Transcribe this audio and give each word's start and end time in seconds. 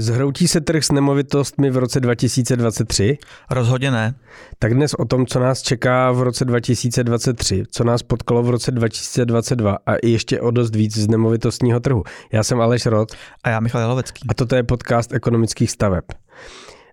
Zhroutí 0.00 0.48
se 0.48 0.60
trh 0.60 0.84
s 0.84 0.92
nemovitostmi 0.92 1.70
v 1.70 1.76
roce 1.76 2.00
2023? 2.00 3.18
Rozhodně 3.50 3.90
ne. 3.90 4.14
Tak 4.58 4.74
dnes 4.74 4.94
o 4.94 5.04
tom, 5.04 5.26
co 5.26 5.40
nás 5.40 5.62
čeká 5.62 6.12
v 6.12 6.22
roce 6.22 6.44
2023, 6.44 7.64
co 7.70 7.84
nás 7.84 8.02
potkalo 8.02 8.42
v 8.42 8.50
roce 8.50 8.70
2022 8.70 9.78
a 9.86 9.96
i 9.96 10.08
ještě 10.08 10.40
o 10.40 10.50
dost 10.50 10.74
víc 10.74 10.98
z 10.98 11.08
nemovitostního 11.08 11.80
trhu. 11.80 12.04
Já 12.32 12.42
jsem 12.42 12.60
Aleš 12.60 12.86
Rod. 12.86 13.12
A 13.44 13.48
já 13.48 13.60
Michal 13.60 13.80
Jalovecký. 13.80 14.26
A 14.28 14.34
toto 14.34 14.56
je 14.56 14.62
podcast 14.62 15.12
ekonomických 15.12 15.70
staveb. 15.70 16.04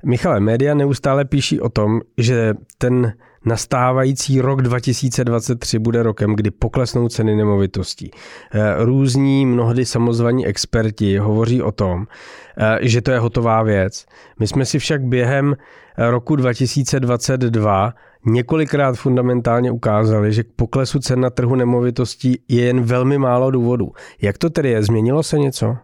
Michale, 0.07 0.39
média 0.39 0.73
neustále 0.73 1.25
píší 1.25 1.61
o 1.61 1.69
tom, 1.69 2.01
že 2.17 2.53
ten 2.77 3.13
nastávající 3.45 4.41
rok 4.41 4.61
2023 4.61 5.79
bude 5.79 6.03
rokem, 6.03 6.35
kdy 6.35 6.51
poklesnou 6.51 7.09
ceny 7.09 7.35
nemovitostí. 7.35 8.11
Eh, 8.53 8.75
různí, 8.85 9.45
mnohdy 9.45 9.85
samozvaní 9.85 10.47
experti 10.47 11.17
hovoří 11.17 11.61
o 11.61 11.71
tom, 11.71 12.05
eh, 12.57 12.77
že 12.81 13.01
to 13.01 13.11
je 13.11 13.19
hotová 13.19 13.63
věc. 13.63 14.05
My 14.39 14.47
jsme 14.47 14.65
si 14.65 14.79
však 14.79 15.03
během 15.03 15.55
roku 15.97 16.35
2022 16.35 17.93
několikrát 18.25 18.95
fundamentálně 18.95 19.71
ukázali, 19.71 20.33
že 20.33 20.43
k 20.43 20.51
poklesu 20.55 20.99
cen 20.99 21.19
na 21.19 21.29
trhu 21.29 21.55
nemovitostí 21.55 22.39
je 22.47 22.65
jen 22.65 22.81
velmi 22.81 23.17
málo 23.17 23.51
důvodů. 23.51 23.91
Jak 24.21 24.37
to 24.37 24.49
tedy 24.49 24.69
je? 24.69 24.83
Změnilo 24.83 25.23
se 25.23 25.39
něco? 25.39 25.77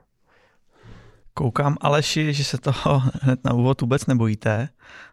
Koukám, 1.34 1.78
Aleši, 1.82 2.34
že 2.34 2.44
se 2.44 2.58
toho 2.58 3.00
hned 3.22 3.46
na 3.46 3.54
úvod 3.54 3.82
vůbec 3.82 4.06
nebojíte, 4.06 4.70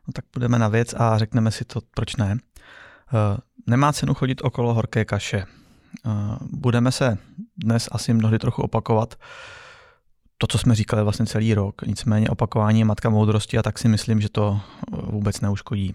no 0.06 0.12
tak 0.12 0.24
půjdeme 0.24 0.58
na 0.58 0.68
věc 0.68 0.94
a 0.94 1.18
řekneme 1.18 1.50
si 1.50 1.64
to, 1.64 1.80
proč 1.94 2.16
ne. 2.16 2.38
Eh, 3.14 3.40
nemá 3.66 3.92
cenu 3.92 4.14
chodit 4.14 4.40
okolo 4.44 4.74
horké 4.74 5.04
kaše. 5.04 5.38
Eh, 6.06 6.10
budeme 6.40 6.92
se 6.92 7.18
dnes 7.56 7.88
asi 7.92 8.14
mnohdy 8.14 8.38
trochu 8.38 8.62
opakovat 8.62 9.14
to, 10.38 10.46
co 10.46 10.58
jsme 10.58 10.74
říkali 10.74 11.02
vlastně 11.02 11.26
celý 11.26 11.54
rok. 11.54 11.82
Nicméně 11.86 12.30
opakování 12.30 12.78
je 12.78 12.84
matka 12.84 13.10
moudrosti 13.10 13.58
a 13.58 13.62
tak 13.62 13.78
si 13.78 13.88
myslím, 13.88 14.20
že 14.20 14.28
to 14.28 14.60
eh, 14.60 14.96
vůbec 15.02 15.40
neuškodí. 15.40 15.94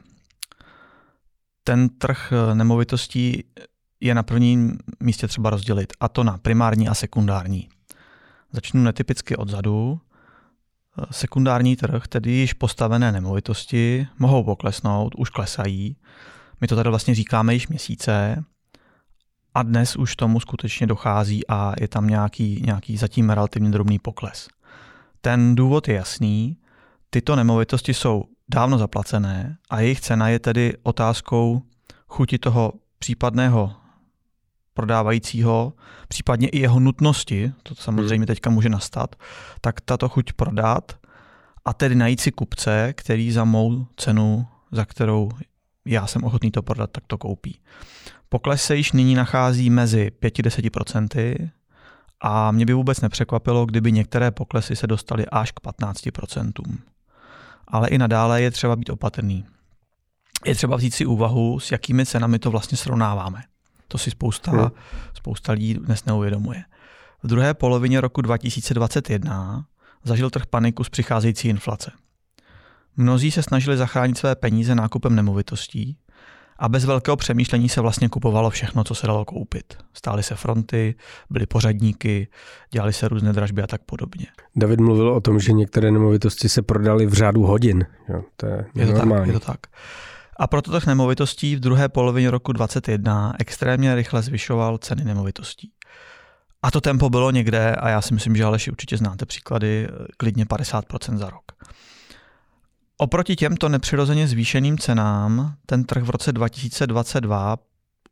Ten 1.64 1.90
trh 1.90 2.34
nemovitostí 2.53 3.44
je 4.00 4.16
na 4.16 4.23
prvním 4.23 4.78
místě 5.00 5.28
třeba 5.28 5.50
rozdělit, 5.50 5.94
a 6.00 6.08
to 6.09 6.23
na 6.23 6.38
primární 6.38 6.88
a 6.90 6.94
sekundární. 6.94 7.69
Začnu 8.52 8.84
netypicky 8.84 9.36
odzadu. 9.36 10.02
Sekundární 11.11 11.75
trh, 11.75 12.08
tedy 12.08 12.31
již 12.31 12.53
postavené 12.53 13.11
nemovitosti, 13.11 14.08
mohou 14.19 14.44
poklesnout, 14.44 15.16
už 15.17 15.30
klesají. 15.30 15.97
My 16.61 16.67
to 16.67 16.75
tady 16.75 16.89
vlastně 16.89 17.16
říkáme 17.16 17.53
již 17.53 17.67
měsíce 17.67 18.44
a 19.53 19.63
dnes 19.63 19.95
už 19.95 20.16
tomu 20.16 20.39
skutečně 20.39 20.88
dochází 20.88 21.47
a 21.47 21.73
je 21.80 21.88
tam 21.88 22.08
nějaký, 22.08 22.61
nějaký 22.66 22.97
zatím 22.97 23.30
relativně 23.30 23.72
drobný 23.72 24.00
pokles. 24.00 24.47
Ten 25.22 25.55
důvod 25.55 25.88
je 25.88 25.95
jasný. 25.95 26.58
Tyto 27.09 27.35
nemovitosti 27.35 27.94
jsou 27.94 28.23
dávno 28.50 28.78
zaplacené 28.78 29.57
a 29.69 29.80
jejich 29.80 30.02
cena 30.02 30.30
je 30.30 30.39
tedy 30.39 30.73
otázkou 30.83 31.61
chuti 32.07 32.38
toho 32.38 32.73
případného 33.00 33.83
prodávajícího, 34.73 35.73
případně 36.07 36.47
i 36.47 36.59
jeho 36.59 36.79
nutnosti, 36.79 37.53
to 37.63 37.75
samozřejmě 37.75 38.16
hmm. 38.16 38.25
teďka 38.25 38.49
může 38.49 38.69
nastat, 38.69 39.16
tak 39.61 39.81
tato 39.81 40.09
chuť 40.09 40.33
prodat 40.33 40.91
a 41.66 41.73
tedy 41.73 41.95
najít 41.95 42.19
si 42.19 42.31
kupce, 42.31 42.94
který 42.94 43.31
za 43.31 43.44
mou 43.44 43.85
cenu, 43.97 44.47
za 44.71 44.85
kterou 44.85 45.29
já 45.85 46.07
jsem 46.07 46.23
ochotný 46.23 46.51
to 46.51 46.61
prodat, 46.61 46.91
tak 46.91 47.03
to 47.07 47.17
koupí. 47.17 47.59
Pokles 48.29 48.63
se 48.63 48.75
již 48.75 48.91
nyní 48.91 49.16
nachází 49.16 49.69
mezi 49.69 50.11
5-10% 50.21 51.49
a 52.21 52.51
mě 52.51 52.66
by 52.66 52.73
vůbec 52.73 53.01
nepřekvapilo, 53.01 53.66
kdyby 53.66 53.91
některé 53.91 54.31
poklesy 54.31 54.75
se 54.75 54.88
dostaly 54.88 55.25
až 55.25 55.51
k 55.51 55.61
15%. 55.61 56.77
Ale 57.67 57.89
i 57.89 57.97
nadále 57.97 58.41
je 58.41 58.51
třeba 58.51 58.75
být 58.75 58.89
opatrný. 58.89 59.45
Je 60.45 60.56
třeba 60.56 60.78
vzít 60.78 60.94
si 60.94 61.06
úvahu, 61.06 61.59
s 61.59 61.72
jakými 61.72 62.06
cenami 62.06 62.39
to 62.39 62.51
vlastně 62.51 62.78
srovnáváme. 62.78 63.44
To 63.88 63.97
si 63.97 64.11
spousta, 64.11 64.51
hmm. 64.51 64.69
spousta 65.13 65.51
lidí 65.51 65.73
dnes 65.73 66.05
neuvědomuje. 66.05 66.63
V 67.23 67.27
druhé 67.27 67.53
polovině 67.53 68.01
roku 68.01 68.21
2021 68.21 69.66
zažil 70.03 70.29
trh 70.29 70.45
paniku 70.45 70.83
z 70.83 70.89
přicházející 70.89 71.47
inflace. 71.47 71.91
Mnozí 72.97 73.31
se 73.31 73.44
snažili 73.44 73.77
zachránit 73.77 74.17
své 74.17 74.35
peníze 74.35 74.75
nákupem 74.75 75.16
nemovitostí 75.16 75.97
a 76.57 76.69
bez 76.69 76.85
velkého 76.85 77.17
přemýšlení 77.17 77.69
se 77.69 77.81
vlastně 77.81 78.09
kupovalo 78.09 78.49
všechno, 78.49 78.83
co 78.83 78.95
se 78.95 79.07
dalo 79.07 79.25
koupit. 79.25 79.77
Stály 79.94 80.23
se 80.23 80.35
fronty, 80.35 80.95
byly 81.29 81.45
pořadníky, 81.45 82.27
dělali 82.71 82.94
se 82.94 83.07
různé 83.07 83.33
dražby 83.33 83.61
a 83.61 83.67
tak 83.67 83.81
podobně. 83.81 84.25
David 84.55 84.79
mluvil 84.79 85.09
o 85.09 85.21
tom, 85.21 85.39
že 85.39 85.51
některé 85.51 85.91
nemovitosti 85.91 86.50
se 86.50 86.61
prodaly 86.61 87.05
v 87.05 87.13
řádu 87.13 87.44
hodin. 87.44 87.85
Jo, 88.09 88.23
to 88.38 88.45
je, 88.45 88.65
je, 88.75 88.88
to 88.88 88.94
tak, 88.94 89.27
je 89.27 89.33
to 89.33 89.39
tak. 89.39 89.59
A 90.38 90.47
proto 90.47 90.71
trh 90.71 90.85
nemovitostí 90.85 91.55
v 91.55 91.59
druhé 91.59 91.89
polovině 91.89 92.31
roku 92.31 92.51
2021 92.51 93.33
extrémně 93.39 93.95
rychle 93.95 94.21
zvyšoval 94.21 94.77
ceny 94.77 95.03
nemovitostí. 95.03 95.71
A 96.63 96.71
to 96.71 96.81
tempo 96.81 97.09
bylo 97.09 97.31
někde, 97.31 97.75
a 97.75 97.89
já 97.89 98.01
si 98.01 98.13
myslím, 98.13 98.35
že 98.35 98.44
Aleši 98.44 98.71
určitě 98.71 98.97
znáte 98.97 99.25
příklady, 99.25 99.88
klidně 100.17 100.45
50% 100.45 101.17
za 101.17 101.29
rok. 101.29 101.44
Oproti 102.97 103.35
těmto 103.35 103.69
nepřirozeně 103.69 104.27
zvýšeným 104.27 104.77
cenám 104.77 105.55
ten 105.66 105.83
trh 105.83 106.03
v 106.03 106.09
roce 106.09 106.31
2022 106.31 107.57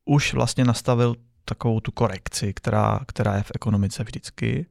už 0.06 0.34
vlastně 0.34 0.66
nastavil 0.66 1.16
takovou 1.46 1.80
tu 1.80 1.92
korekci, 1.92 2.54
která, 2.54 3.00
která 3.08 3.36
je 3.36 3.44
v 3.44 3.52
ekonomice 3.56 4.04
vždycky. 4.04 4.66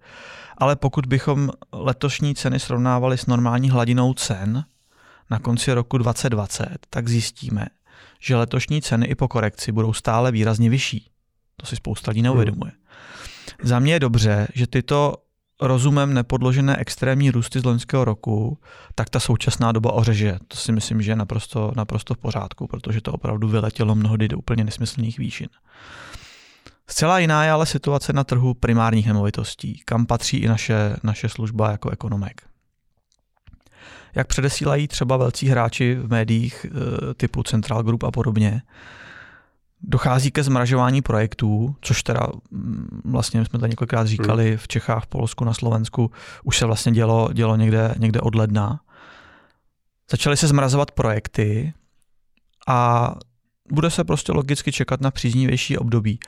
Ale 0.58 0.76
pokud 0.76 1.06
bychom 1.06 1.50
letošní 1.72 2.34
ceny 2.34 2.60
srovnávali 2.60 3.18
s 3.18 3.26
normální 3.26 3.70
hladinou 3.70 4.14
cen 4.14 4.64
na 5.30 5.38
konci 5.38 5.72
roku 5.72 5.98
2020, 5.98 6.78
tak 6.91 7.08
zjistíme, 7.08 7.66
že 8.20 8.36
letošní 8.36 8.82
ceny 8.82 9.06
i 9.06 9.14
po 9.14 9.28
korekci 9.28 9.72
budou 9.72 9.92
stále 9.92 10.32
výrazně 10.32 10.70
vyšší. 10.70 11.10
To 11.56 11.66
si 11.66 11.76
spousta 11.76 12.10
lidí 12.10 12.22
neuvědomuje. 12.22 12.72
Za 13.62 13.78
mě 13.78 13.92
je 13.92 14.00
dobře, 14.00 14.48
že 14.54 14.66
tyto 14.66 15.14
rozumem 15.60 16.14
nepodložené 16.14 16.76
extrémní 16.76 17.30
růsty 17.30 17.60
z 17.60 17.64
loňského 17.64 18.04
roku, 18.04 18.58
tak 18.94 19.10
ta 19.10 19.20
současná 19.20 19.72
doba 19.72 19.92
ořeže. 19.92 20.38
To 20.48 20.56
si 20.56 20.72
myslím, 20.72 21.02
že 21.02 21.10
je 21.10 21.16
naprosto, 21.16 21.72
naprosto 21.76 22.14
v 22.14 22.18
pořádku, 22.18 22.66
protože 22.66 23.00
to 23.00 23.12
opravdu 23.12 23.48
vyletělo 23.48 23.94
mnohdy 23.94 24.28
do 24.28 24.38
úplně 24.38 24.64
nesmyslných 24.64 25.18
výšin. 25.18 25.48
Zcela 26.86 27.18
jiná 27.18 27.44
je 27.44 27.50
ale 27.50 27.66
situace 27.66 28.12
na 28.12 28.24
trhu 28.24 28.54
primárních 28.54 29.06
nemovitostí, 29.06 29.82
kam 29.84 30.06
patří 30.06 30.36
i 30.36 30.48
naše, 30.48 30.97
naše 31.02 31.28
služba 31.28 31.70
jako 31.70 31.91
ekonomek. 31.91 32.49
Jak 34.15 34.26
předesílají 34.26 34.88
třeba 34.88 35.16
velcí 35.16 35.48
hráči 35.48 35.94
v 35.94 36.10
médiích 36.10 36.66
eh, 36.66 37.15
typu 37.15 37.43
Central 37.43 37.82
Group 37.82 38.03
a 38.03 38.10
podobně, 38.10 38.62
dochází 39.82 40.31
ke 40.31 40.43
zmražování 40.43 41.03
projektů, 41.03 41.76
což 41.81 42.03
teda 42.03 42.26
mm, 42.50 43.00
vlastně 43.04 43.44
jsme 43.44 43.59
to 43.59 43.66
několikrát 43.66 44.06
říkali 44.06 44.48
hmm. 44.48 44.56
v 44.56 44.69
Čechách, 44.69 45.04
v 45.04 45.06
Polsku, 45.06 45.44
na 45.44 45.54
Slovensku, 45.54 46.10
už 46.44 46.59
se 46.59 46.66
vlastně 46.66 46.93
dělo, 46.93 47.28
dělo 47.32 47.56
někde, 47.56 47.94
někde 47.98 48.21
od 48.21 48.34
ledna. 48.34 48.81
Začaly 50.10 50.37
se 50.37 50.48
zmrazovat 50.48 50.91
projekty 50.91 51.72
a 52.69 53.12
bude 53.72 53.91
se 53.91 54.04
prostě 54.04 54.32
logicky 54.32 54.72
čekat 54.72 55.00
na 55.00 55.10
příznivější 55.10 55.78
období. 55.78 56.19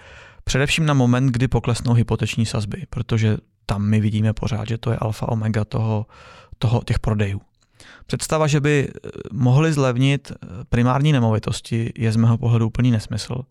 Především 0.44 0.87
na 0.87 0.94
moment, 0.94 1.26
kdy 1.26 1.49
poklesnou 1.49 1.93
hypoteční 1.93 2.47
sazby, 2.47 2.87
protože 2.91 3.37
tam 3.66 3.82
my 3.82 4.00
vidíme 4.00 4.32
pořád, 4.32 4.69
že 4.69 4.78
to 4.78 4.91
je 4.91 4.97
alfa 4.97 5.28
omega 5.28 5.64
toho, 5.64 6.06
toho 6.59 6.82
těch 6.84 6.99
prodejů. 6.99 7.41
Představa, 8.06 8.46
že 8.46 8.60
by 8.60 8.88
eh, 8.88 9.08
mohli 9.32 9.72
zlevnit 9.72 10.32
eh, 10.32 10.46
primární 10.68 11.12
nemovitosti, 11.12 11.92
je 11.96 12.12
z 12.12 12.16
mého 12.16 12.38
pohledu 12.38 12.66
úplný 12.66 12.90
nesmysl. 12.90 13.42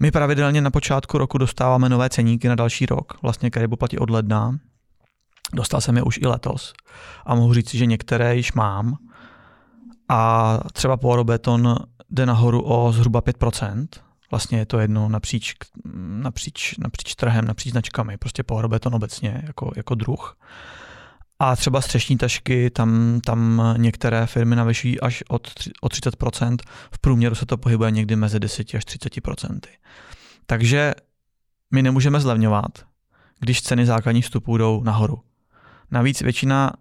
My 0.00 0.10
pravidelně 0.10 0.60
na 0.60 0.70
počátku 0.70 1.18
roku 1.18 1.38
dostáváme 1.38 1.88
nové 1.88 2.10
ceníky 2.10 2.48
na 2.48 2.54
další 2.54 2.86
rok, 2.86 3.22
vlastně 3.22 3.50
Karibu 3.50 3.76
platí 3.76 3.98
od 3.98 4.10
ledna. 4.10 4.58
Dostal 5.54 5.80
jsem 5.80 5.96
je 5.96 6.02
už 6.02 6.18
i 6.22 6.26
letos 6.26 6.72
a 7.26 7.34
mohu 7.34 7.54
říct, 7.54 7.74
že 7.74 7.86
některé 7.86 8.36
již 8.36 8.52
mám. 8.52 8.96
A 10.08 10.58
třeba 10.72 10.96
Porobeton 10.96 11.76
jde 12.10 12.26
nahoru 12.26 12.62
o 12.64 12.92
zhruba 12.92 13.22
5%. 13.22 13.86
Vlastně 14.30 14.58
je 14.58 14.66
to 14.66 14.78
jedno 14.78 15.08
napříč, 15.08 15.54
napříč, 15.94 16.74
napříč 16.78 17.14
trhem, 17.14 17.44
napříč 17.44 17.72
značkami, 17.72 18.16
prostě 18.16 18.42
Porobeton 18.42 18.94
obecně 18.94 19.42
jako, 19.46 19.72
jako 19.76 19.94
druh. 19.94 20.36
A 21.38 21.56
třeba 21.56 21.80
střešní 21.80 22.16
tašky, 22.16 22.70
tam, 22.70 23.20
tam 23.24 23.62
některé 23.76 24.26
firmy 24.26 24.56
navyšují 24.56 25.00
až 25.00 25.24
od, 25.28 25.52
o 25.80 25.86
30%, 25.86 26.56
v 26.92 26.98
průměru 26.98 27.34
se 27.34 27.46
to 27.46 27.56
pohybuje 27.56 27.90
někdy 27.90 28.16
mezi 28.16 28.40
10 28.40 28.74
až 28.74 28.84
30%. 28.84 29.60
Takže 30.46 30.94
my 31.70 31.82
nemůžeme 31.82 32.20
zlevňovat, 32.20 32.78
když 33.40 33.62
ceny 33.62 33.86
základních 33.86 34.24
vstupů 34.24 34.56
jdou 34.56 34.82
nahoru. 34.82 35.20
Navíc 35.90 36.20
většina 36.20 36.72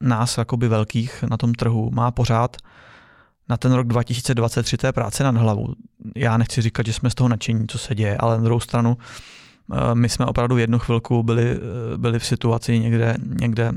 nás, 0.00 0.38
jakoby 0.38 0.68
velkých 0.68 1.22
na 1.22 1.36
tom 1.36 1.54
trhu, 1.54 1.90
má 1.90 2.10
pořád 2.10 2.56
na 3.48 3.56
ten 3.56 3.72
rok 3.72 3.86
2023 3.86 4.76
té 4.76 4.92
práce 4.92 5.24
nad 5.24 5.36
hlavu. 5.36 5.74
Já 6.16 6.36
nechci 6.36 6.62
říkat, 6.62 6.86
že 6.86 6.92
jsme 6.92 7.10
z 7.10 7.14
toho 7.14 7.28
nadšení, 7.28 7.66
co 7.68 7.78
se 7.78 7.94
děje, 7.94 8.16
ale 8.16 8.36
na 8.36 8.44
druhou 8.44 8.60
stranu 8.60 8.96
my 9.94 10.08
jsme 10.08 10.26
opravdu 10.26 10.58
jednu 10.58 10.78
chvilku 10.78 11.22
byli, 11.22 11.60
byli 11.96 12.18
v 12.18 12.26
situaci 12.26 12.78
někde, 12.78 13.16
někde 13.40 13.72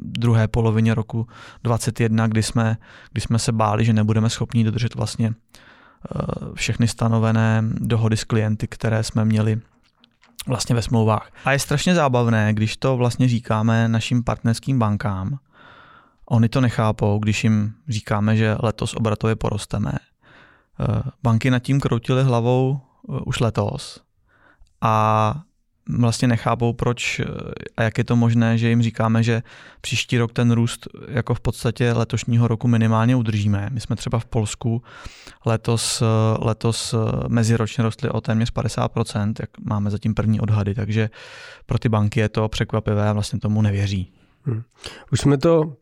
druhé 0.00 0.48
polovině 0.48 0.94
roku 0.94 1.26
2021, 1.64 2.26
kdy 2.26 2.42
jsme, 2.42 2.76
kdy 3.12 3.20
jsme 3.20 3.38
se 3.38 3.52
báli, 3.52 3.84
že 3.84 3.92
nebudeme 3.92 4.30
schopni 4.30 4.64
dodržet 4.64 4.94
vlastně 4.94 5.34
všechny 6.54 6.88
stanovené 6.88 7.62
dohody 7.78 8.16
s 8.16 8.24
klienty, 8.24 8.66
které 8.68 9.02
jsme 9.02 9.24
měli 9.24 9.60
vlastně 10.46 10.74
ve 10.74 10.82
smlouvách. 10.82 11.30
A 11.44 11.52
je 11.52 11.58
strašně 11.58 11.94
zábavné, 11.94 12.54
když 12.54 12.76
to 12.76 12.96
vlastně 12.96 13.28
říkáme 13.28 13.88
našim 13.88 14.24
partnerským 14.24 14.78
bankám, 14.78 15.38
oni 16.30 16.48
to 16.48 16.60
nechápou, 16.60 17.18
když 17.18 17.44
jim 17.44 17.74
říkáme, 17.88 18.36
že 18.36 18.56
letos 18.60 18.94
obratově 18.94 19.36
porosteme. 19.36 19.92
Eh, 19.92 21.02
banky 21.22 21.50
nad 21.50 21.58
tím 21.58 21.80
kroutily 21.80 22.24
hlavou 22.24 22.80
eh, 22.80 23.20
už 23.26 23.40
letos 23.40 24.00
a 24.80 25.34
vlastně 25.88 26.28
nechápou, 26.28 26.72
proč 26.72 27.20
a 27.76 27.82
jak 27.82 27.98
je 27.98 28.04
to 28.04 28.16
možné, 28.16 28.58
že 28.58 28.68
jim 28.68 28.82
říkáme, 28.82 29.22
že 29.22 29.42
příští 29.80 30.18
rok 30.18 30.32
ten 30.32 30.50
růst 30.50 30.88
jako 31.08 31.34
v 31.34 31.40
podstatě 31.40 31.92
letošního 31.92 32.48
roku 32.48 32.68
minimálně 32.68 33.16
udržíme. 33.16 33.68
My 33.72 33.80
jsme 33.80 33.96
třeba 33.96 34.18
v 34.18 34.24
Polsku 34.24 34.82
letos, 35.46 36.02
letos 36.38 36.94
meziročně 37.28 37.84
rostli 37.84 38.10
o 38.10 38.20
téměř 38.20 38.52
50%, 38.52 39.34
jak 39.40 39.50
máme 39.64 39.90
zatím 39.90 40.14
první 40.14 40.40
odhady, 40.40 40.74
takže 40.74 41.10
pro 41.66 41.78
ty 41.78 41.88
banky 41.88 42.20
je 42.20 42.28
to 42.28 42.48
překvapivé 42.48 43.08
a 43.08 43.12
vlastně 43.12 43.38
tomu 43.38 43.62
nevěří. 43.62 44.12
Hmm. 44.42 44.62
Už 45.12 45.20
jsme 45.20 45.38
to 45.38 45.76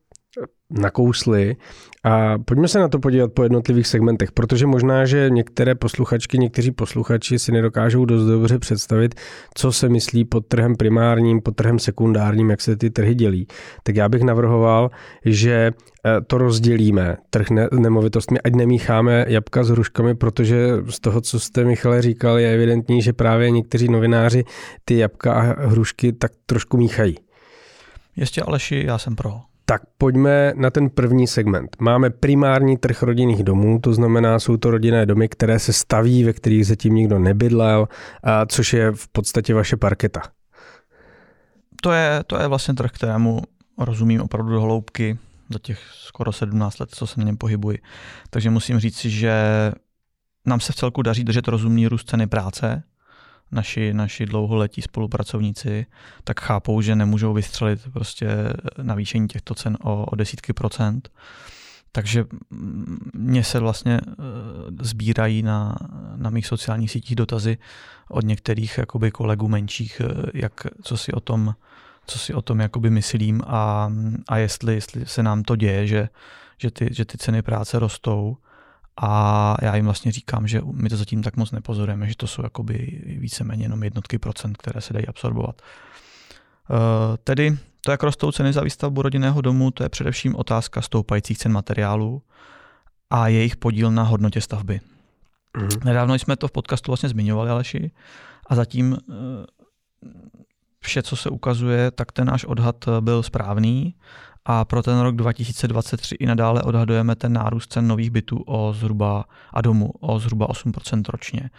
nakousli 0.71 1.57
a 2.05 2.39
pojďme 2.39 2.69
se 2.69 2.79
na 2.79 2.89
to 2.89 2.99
podívat 2.99 3.33
po 3.33 3.43
jednotlivých 3.43 3.87
segmentech, 3.87 4.33
protože 4.33 4.67
možná, 4.67 5.05
že 5.05 5.31
některé 5.31 5.75
posluchačky, 5.75 6.39
někteří 6.39 6.71
posluchači 6.71 7.39
si 7.39 7.53
nedokážou 7.53 8.05
dost 8.05 8.25
dobře 8.25 8.59
představit, 8.59 9.15
co 9.55 9.73
se 9.73 9.89
myslí 9.89 10.25
pod 10.25 10.47
trhem 10.47 10.77
primárním, 10.77 11.43
pod 11.43 11.57
trhem 11.57 11.79
sekundárním, 11.79 12.51
jak 12.51 12.61
se 12.61 12.77
ty 12.77 12.91
trhy 12.91 13.15
dělí. 13.15 13.47
Tak 13.83 13.97
já 13.97 14.09
bych 14.09 14.23
navrhoval, 14.23 14.91
že 15.25 15.73
eh, 16.07 16.21
to 16.27 16.39
rozdělíme, 16.39 17.17
trh 17.31 17.47
nemovitostmi, 17.73 18.41
ať 18.41 18.55
nemícháme 18.55 19.25
jabka 19.29 19.65
s 19.65 19.69
hruškami, 19.69 20.15
protože 20.15 20.69
z 20.91 21.01
toho, 21.01 21.21
co 21.21 21.41
jste 21.41 21.65
Michale 21.65 22.03
říkal, 22.03 22.39
je 22.39 22.55
evidentní, 22.55 23.03
že 23.03 23.13
právě 23.13 23.51
někteří 23.51 23.89
novináři 23.89 24.45
ty 24.85 24.99
jabka 24.99 25.33
a 25.33 25.67
hrušky 25.67 26.13
tak 26.13 26.33
trošku 26.47 26.77
míchají. 26.77 27.17
Ještě 28.17 28.43
Aleši, 28.43 28.85
já 28.87 28.99
jsem 28.99 29.17
pro. 29.17 29.41
Tak 29.69 29.83
pojďme 29.99 30.53
na 30.57 30.71
ten 30.71 30.91
první 30.91 31.27
segment. 31.27 31.77
Máme 31.81 32.11
primární 32.11 32.77
trh 32.77 33.03
rodinných 33.03 33.45
domů, 33.45 33.79
to 33.79 33.95
znamená, 33.95 34.39
jsou 34.39 34.57
to 34.57 34.71
rodinné 34.71 35.07
domy, 35.07 35.29
které 35.29 35.59
se 35.59 35.73
staví, 35.73 36.25
ve 36.25 36.33
kterých 36.33 36.67
zatím 36.67 36.95
nikdo 36.95 37.19
nebydlel, 37.19 37.89
a 38.23 38.47
což 38.47 38.73
je 38.73 38.93
v 38.93 39.09
podstatě 39.09 39.55
vaše 39.55 39.77
parketa. 39.77 40.23
To 41.83 41.93
je, 41.93 42.21
to 42.27 42.41
je 42.41 42.49
vlastně 42.49 42.75
trh, 42.75 42.91
kterému 42.91 43.43
rozumím 43.79 44.21
opravdu 44.21 44.53
do 44.53 44.61
hloubky 44.61 45.19
za 45.51 45.59
těch 45.59 45.81
skoro 45.93 46.33
17 46.33 46.79
let, 46.79 46.89
co 46.93 47.07
se 47.07 47.21
na 47.21 47.27
něm 47.27 47.37
pohybuji. 47.37 47.79
Takže 48.31 48.51
musím 48.51 48.79
říct 48.79 49.01
že 49.01 49.33
nám 50.47 50.61
se 50.61 50.73
v 50.73 50.77
celku 50.77 51.03
daří 51.03 51.25
držet 51.25 51.49
rozumný 51.49 51.87
růst 51.87 52.09
ceny 52.11 52.27
práce, 52.27 52.83
naši, 53.53 53.95
naši 53.95 54.27
dlouholetí 54.27 54.83
spolupracovníci, 54.83 55.87
tak 56.25 56.41
chápou, 56.41 56.81
že 56.81 56.97
nemůžou 56.97 57.33
vystřelit 57.33 57.81
prostě 57.93 58.29
navýšení 58.83 59.29
těchto 59.29 59.55
cen 59.55 59.77
o, 59.83 60.05
o 60.05 60.17
desítky 60.17 60.53
procent. 60.53 61.11
Takže 61.93 62.25
mě 63.15 63.45
se 63.45 63.61
vlastně 63.61 64.01
eh, 64.05 64.13
sbírají 64.81 65.43
na, 65.43 65.77
na 66.17 66.31
mých 66.31 66.47
sociálních 66.47 66.91
sítích 66.91 67.17
dotazy 67.17 67.59
od 68.09 68.25
některých 68.25 68.79
jakoby 68.79 69.11
kolegů 69.11 69.49
menších, 69.49 70.01
eh, 70.05 70.31
jak, 70.35 70.67
co 70.83 70.97
si 70.97 71.13
o 71.13 71.21
tom, 71.21 71.55
co 72.07 72.19
si 72.19 72.35
o 72.35 72.43
tom 72.43 72.61
jakoby 72.61 72.91
myslím 72.91 73.43
a, 73.47 73.93
a 74.29 74.37
jestli, 74.37 74.75
jestli 74.75 75.07
se 75.07 75.23
nám 75.23 75.43
to 75.43 75.57
děje, 75.57 75.87
že, 75.87 76.09
že, 76.59 76.71
ty, 76.71 76.89
že 76.93 77.05
ty 77.05 77.19
ceny 77.19 77.43
práce 77.43 77.79
rostou 77.79 78.37
a 78.97 79.55
já 79.63 79.77
jim 79.77 79.85
vlastně 79.85 80.13
říkám, 80.13 80.47
že 80.47 80.61
my 80.73 80.89
to 80.89 80.97
zatím 80.97 81.23
tak 81.23 81.37
moc 81.37 81.51
nepozorujeme, 81.51 82.09
že 82.09 82.17
to 82.17 82.27
jsou 82.27 82.43
jakoby 82.43 83.03
víceméně 83.19 83.65
jenom 83.65 83.83
jednotky 83.83 84.19
procent, 84.19 84.57
které 84.57 84.81
se 84.81 84.93
dají 84.93 85.07
absorbovat. 85.07 85.63
Uh, 86.71 86.77
tedy 87.25 87.59
to, 87.81 87.91
jak 87.91 88.03
rostou 88.03 88.33
ceny 88.33 88.53
za 88.53 88.61
výstavbu 88.61 89.03
rodinného 89.03 89.41
domu, 89.41 89.71
to 89.71 89.83
je 89.83 89.89
především 89.89 90.37
otázka 90.37 90.83
stoupajících 90.83 91.39
cen 91.39 91.53
materiálů 91.53 92.23
a 93.11 93.29
jejich 93.29 93.57
podíl 93.57 93.91
na 93.91 94.03
hodnotě 94.03 94.41
stavby. 94.41 94.81
Mm. 95.57 95.69
Nedávno 95.85 96.15
jsme 96.15 96.37
to 96.37 96.49
v 96.49 96.53
podcastu 96.53 96.91
vlastně 96.91 97.09
zmiňovali, 97.09 97.51
Aleši, 97.51 97.91
a 98.47 98.55
zatím 98.55 98.93
uh, 98.93 99.17
vše, 100.81 101.03
co 101.03 101.17
se 101.17 101.31
ukazuje, 101.31 101.91
tak 101.91 102.13
ten 102.13 102.27
náš 102.27 102.45
odhad 102.45 102.85
byl 103.01 103.23
správný 103.23 103.95
a 104.49 104.65
pro 104.65 104.83
ten 104.83 105.01
rok 105.01 105.17
2023 105.17 106.15
i 106.15 106.27
nadále 106.27 106.63
odhadujeme 106.63 107.15
ten 107.15 107.33
nárůst 107.33 107.73
cen 107.73 107.89
nových 107.89 108.11
bytů 108.11 108.43
o 108.47 108.73
zhruba 108.73 109.25
a 109.53 109.61
domů 109.61 109.91
o 110.01 110.19
zhruba 110.19 110.47
8% 110.47 111.03
ročně. 111.09 111.51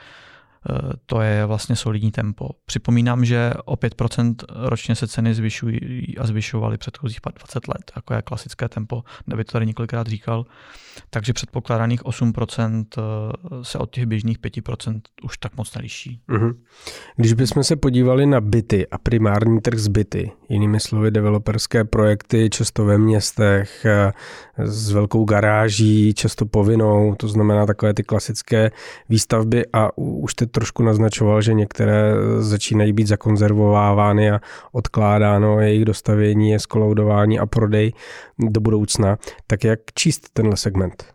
Eh, 0.70 0.94
to 1.06 1.22
je 1.22 1.46
vlastně 1.46 1.76
solidní 1.76 2.12
tempo. 2.12 2.50
Připomínám, 2.66 3.26
že 3.26 3.54
o 3.66 3.76
5% 3.76 4.36
ročně 4.50 4.96
se 4.96 5.08
ceny 5.08 5.34
zvyšují 5.34 6.18
a 6.18 6.28
zvyšovaly 6.28 6.78
předchozích 6.78 7.20
20 7.38 7.68
let, 7.68 7.92
jako 7.96 8.14
je 8.14 8.22
klasické 8.22 8.70
tempo, 8.70 9.04
David 9.28 9.48
to 9.48 9.52
tady 9.52 9.66
několikrát 9.66 10.08
říkal. 10.08 10.46
Takže 11.10 11.34
předpokládaných 11.34 12.04
8% 12.04 12.86
eh, 12.98 13.02
se 13.62 13.78
od 13.78 13.92
těch 13.92 14.06
běžných 14.06 14.40
5% 14.40 15.02
už 15.24 15.38
tak 15.38 15.58
moc 15.58 15.76
neliší. 15.76 16.22
Mm-hmm. 16.30 16.56
Když 17.16 17.34
bychom 17.34 17.64
se 17.64 17.76
podívali 17.76 18.26
na 18.26 18.42
byty 18.42 18.88
a 18.88 18.98
primární 18.98 19.62
trh 19.62 19.80
z 19.80 19.88
byty, 19.88 20.32
jinými 20.50 20.80
slovy 20.80 21.12
developerské 21.12 21.84
projekty, 21.84 22.50
často 22.50 22.86
ve 22.86 22.98
městech, 22.98 23.86
eh, 23.86 24.14
s 24.58 24.92
velkou 24.92 25.26
garáží, 25.26 26.14
často 26.14 26.46
povinnou, 26.46 27.16
to 27.16 27.28
znamená 27.28 27.66
takové 27.66 27.94
ty 27.94 28.04
klasické 28.04 28.72
výstavby 29.10 29.66
a 29.74 29.98
už 29.98 30.34
teď 30.34 30.52
trošku 30.58 30.84
naznačoval, 30.84 31.42
že 31.42 31.54
některé 31.54 32.14
začínají 32.40 32.94
být 32.94 33.08
zakonzervovávány 33.08 34.32
a 34.32 34.42
odkládáno 34.72 35.60
jejich 35.60 35.86
dostavění, 35.86 36.50
je 36.50 36.60
skoloudování 36.60 37.40
a 37.40 37.46
prodej 37.46 37.94
do 38.40 38.62
budoucna. 38.62 39.18
Tak 39.48 39.64
jak 39.64 39.80
číst 39.94 40.30
tenhle 40.34 40.58
segment? 40.58 41.06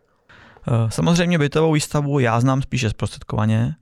Eh, 0.69 0.91
samozřejmě 0.91 1.39
bytovou 1.39 1.73
výstavbu 1.73 2.19
já 2.19 2.41
znám 2.41 2.63
spíše 2.63 2.91
zprostředkovaně. 2.91 3.75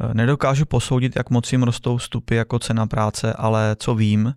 Eh, 0.00 0.14
nedokážu 0.14 0.64
posoudit, 0.64 1.16
jak 1.16 1.30
moc 1.30 1.52
jim 1.52 1.62
rostou 1.62 1.96
vstupy 1.96 2.36
jako 2.36 2.58
cena 2.58 2.86
práce, 2.86 3.32
ale 3.32 3.76
co 3.78 3.94
vím, 3.94 4.34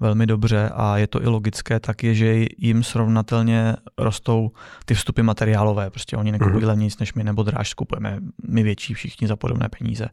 velmi 0.00 0.26
dobře 0.26 0.70
a 0.74 0.96
je 0.96 1.06
to 1.06 1.22
i 1.22 1.26
logické, 1.26 1.80
tak 1.80 2.02
je, 2.02 2.14
že 2.14 2.46
jim 2.58 2.82
srovnatelně 2.82 3.76
rostou 3.98 4.50
ty 4.84 4.94
vstupy 4.94 5.22
materiálové. 5.22 5.90
Prostě 5.90 6.16
oni 6.16 6.32
nekupují 6.32 6.64
mm-hmm. 6.64 6.78
nic 6.78 6.98
než 6.98 7.14
my, 7.14 7.24
nebo 7.24 7.42
dráž 7.42 7.70
skupujeme 7.70 8.18
my 8.48 8.62
větší 8.62 8.94
všichni 8.94 9.28
za 9.28 9.36
podobné 9.36 9.68
peníze. 9.78 10.08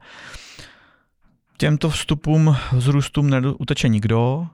Těmto 1.57 1.89
vstupům 1.89 2.55
z 2.77 2.87
růstům 2.87 3.29
neuteče 3.29 3.87
nikdo, 3.87 4.47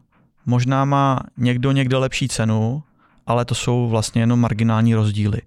možná 0.45 0.85
má 0.85 1.19
někdo 1.37 1.71
někde 1.71 1.97
lepší 1.97 2.27
cenu, 2.27 2.83
ale 3.27 3.45
to 3.45 3.55
jsou 3.55 3.89
vlastně 3.89 4.21
jenom 4.21 4.39
marginální 4.39 4.95
rozdíly. 4.95 5.41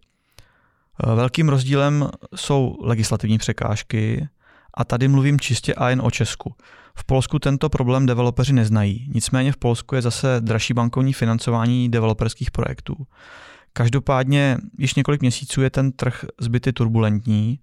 Velkým 1.14 1.48
rozdílem 1.48 2.08
jsou 2.34 2.76
legislativní 2.80 3.38
překážky 3.38 4.28
a 4.74 4.84
tady 4.84 5.08
mluvím 5.08 5.40
čistě 5.40 5.74
a 5.74 5.88
jen 5.88 6.00
o 6.04 6.10
Česku. 6.10 6.54
V 6.98 7.04
Polsku 7.04 7.38
tento 7.38 7.68
problém 7.68 8.06
developeři 8.06 8.52
neznají, 8.52 9.10
nicméně 9.14 9.52
v 9.52 9.56
Polsku 9.56 9.94
je 9.94 10.02
zase 10.02 10.36
dražší 10.40 10.74
bankovní 10.74 11.12
financování 11.12 11.88
developerských 11.88 12.50
projektů. 12.50 13.06
Každopádně 13.72 14.58
již 14.78 14.94
několik 14.94 15.20
měsíců 15.20 15.62
je 15.62 15.70
ten 15.70 15.92
trh 15.92 16.24
zbyty 16.40 16.72
turbulentní 16.72 17.58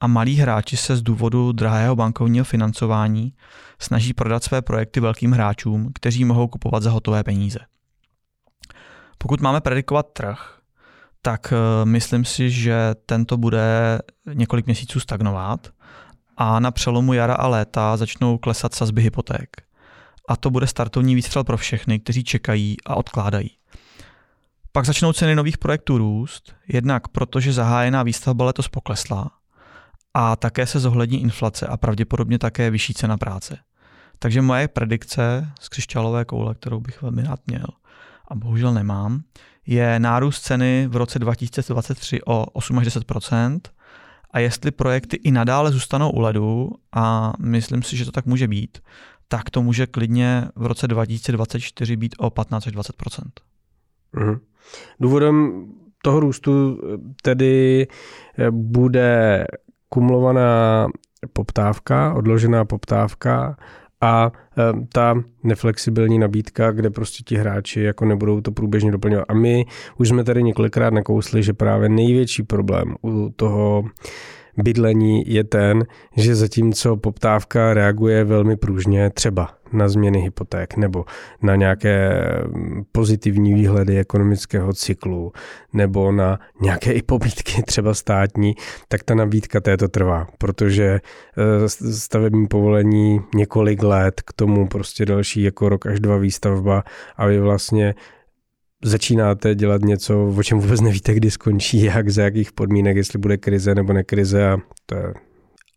a 0.00 0.06
malí 0.06 0.34
hráči 0.34 0.76
se 0.76 0.96
z 0.96 1.02
důvodu 1.02 1.52
drahého 1.52 1.96
bankovního 1.96 2.44
financování 2.44 3.32
snaží 3.78 4.12
prodat 4.12 4.44
své 4.44 4.62
projekty 4.62 5.00
velkým 5.00 5.32
hráčům, 5.32 5.90
kteří 5.94 6.24
mohou 6.24 6.48
kupovat 6.48 6.82
za 6.82 6.90
hotové 6.90 7.24
peníze. 7.24 7.58
Pokud 9.18 9.40
máme 9.40 9.60
predikovat 9.60 10.06
trh, 10.12 10.58
tak 11.22 11.52
eh, 11.52 11.84
myslím 11.84 12.24
si, 12.24 12.50
že 12.50 12.94
tento 13.06 13.36
bude 13.36 13.98
několik 14.34 14.66
měsíců 14.66 15.00
stagnovat 15.00 15.68
a 16.36 16.60
na 16.60 16.70
přelomu 16.70 17.12
jara 17.12 17.34
a 17.34 17.46
léta 17.46 17.96
začnou 17.96 18.38
klesat 18.38 18.74
sazby 18.74 19.02
hypoték. 19.02 19.48
A 20.28 20.36
to 20.36 20.50
bude 20.50 20.66
startovní 20.66 21.14
výstřel 21.14 21.44
pro 21.44 21.56
všechny, 21.56 22.00
kteří 22.00 22.24
čekají 22.24 22.76
a 22.86 22.94
odkládají. 22.94 23.50
Pak 24.72 24.84
začnou 24.84 25.12
ceny 25.12 25.34
nových 25.34 25.58
projektů 25.58 25.98
růst, 25.98 26.54
jednak 26.68 27.08
protože 27.08 27.52
zahájená 27.52 28.02
výstavba 28.02 28.44
letos 28.44 28.68
poklesla 28.68 29.30
a 30.14 30.36
také 30.36 30.66
se 30.66 30.80
zohlední 30.80 31.22
inflace 31.22 31.66
a 31.66 31.76
pravděpodobně 31.76 32.38
také 32.38 32.70
vyšší 32.70 32.94
cena 32.94 33.16
práce. 33.16 33.58
Takže 34.18 34.42
moje 34.42 34.68
predikce 34.68 35.52
z 35.60 35.68
křišťálové 35.68 36.24
koule, 36.24 36.54
kterou 36.54 36.80
bych 36.80 37.02
velmi 37.02 37.22
rád 37.22 37.40
měl 37.46 37.66
a 38.28 38.34
bohužel 38.34 38.74
nemám, 38.74 39.22
je 39.66 40.00
nárůst 40.00 40.40
ceny 40.40 40.86
v 40.90 40.96
roce 40.96 41.18
2023 41.18 42.20
o 42.26 42.44
8 42.44 42.78
až 42.78 42.84
10 42.84 43.04
a 44.34 44.38
jestli 44.38 44.70
projekty 44.70 45.16
i 45.16 45.30
nadále 45.30 45.70
zůstanou 45.70 46.10
u 46.10 46.20
ledu, 46.20 46.70
a 46.92 47.32
myslím 47.38 47.82
si, 47.82 47.96
že 47.96 48.04
to 48.04 48.12
tak 48.12 48.26
může 48.26 48.48
být, 48.48 48.78
tak 49.28 49.50
to 49.50 49.62
může 49.62 49.86
klidně 49.86 50.48
v 50.56 50.66
roce 50.66 50.88
2024 50.88 51.96
být 51.96 52.14
o 52.18 52.30
15 52.30 52.66
až 52.66 52.72
20 52.72 52.96
mm 54.12 54.38
Důvodem 55.00 55.66
toho 56.02 56.20
růstu 56.20 56.80
tedy 57.22 57.86
bude 58.50 59.46
kumulovaná 59.88 60.86
poptávka, 61.32 62.14
odložená 62.14 62.64
poptávka 62.64 63.56
a 64.04 64.32
ta 64.92 65.14
neflexibilní 65.42 66.18
nabídka, 66.18 66.70
kde 66.70 66.90
prostě 66.90 67.22
ti 67.26 67.36
hráči 67.36 67.80
jako 67.80 68.04
nebudou 68.04 68.40
to 68.40 68.52
průběžně 68.52 68.92
doplňovat. 68.92 69.24
A 69.28 69.34
my 69.34 69.64
už 69.98 70.08
jsme 70.08 70.24
tady 70.24 70.42
několikrát 70.42 70.94
nakousli, 70.94 71.42
že 71.42 71.52
právě 71.52 71.88
největší 71.88 72.42
problém 72.42 72.94
u 73.04 73.32
toho 73.36 73.84
bydlení 74.56 75.24
je 75.26 75.44
ten, 75.44 75.84
že 76.16 76.34
zatímco 76.34 76.96
poptávka 76.96 77.74
reaguje 77.74 78.24
velmi 78.24 78.56
pružně 78.56 79.10
třeba 79.10 79.50
na 79.72 79.88
změny 79.88 80.20
hypoték 80.20 80.76
nebo 80.76 81.04
na 81.42 81.56
nějaké 81.56 82.24
pozitivní 82.92 83.54
výhledy 83.54 83.98
ekonomického 83.98 84.72
cyklu 84.72 85.32
nebo 85.72 86.12
na 86.12 86.38
nějaké 86.60 86.92
i 86.92 87.02
pobídky 87.02 87.62
třeba 87.62 87.94
státní, 87.94 88.54
tak 88.88 89.02
ta 89.02 89.14
nabídka 89.14 89.60
této 89.60 89.88
trvá, 89.88 90.26
protože 90.38 90.84
eh, 90.84 91.68
stavební 91.92 92.46
povolení 92.46 93.20
několik 93.34 93.82
let, 93.82 94.20
k 94.20 94.32
tomu 94.32 94.68
prostě 94.68 95.06
další 95.06 95.42
jako 95.42 95.68
rok 95.68 95.86
až 95.86 96.00
dva 96.00 96.16
výstavba 96.16 96.84
a 97.16 97.26
vy 97.26 97.40
vlastně 97.40 97.94
začínáte 98.84 99.54
dělat 99.54 99.80
něco, 99.82 100.32
o 100.36 100.42
čem 100.42 100.60
vůbec 100.60 100.80
nevíte, 100.80 101.14
kdy 101.14 101.30
skončí, 101.30 101.82
jak, 101.82 102.10
za 102.10 102.22
jakých 102.22 102.52
podmínek, 102.52 102.96
jestli 102.96 103.18
bude 103.18 103.36
krize 103.36 103.74
nebo 103.74 103.92
nekrize 103.92 104.50
a 104.50 104.56
to 104.86 104.94
je 104.94 105.14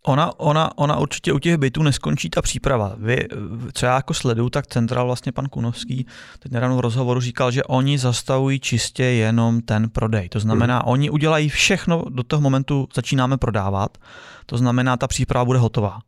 Ona, 0.08 0.40
ona, 0.40 0.78
ona 0.78 0.98
určitě 0.98 1.34
u 1.34 1.40
těch 1.40 1.58
bytů 1.58 1.84
neskončí 1.84 2.30
ta 2.30 2.42
příprava. 2.42 2.96
Vy, 2.98 3.28
co 3.74 3.86
já 3.86 3.96
jako 3.96 4.14
sleduju, 4.14 4.50
tak 4.50 4.68
centrál 4.68 5.06
vlastně 5.06 5.32
pan 5.32 5.46
Kunovský 5.46 6.06
teď 6.40 6.52
nedávno 6.52 6.78
v 6.78 6.80
rozhovoru 6.80 7.20
říkal, 7.20 7.52
že 7.52 7.64
oni 7.64 7.98
zastavují 7.98 8.60
čistě 8.60 9.04
jenom 9.04 9.62
ten 9.62 9.90
prodej. 9.90 10.30
To 10.30 10.40
znamená, 10.40 10.76
hmm. 10.80 10.88
oni 10.88 11.10
udělají 11.10 11.50
všechno, 11.50 12.06
do 12.10 12.24
toho 12.24 12.42
momentu 12.42 12.88
začínáme 12.96 13.38
prodávat, 13.38 13.98
to 14.46 14.58
znamená, 14.58 14.98
ta 14.98 15.08
příprava 15.08 15.46
bude 15.46 15.60
hotová. 15.60 16.00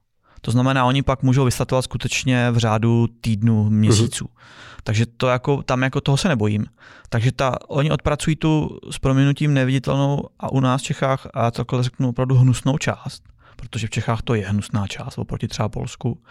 To 0.41 0.51
znamená, 0.51 0.85
oni 0.85 1.03
pak 1.03 1.23
můžou 1.23 1.45
vystartovat 1.45 1.83
skutečně 1.83 2.51
v 2.51 2.57
řádu 2.57 3.07
týdnů, 3.21 3.69
měsíců. 3.69 4.25
Uh-huh. 4.25 4.39
Takže 4.83 5.05
to 5.05 5.27
jako, 5.27 5.63
tam 5.63 5.83
jako 5.83 6.01
toho 6.01 6.17
se 6.17 6.27
nebojím. 6.27 6.65
Takže 7.09 7.31
ta, 7.31 7.57
oni 7.67 7.91
odpracují 7.91 8.35
tu 8.35 8.79
s 8.91 8.99
proměnutím 8.99 9.53
neviditelnou 9.53 10.23
a 10.39 10.51
u 10.51 10.59
nás 10.59 10.81
v 10.81 10.83
Čechách, 10.83 11.27
a 11.33 11.51
takhle 11.51 11.83
řeknu 11.83 12.09
opravdu 12.09 12.35
hnusnou 12.35 12.77
část, 12.77 13.23
protože 13.55 13.87
v 13.87 13.89
Čechách 13.89 14.21
to 14.21 14.33
je 14.33 14.47
hnusná 14.47 14.87
část 14.87 15.17
oproti 15.17 15.47
třeba 15.47 15.69
Polsku, 15.69 16.21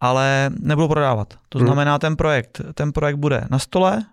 ale 0.00 0.50
nebudou 0.60 0.88
prodávat. 0.88 1.34
To 1.48 1.58
mhm. 1.58 1.66
znamená, 1.66 1.98
ten 1.98 2.16
projekt, 2.16 2.60
ten 2.74 2.92
projekt 2.92 3.16
bude 3.16 3.44
na 3.50 3.58
stole 3.58 4.04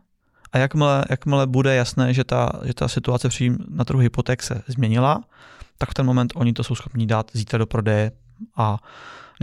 a 0.52 0.58
jakmile, 0.58 1.06
jakmile 1.10 1.48
bude 1.48 1.76
jasné, 1.76 2.14
že 2.14 2.24
ta, 2.24 2.52
že 2.64 2.74
ta 2.74 2.88
situace 2.88 3.30
na 3.70 3.86
trhu 3.86 4.00
hypoték 4.00 4.44
se 4.44 4.62
změnila, 4.68 5.24
tak 5.78 5.90
v 5.90 5.94
ten 5.94 6.06
moment 6.06 6.34
oni 6.36 6.54
to 6.54 6.64
jsou 6.64 6.76
schopni 6.76 7.06
dát 7.06 7.32
zítra 7.34 7.58
do 7.58 7.66
prodeje 7.66 8.12
a 8.58 8.78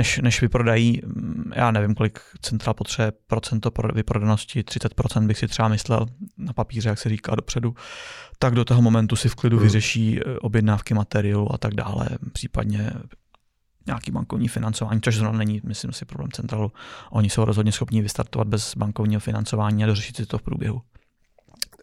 než, 0.00 0.18
než 0.18 0.40
vyprodají, 0.40 1.00
mm, 1.04 1.52
já 1.56 1.70
nevím, 1.70 1.94
kolik 1.94 2.20
centra 2.40 2.74
potřebuje 2.74 3.12
procento 3.26 3.70
vyprodanosti, 3.94 4.62
30% 4.62 5.26
bych 5.26 5.38
si 5.38 5.48
třeba 5.48 5.68
myslel 5.68 6.06
na 6.38 6.52
papíře, 6.52 6.88
jak 6.88 6.98
se 6.98 7.08
říká 7.08 7.34
dopředu, 7.34 7.74
tak 8.38 8.54
do 8.54 8.64
toho 8.64 8.82
momentu 8.82 9.16
si 9.16 9.28
v 9.28 9.34
klidu 9.34 9.56
hmm. 9.56 9.66
vyřeší 9.66 10.20
eh, 10.20 10.38
objednávky 10.38 10.94
materiálu 10.94 11.52
a 11.54 11.58
tak 11.58 11.74
dále, 11.74 12.08
případně 12.32 12.90
nějaký 13.86 14.10
bankovní 14.10 14.48
financování, 14.48 15.00
což 15.00 15.16
zrovna 15.16 15.38
není, 15.38 15.60
myslím 15.64 15.92
si, 15.92 16.04
problém 16.04 16.32
centralu. 16.32 16.72
Oni 17.10 17.30
jsou 17.30 17.44
rozhodně 17.44 17.72
schopni 17.72 18.02
vystartovat 18.02 18.48
bez 18.48 18.76
bankovního 18.76 19.20
financování 19.20 19.84
a 19.84 19.86
dořešit 19.86 20.16
si 20.16 20.26
to 20.26 20.38
v 20.38 20.42
průběhu. 20.42 20.82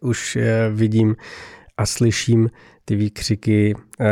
Už 0.02 0.36
eh, 0.36 0.70
vidím 0.70 1.16
a 1.78 1.86
slyším 1.86 2.50
ty 2.84 2.96
výkřiky 2.96 3.74
uh, 3.74 4.06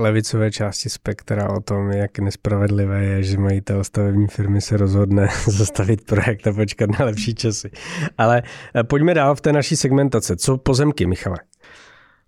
levicové 0.00 0.50
části 0.50 0.88
spektra 0.88 1.50
o 1.50 1.60
tom, 1.60 1.90
jak 1.90 2.18
nespravedlivé 2.18 3.04
je, 3.04 3.22
že 3.22 3.38
majitel 3.38 3.84
stavební 3.84 4.26
firmy 4.26 4.60
se 4.60 4.76
rozhodne 4.76 5.28
zastavit 5.46 6.06
projekt 6.06 6.46
a 6.46 6.52
počkat 6.52 6.98
na 6.98 7.04
lepší 7.04 7.34
časy. 7.34 7.70
Ale 8.18 8.42
uh, 8.42 8.82
pojďme 8.82 9.14
dál 9.14 9.34
v 9.34 9.40
té 9.40 9.52
naší 9.52 9.76
segmentace. 9.76 10.36
Co 10.36 10.58
pozemky, 10.58 11.06
Michale? 11.06 11.36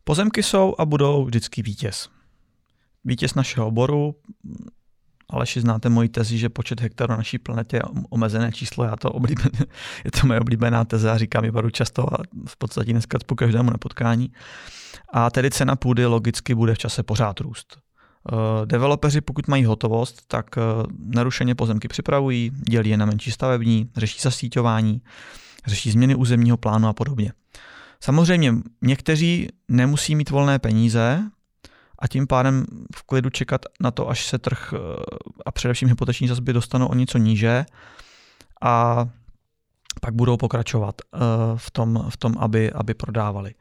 Pozemky 0.05 0.43
jsou 0.43 0.75
a 0.79 0.85
budou 0.85 1.25
vždycky 1.25 1.63
vítěz. 1.63 2.09
Vítěz 3.05 3.35
našeho 3.35 3.67
oboru, 3.67 4.15
Aleši, 5.31 5.61
znáte 5.61 5.89
moji 5.89 6.09
tezi, 6.09 6.39
že 6.39 6.49
počet 6.49 6.81
hektarů 6.81 7.11
na 7.11 7.17
naší 7.17 7.39
planetě 7.39 7.77
je 7.77 7.83
omezené 8.11 8.53
číslo, 8.53 8.85
já 8.85 8.97
to 8.97 9.11
oblíben, 9.11 9.51
je 10.05 10.11
to 10.11 10.27
moje 10.27 10.41
oblíbená 10.41 10.85
teze 10.85 11.11
a 11.11 11.19
říkám 11.19 11.45
ji 11.45 11.51
baru 11.51 11.71
často 11.71 12.15
a 12.15 12.23
v 12.49 12.57
podstatě 12.57 12.93
dneska 12.93 13.19
po 13.27 13.35
každému 13.35 13.71
na 13.71 13.79
potkání. 13.79 14.33
A 15.13 15.31
tedy 15.31 15.51
cena 15.51 15.77
půdy 15.77 16.07
logicky 16.07 16.55
bude 16.55 16.75
v 16.75 16.79
čase 16.79 17.03
pořád 17.03 17.41
růst. 17.41 17.79
Uh, 18.33 18.67
developeři, 18.67 19.21
pokud 19.21 19.49
mají 19.49 19.65
hotovost, 19.65 20.23
tak 20.29 20.57
uh, 20.57 20.87
narušeně 20.99 21.55
pozemky 21.55 21.89
připravují, 21.89 22.51
dělí 22.55 22.91
je 22.91 22.97
na 22.97 23.07
menší 23.07 23.31
stavební, 23.31 23.91
řeší 23.97 24.21
zasíťování, 24.21 25.03
řeší 25.67 25.91
změny 25.91 26.15
územního 26.15 26.57
plánu 26.57 26.89
a 26.89 26.93
podobně. 26.93 27.33
Samozřejmě 28.01 28.55
někteří 28.83 29.49
nemusí 29.69 30.17
mít 30.17 30.31
volné 30.31 30.59
peníze, 30.59 31.23
a 32.05 32.09
tím 32.09 32.27
pádem 32.27 32.67
v 32.97 33.03
klidu 33.03 33.31
čekat 33.31 33.61
na 33.81 33.91
to, 33.91 34.09
až 34.09 34.27
se 34.27 34.39
trh 34.39 34.75
eh, 34.77 34.79
a 35.47 35.53
především 35.53 35.89
hypoteční 35.89 36.29
zazby 36.29 36.53
dostanou 36.53 36.87
o 36.87 36.95
něco 36.95 37.19
níže 37.19 37.65
a 38.63 39.07
pak 40.01 40.15
budou 40.15 40.37
pokračovat 40.37 40.95
eh, 41.03 41.19
v 41.57 41.71
tom, 41.71 42.07
v 42.09 42.17
tom 42.17 42.35
aby, 42.39 42.73
aby 42.73 42.95
prodávali. 42.95 43.55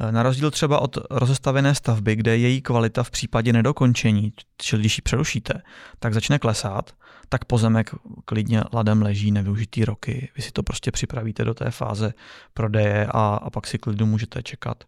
Eh, 0.00 0.12
na 0.12 0.22
rozdíl 0.22 0.50
třeba 0.50 0.78
od 0.78 0.98
rozestavené 1.10 1.74
stavby, 1.74 2.16
kde 2.16 2.36
její 2.36 2.62
kvalita 2.62 3.02
v 3.02 3.10
případě 3.10 3.52
nedokončení, 3.52 4.32
čili 4.58 4.82
když 4.82 4.98
ji 4.98 5.02
přerušíte, 5.02 5.62
tak 5.98 6.14
začne 6.14 6.38
klesat, 6.38 6.90
tak 7.28 7.44
pozemek 7.44 7.90
klidně 8.24 8.62
ladem 8.72 9.02
leží 9.02 9.30
nevyužitý 9.30 9.84
roky. 9.84 10.30
Vy 10.36 10.42
si 10.42 10.52
to 10.52 10.62
prostě 10.62 10.90
připravíte 10.90 11.44
do 11.44 11.54
té 11.54 11.70
fáze 11.70 12.14
prodeje 12.54 13.06
a, 13.06 13.34
a 13.42 13.50
pak 13.50 13.66
si 13.66 13.78
klidu 13.78 14.06
můžete 14.06 14.42
čekat. 14.42 14.84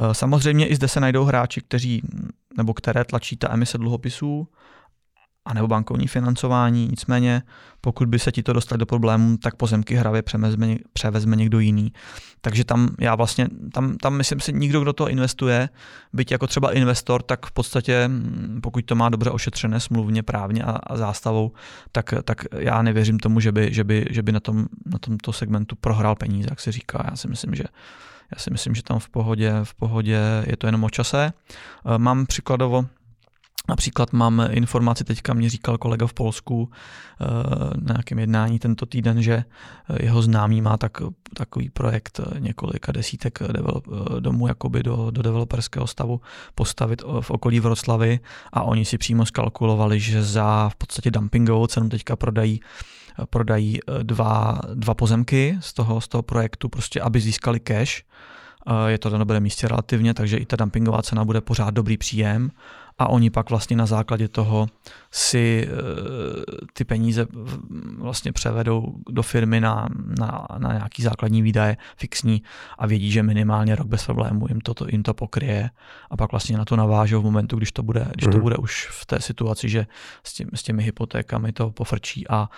Eh, 0.00 0.14
samozřejmě 0.14 0.66
i 0.66 0.74
zde 0.74 0.88
se 0.88 1.00
najdou 1.00 1.24
hráči, 1.24 1.60
kteří 1.60 2.02
nebo 2.56 2.74
které 2.74 3.04
tlačí 3.04 3.36
ta 3.36 3.52
emise 3.52 3.78
dluhopisů 3.78 4.48
a 5.46 5.54
nebo 5.54 5.68
bankovní 5.68 6.06
financování. 6.06 6.88
Nicméně, 6.90 7.42
pokud 7.80 8.08
by 8.08 8.18
se 8.18 8.32
ti 8.32 8.42
to 8.42 8.52
dostali 8.52 8.78
do 8.78 8.86
problémů, 8.86 9.36
tak 9.36 9.54
pozemky 9.54 9.94
hravě 9.94 10.22
převezme, 10.22 10.76
převezme 10.92 11.36
někdo 11.36 11.58
jiný. 11.58 11.92
Takže 12.40 12.64
tam 12.64 12.88
já 13.00 13.14
vlastně, 13.14 13.48
tam, 13.72 13.96
tam 13.96 14.16
myslím 14.16 14.40
si, 14.40 14.52
nikdo, 14.52 14.80
kdo 14.80 14.92
to 14.92 15.08
investuje, 15.08 15.68
byť 16.12 16.32
jako 16.32 16.46
třeba 16.46 16.72
investor, 16.72 17.22
tak 17.22 17.46
v 17.46 17.52
podstatě, 17.52 18.08
mm, 18.08 18.60
pokud 18.62 18.84
to 18.84 18.94
má 18.94 19.08
dobře 19.08 19.30
ošetřené 19.30 19.80
smluvně, 19.80 20.22
právně 20.22 20.62
a, 20.62 20.70
a 20.70 20.96
zástavou, 20.96 21.52
tak, 21.92 22.14
tak 22.24 22.44
já 22.58 22.82
nevěřím 22.82 23.18
tomu, 23.18 23.40
že 23.40 23.52
by, 23.52 23.74
že 23.74 23.84
by, 23.84 24.06
že 24.10 24.22
by 24.22 24.32
na, 24.32 24.40
tom, 24.40 24.66
na 24.86 24.98
tomto 24.98 25.32
segmentu 25.32 25.76
prohrál 25.76 26.14
peníze, 26.14 26.48
jak 26.50 26.60
se 26.60 26.72
říká. 26.72 27.06
Já 27.10 27.16
si 27.16 27.28
myslím, 27.28 27.54
že 27.54 27.64
já 28.32 28.38
si 28.38 28.50
myslím, 28.50 28.74
že 28.74 28.82
tam 28.82 28.98
v 28.98 29.08
pohodě, 29.08 29.52
v 29.64 29.74
pohodě 29.74 30.20
je 30.46 30.56
to 30.56 30.66
jenom 30.66 30.84
o 30.84 30.90
čase. 30.90 31.32
Eh, 31.32 31.98
mám 31.98 32.26
příkladovo 32.26 32.86
Například 33.68 34.12
mám 34.12 34.46
informaci, 34.50 35.04
teďka 35.04 35.34
mě 35.34 35.50
říkal 35.50 35.78
kolega 35.78 36.06
v 36.06 36.14
Polsku 36.14 36.70
eh, 36.70 37.24
na 37.80 37.92
nějakém 37.92 38.18
jednání 38.18 38.58
tento 38.58 38.86
týden, 38.86 39.22
že 39.22 39.44
jeho 40.00 40.22
známý 40.22 40.60
má 40.60 40.76
tak, 40.76 40.92
takový 41.34 41.70
projekt 41.70 42.20
několika 42.38 42.92
desítek 42.92 43.38
domů 44.20 44.48
jakoby 44.48 44.82
do, 44.82 45.10
do 45.10 45.22
developerského 45.22 45.86
stavu 45.86 46.20
postavit 46.54 47.02
v 47.20 47.30
okolí 47.30 47.60
Vroclavy 47.60 48.20
a 48.52 48.62
oni 48.62 48.84
si 48.84 48.98
přímo 48.98 49.26
skalkulovali, 49.26 50.00
že 50.00 50.22
za 50.22 50.68
v 50.68 50.76
podstatě 50.76 51.10
dumpingovou 51.10 51.66
cenu 51.66 51.88
teďka 51.88 52.16
prodají 52.16 52.60
prodají 53.30 53.80
eh, 53.80 54.04
dva, 54.04 54.60
dva 54.74 54.94
pozemky 54.94 55.58
z 55.60 55.72
toho, 55.72 56.00
z 56.00 56.08
toho 56.08 56.22
projektu, 56.22 56.68
prostě 56.68 57.00
aby 57.00 57.20
získali 57.20 57.60
cash. 57.60 58.02
Eh, 58.66 58.90
je 58.90 58.98
to 58.98 59.10
na 59.10 59.18
dobrém 59.18 59.42
místě 59.42 59.68
relativně, 59.68 60.14
takže 60.14 60.36
i 60.36 60.46
ta 60.46 60.56
dumpingová 60.56 61.02
cena 61.02 61.24
bude 61.24 61.40
pořád 61.40 61.74
dobrý 61.74 61.96
příjem 61.96 62.50
a 62.98 63.08
oni 63.08 63.30
pak 63.30 63.50
vlastně 63.50 63.76
na 63.76 63.86
základě 63.86 64.28
toho 64.28 64.66
si 65.10 65.68
eh, 65.68 65.72
ty 66.72 66.84
peníze 66.84 67.26
vlastně 67.98 68.32
převedou 68.32 68.94
do 69.08 69.22
firmy 69.22 69.60
na, 69.60 69.88
na, 70.18 70.46
na 70.58 70.72
nějaký 70.72 71.02
základní 71.02 71.42
výdaje 71.42 71.76
fixní 71.96 72.42
a 72.78 72.86
vědí, 72.86 73.10
že 73.10 73.22
minimálně 73.22 73.76
rok 73.76 73.86
bez 73.86 74.04
problémů 74.04 74.46
jim 74.48 74.60
to, 74.60 74.74
jim 74.88 75.02
to 75.02 75.14
pokryje 75.14 75.70
a 76.10 76.16
pak 76.16 76.30
vlastně 76.30 76.58
na 76.58 76.64
to 76.64 76.76
navážou 76.76 77.20
v 77.20 77.24
momentu, 77.24 77.56
když 77.56 77.72
to 77.72 77.82
bude, 77.82 78.06
když 78.14 78.24
to 78.24 78.30
mhm. 78.30 78.40
bude 78.40 78.56
už 78.56 78.88
v 78.90 79.06
té 79.06 79.20
situaci, 79.20 79.68
že 79.68 79.86
s, 80.24 80.32
tím, 80.32 80.48
s 80.54 80.62
těmi 80.62 80.82
hypotékami 80.82 81.52
to 81.52 81.70
pofrčí 81.70 82.28
a, 82.28 82.48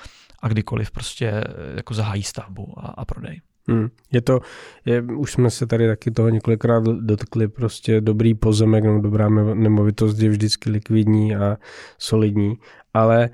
a 0.47 0.49
kdykoliv 0.49 0.91
prostě 0.91 1.45
jako 1.77 1.95
zahájí 1.95 2.23
stavbu 2.23 2.75
a, 2.79 2.87
a 2.87 3.05
prodej. 3.05 3.41
Hmm. 3.69 3.89
Je 4.13 4.23
to, 4.23 4.41
je, 4.85 5.03
už 5.03 5.33
jsme 5.33 5.51
se 5.51 5.67
tady 5.67 5.87
taky 5.89 6.11
toho 6.11 6.29
několikrát 6.29 6.85
dotkli, 6.85 7.49
prostě 7.49 8.01
dobrý 8.01 8.35
pozemek 8.35 8.85
nebo 8.85 8.99
dobrá 8.99 9.29
nemovitost 9.55 10.19
je 10.19 10.29
vždycky 10.29 10.71
likvidní 10.71 11.37
a 11.37 11.57
solidní, 11.99 12.55
ale 12.95 13.31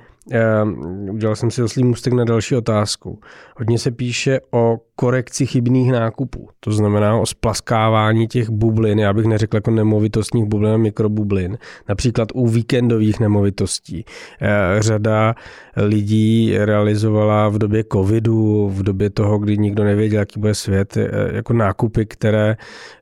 udělal 1.11 1.37
jsem 1.37 1.51
si 1.51 1.61
zase 1.61 1.85
můstek 1.85 2.13
na 2.13 2.25
další 2.25 2.57
otázku. 2.57 3.21
Hodně 3.57 3.79
se 3.79 3.91
píše 3.91 4.41
o 4.51 4.79
korekci 4.97 5.47
chybných 5.47 5.93
nákupů, 5.93 6.49
to 6.61 6.73
znamená 6.73 7.17
o 7.17 7.27
splaskávání 7.27 8.27
těch 8.27 8.51
bublin, 8.51 8.99
já 8.99 9.13
bych 9.13 9.27
neřekl 9.27 9.57
jako 9.57 9.71
nemovitostních 9.71 10.45
bublin, 10.45 10.79
mikrobublin, 10.79 11.59
například 11.89 12.29
u 12.35 12.49
víkendových 12.49 13.21
nemovitostí. 13.21 14.05
Uh, 14.05 14.81
řada 14.81 15.35
lidí 15.77 16.59
realizovala 16.59 17.49
v 17.49 17.59
době 17.59 17.85
covidu, 17.93 18.69
v 18.69 18.83
době 18.83 19.11
toho, 19.11 19.39
kdy 19.39 19.59
nikdo 19.59 19.85
nevěděl, 19.85 20.19
jaký 20.19 20.41
bude 20.41 20.55
svět, 20.55 20.97
uh, 20.97 21.03
jako 21.35 21.53
nákupy, 21.53 22.07
které, 22.07 22.57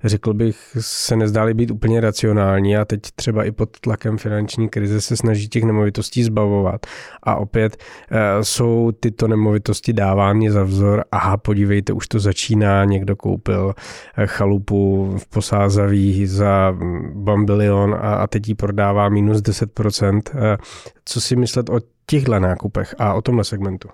řekl 0.05 0.35
bych, 0.35 0.77
se 0.81 1.17
nezdály 1.17 1.55
být 1.55 1.71
úplně 1.71 2.01
racionální 2.01 2.77
a 2.77 2.85
teď 2.85 3.01
třeba 3.15 3.45
i 3.45 3.51
pod 3.51 3.81
tlakem 3.81 4.19
finanční 4.19 4.69
krize 4.69 5.01
se 5.01 5.17
snaží 5.17 5.49
těch 5.49 5.65
nemovitostí 5.65 6.23
zbavovat 6.23 6.87
a 7.23 7.37
opět 7.37 7.77
eh, 8.11 8.45
jsou 8.45 8.93
tyto 9.01 9.29
nemovitosti 9.29 9.93
dávány 9.93 10.51
za 10.51 10.63
vzor. 10.63 11.05
Aha, 11.13 11.37
podívejte, 11.37 11.93
už 11.93 12.09
to 12.09 12.21
začíná, 12.21 12.85
někdo 12.85 13.17
koupil 13.17 13.75
eh, 14.17 14.27
chalupu 14.27 15.13
v 15.19 15.29
Posázaví 15.29 16.27
za 16.27 16.71
mm, 16.71 17.25
bambilion 17.25 17.95
a, 17.95 18.15
a 18.15 18.27
teď 18.27 18.49
ji 18.49 18.55
prodává 18.55 19.09
minus 19.09 19.41
10%. 19.41 20.21
Eh, 20.35 20.57
co 21.05 21.21
si 21.21 21.37
myslet 21.37 21.71
o 21.71 21.81
těchto 22.07 22.39
nákupech 22.39 22.95
a 22.99 23.15
o 23.15 23.23
tomhle 23.23 23.45
segmentu? 23.45 23.89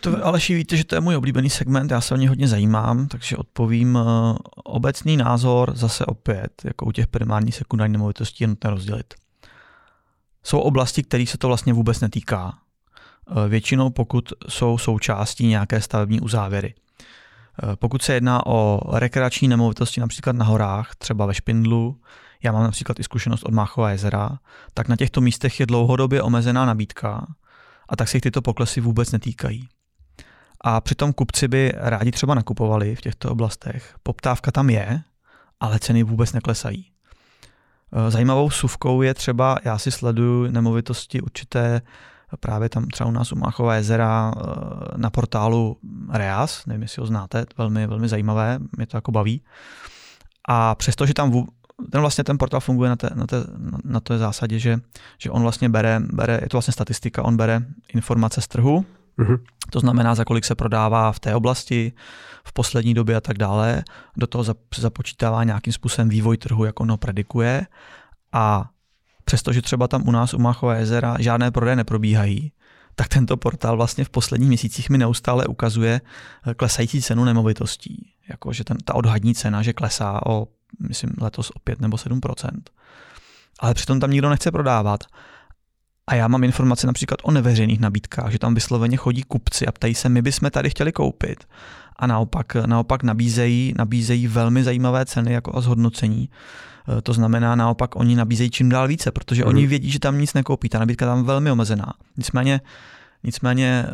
To, 0.00 0.26
Aleši, 0.26 0.54
víte, 0.54 0.76
že 0.76 0.84
to 0.84 0.94
je 0.94 1.00
můj 1.00 1.16
oblíbený 1.16 1.50
segment, 1.50 1.90
já 1.90 2.00
se 2.00 2.14
o 2.14 2.16
ně 2.16 2.28
hodně 2.28 2.48
zajímám, 2.48 3.08
takže 3.08 3.36
odpovím. 3.36 3.98
Obecný 4.64 5.16
názor 5.16 5.72
zase 5.76 6.06
opět, 6.06 6.52
jako 6.64 6.86
u 6.86 6.92
těch 6.92 7.06
primárních 7.06 7.54
sekundárních 7.54 7.92
nemovitostí, 7.92 8.44
je 8.44 8.48
nutné 8.48 8.70
rozdělit. 8.70 9.14
Jsou 10.42 10.58
oblasti, 10.58 11.02
kterých 11.02 11.30
se 11.30 11.38
to 11.38 11.48
vlastně 11.48 11.72
vůbec 11.72 12.00
netýká. 12.00 12.58
E, 13.44 13.48
většinou 13.48 13.90
pokud 13.90 14.32
jsou 14.48 14.78
součástí 14.78 15.46
nějaké 15.46 15.80
stavební 15.80 16.20
uzávěry. 16.20 16.74
E, 16.74 17.76
pokud 17.76 18.02
se 18.02 18.14
jedná 18.14 18.46
o 18.46 18.80
rekreační 18.98 19.48
nemovitosti 19.48 20.00
například 20.00 20.36
na 20.36 20.44
horách, 20.44 20.94
třeba 20.96 21.26
ve 21.26 21.34
Špindlu, 21.34 22.00
já 22.42 22.52
mám 22.52 22.62
například 22.62 23.00
i 23.00 23.02
zkušenost 23.02 23.42
od 23.42 23.54
Máchova 23.54 23.90
jezera, 23.90 24.38
tak 24.74 24.88
na 24.88 24.96
těchto 24.96 25.20
místech 25.20 25.60
je 25.60 25.66
dlouhodobě 25.66 26.22
omezená 26.22 26.66
nabídka 26.66 27.26
a 27.88 27.96
tak 27.96 28.08
se 28.08 28.16
jich 28.16 28.22
tyto 28.22 28.42
poklesy 28.42 28.80
vůbec 28.80 29.12
netýkají. 29.12 29.68
A 30.60 30.80
přitom 30.80 31.12
kupci 31.12 31.48
by 31.48 31.72
rádi 31.76 32.10
třeba 32.10 32.34
nakupovali 32.34 32.96
v 32.96 33.00
těchto 33.00 33.30
oblastech. 33.30 33.94
Poptávka 34.02 34.50
tam 34.50 34.70
je, 34.70 35.02
ale 35.60 35.78
ceny 35.78 36.02
vůbec 36.02 36.32
neklesají. 36.32 36.90
Eh, 37.92 38.10
zajímavou 38.10 38.50
suvkou 38.50 39.02
je 39.02 39.14
třeba, 39.14 39.58
já 39.64 39.78
si 39.78 39.90
sleduju 39.90 40.50
nemovitosti 40.50 41.20
určité 41.20 41.82
právě 42.36 42.68
tam 42.68 42.86
třeba 42.86 43.08
u 43.08 43.12
nás 43.12 43.32
u 43.32 43.36
Máchova 43.36 43.74
jezera 43.74 44.32
eh, 44.36 44.42
na 44.96 45.10
portálu 45.10 45.76
Reas, 46.10 46.66
nevím, 46.66 46.82
jestli 46.82 47.00
ho 47.00 47.06
znáte, 47.06 47.46
velmi, 47.58 47.86
velmi 47.86 48.08
zajímavé, 48.08 48.58
mě 48.76 48.86
to 48.86 48.96
jako 48.96 49.12
baví. 49.12 49.42
A 50.48 50.74
přestože 50.74 51.14
tam 51.14 51.46
ten 51.90 52.00
vlastně 52.00 52.24
ten 52.24 52.38
portál 52.38 52.60
funguje 52.60 52.90
na 52.90 52.96
té, 52.96 53.10
na 53.14 53.26
té, 53.26 53.36
na 53.84 54.00
té 54.00 54.18
zásadě, 54.18 54.58
že, 54.58 54.78
že 55.18 55.30
on 55.30 55.42
vlastně 55.42 55.68
bere, 55.68 56.00
bere, 56.00 56.38
je 56.42 56.48
to 56.48 56.56
vlastně 56.56 56.72
statistika, 56.72 57.22
on 57.22 57.36
bere 57.36 57.62
informace 57.94 58.40
z 58.40 58.48
trhu, 58.48 58.84
mm-hmm. 59.18 59.38
to 59.70 59.80
znamená, 59.80 60.14
za 60.14 60.24
kolik 60.24 60.44
se 60.44 60.54
prodává 60.54 61.12
v 61.12 61.20
té 61.20 61.34
oblasti, 61.34 61.92
v 62.44 62.52
poslední 62.52 62.94
době 62.94 63.16
a 63.16 63.20
tak 63.20 63.38
dále. 63.38 63.84
Do 64.16 64.26
toho 64.26 64.44
započítává 64.76 65.44
nějakým 65.44 65.72
způsobem 65.72 66.08
vývoj 66.08 66.36
trhu, 66.36 66.64
jak 66.64 66.80
ono 66.80 66.96
predikuje. 66.96 67.66
A 68.32 68.70
přestože 69.24 69.62
třeba 69.62 69.88
tam 69.88 70.08
u 70.08 70.10
nás 70.10 70.34
u 70.34 70.38
Máchové 70.38 70.78
jezera 70.78 71.16
žádné 71.18 71.50
prodeje 71.50 71.76
neprobíhají, 71.76 72.52
tak 72.94 73.08
tento 73.08 73.36
portál 73.36 73.76
vlastně 73.76 74.04
v 74.04 74.10
posledních 74.10 74.48
měsících 74.48 74.90
mi 74.90 74.98
neustále 74.98 75.46
ukazuje 75.46 76.00
eh, 76.46 76.54
klesající 76.54 77.02
cenu 77.02 77.24
nemovitostí. 77.24 78.12
Jakože 78.28 78.64
ten, 78.64 78.76
ta 78.84 78.94
odhadní 78.94 79.34
cena, 79.34 79.62
že 79.62 79.72
klesá 79.72 80.20
o, 80.26 80.48
myslím, 80.88 81.10
letos 81.20 81.50
o 81.50 81.58
5 81.58 81.80
nebo 81.80 81.96
7% 81.96 82.50
Ale 83.60 83.74
přitom 83.74 84.00
tam 84.00 84.10
nikdo 84.10 84.30
nechce 84.30 84.50
prodávat. 84.50 85.04
A 86.08 86.14
já 86.14 86.28
mám 86.28 86.44
informace 86.44 86.86
například 86.86 87.18
o 87.22 87.30
neveřejných 87.30 87.80
nabídkách, 87.80 88.32
že 88.32 88.38
tam 88.38 88.54
vysloveně 88.54 88.96
chodí 88.96 89.22
kupci 89.22 89.66
a 89.66 89.72
ptají 89.72 89.94
se, 89.94 90.08
my 90.08 90.22
bychom 90.22 90.50
tady 90.50 90.70
chtěli 90.70 90.92
koupit 90.92 91.44
a 91.96 92.06
naopak, 92.06 92.54
naopak 92.54 93.02
nabízejí, 93.02 93.74
nabízejí 93.78 94.26
velmi 94.26 94.64
zajímavé 94.64 95.06
ceny 95.06 95.32
jako 95.32 95.56
a 95.56 95.60
zhodnocení. 95.60 96.28
E, 96.98 97.02
to 97.02 97.12
znamená, 97.12 97.54
naopak 97.54 97.96
oni 97.96 98.16
nabízejí 98.16 98.50
čím 98.50 98.68
dál 98.68 98.88
více, 98.88 99.10
protože 99.10 99.42
mm. 99.42 99.48
oni 99.48 99.66
vědí, 99.66 99.90
že 99.90 99.98
tam 99.98 100.18
nic 100.18 100.34
nekoupí. 100.34 100.68
Ta 100.68 100.78
nabídka 100.78 101.06
tam 101.06 101.24
velmi 101.24 101.50
omezená. 101.50 101.92
Nicméně 102.16 102.60
Nicméně 103.22 103.86
eh, 103.88 103.92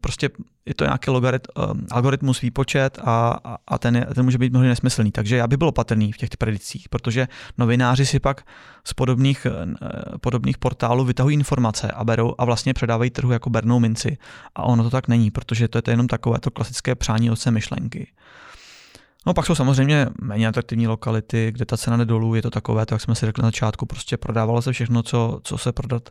prostě 0.00 0.30
je 0.66 0.74
to 0.74 0.84
nějaký 0.84 1.10
logarit, 1.10 1.48
eh, 1.48 1.62
algoritmus 1.90 2.40
výpočet 2.40 2.98
a, 3.04 3.38
a 3.66 3.78
ten, 3.78 4.06
ten 4.14 4.24
může 4.24 4.38
být 4.38 4.52
mnohdy 4.52 4.68
nesmyslný. 4.68 5.12
Takže 5.12 5.36
já 5.36 5.46
bych 5.46 5.58
byl 5.58 5.68
opatrný 5.68 6.12
v 6.12 6.16
těch 6.16 6.30
predicích, 6.38 6.88
protože 6.88 7.28
novináři 7.58 8.06
si 8.06 8.20
pak 8.20 8.46
z 8.84 8.92
podobných, 8.92 9.46
eh, 9.46 10.18
podobných 10.18 10.58
portálů 10.58 11.04
vytahují 11.04 11.34
informace 11.34 11.90
a 11.90 12.04
berou 12.04 12.34
a 12.38 12.44
vlastně 12.44 12.74
předávají 12.74 13.10
trhu 13.10 13.32
jako 13.32 13.50
bernou 13.50 13.78
minci. 13.80 14.18
A 14.54 14.62
ono 14.62 14.82
to 14.82 14.90
tak 14.90 15.08
není, 15.08 15.30
protože 15.30 15.68
to 15.68 15.78
je 15.78 15.82
to 15.82 15.90
jenom 15.90 16.06
takové 16.06 16.40
to 16.40 16.50
klasické 16.50 16.94
přání 16.94 17.30
oce 17.30 17.50
myšlenky. 17.50 18.06
No 19.26 19.34
pak 19.34 19.46
jsou 19.46 19.54
samozřejmě 19.54 20.06
méně 20.20 20.48
atraktivní 20.48 20.86
lokality, 20.86 21.52
kde 21.52 21.64
ta 21.64 21.76
cena 21.76 21.96
jde 21.96 22.04
dolů, 22.04 22.34
je 22.34 22.42
to 22.42 22.50
takové, 22.50 22.86
tak 22.86 23.00
jsme 23.00 23.14
si 23.14 23.26
řekli 23.26 23.42
na 23.42 23.46
začátku, 23.46 23.86
prostě 23.86 24.16
prodávalo 24.16 24.62
se 24.62 24.72
všechno, 24.72 25.02
co, 25.02 25.40
co 25.44 25.58
se 25.58 25.72
prodat 25.72 26.10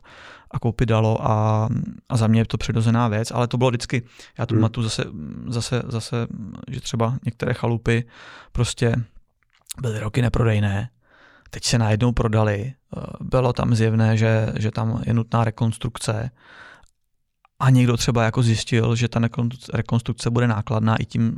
a 0.52 0.60
koupit 0.60 0.86
dalo 0.86 1.32
a, 1.32 1.68
a 2.10 2.18
za 2.18 2.28
mě 2.28 2.42
je 2.42 2.46
to 2.46 2.58
přirozená 2.58 3.08
věc, 3.08 3.32
ale 3.32 3.48
to 3.48 3.58
bylo 3.58 3.70
vždycky, 3.70 4.04
já 4.38 4.46
tu 4.46 4.56
hmm. 4.56 4.62
matu 4.62 4.84
zase, 4.84 5.04
zase, 5.48 5.82
zase, 5.88 6.28
že 6.68 6.82
třeba 6.82 7.18
některé 7.26 7.54
chalupy 7.54 8.06
prostě 8.52 8.96
byly 9.82 10.00
roky 10.00 10.22
neprodejné, 10.22 10.90
teď 11.50 11.64
se 11.64 11.78
najednou 11.78 12.12
prodali, 12.12 12.74
bylo 13.22 13.54
tam 13.54 13.76
zjevné, 13.76 14.18
že, 14.18 14.54
že 14.60 14.72
tam 14.72 15.02
je 15.06 15.14
nutná 15.14 15.44
rekonstrukce, 15.44 16.32
a 17.64 17.70
někdo 17.70 17.98
třeba 17.98 18.24
jako 18.24 18.44
zjistil, 18.44 18.96
že 18.96 19.08
ta 19.08 19.20
rekonstrukce 19.74 20.30
bude 20.30 20.48
nákladná 20.48 20.96
i 20.96 21.06
tím 21.06 21.38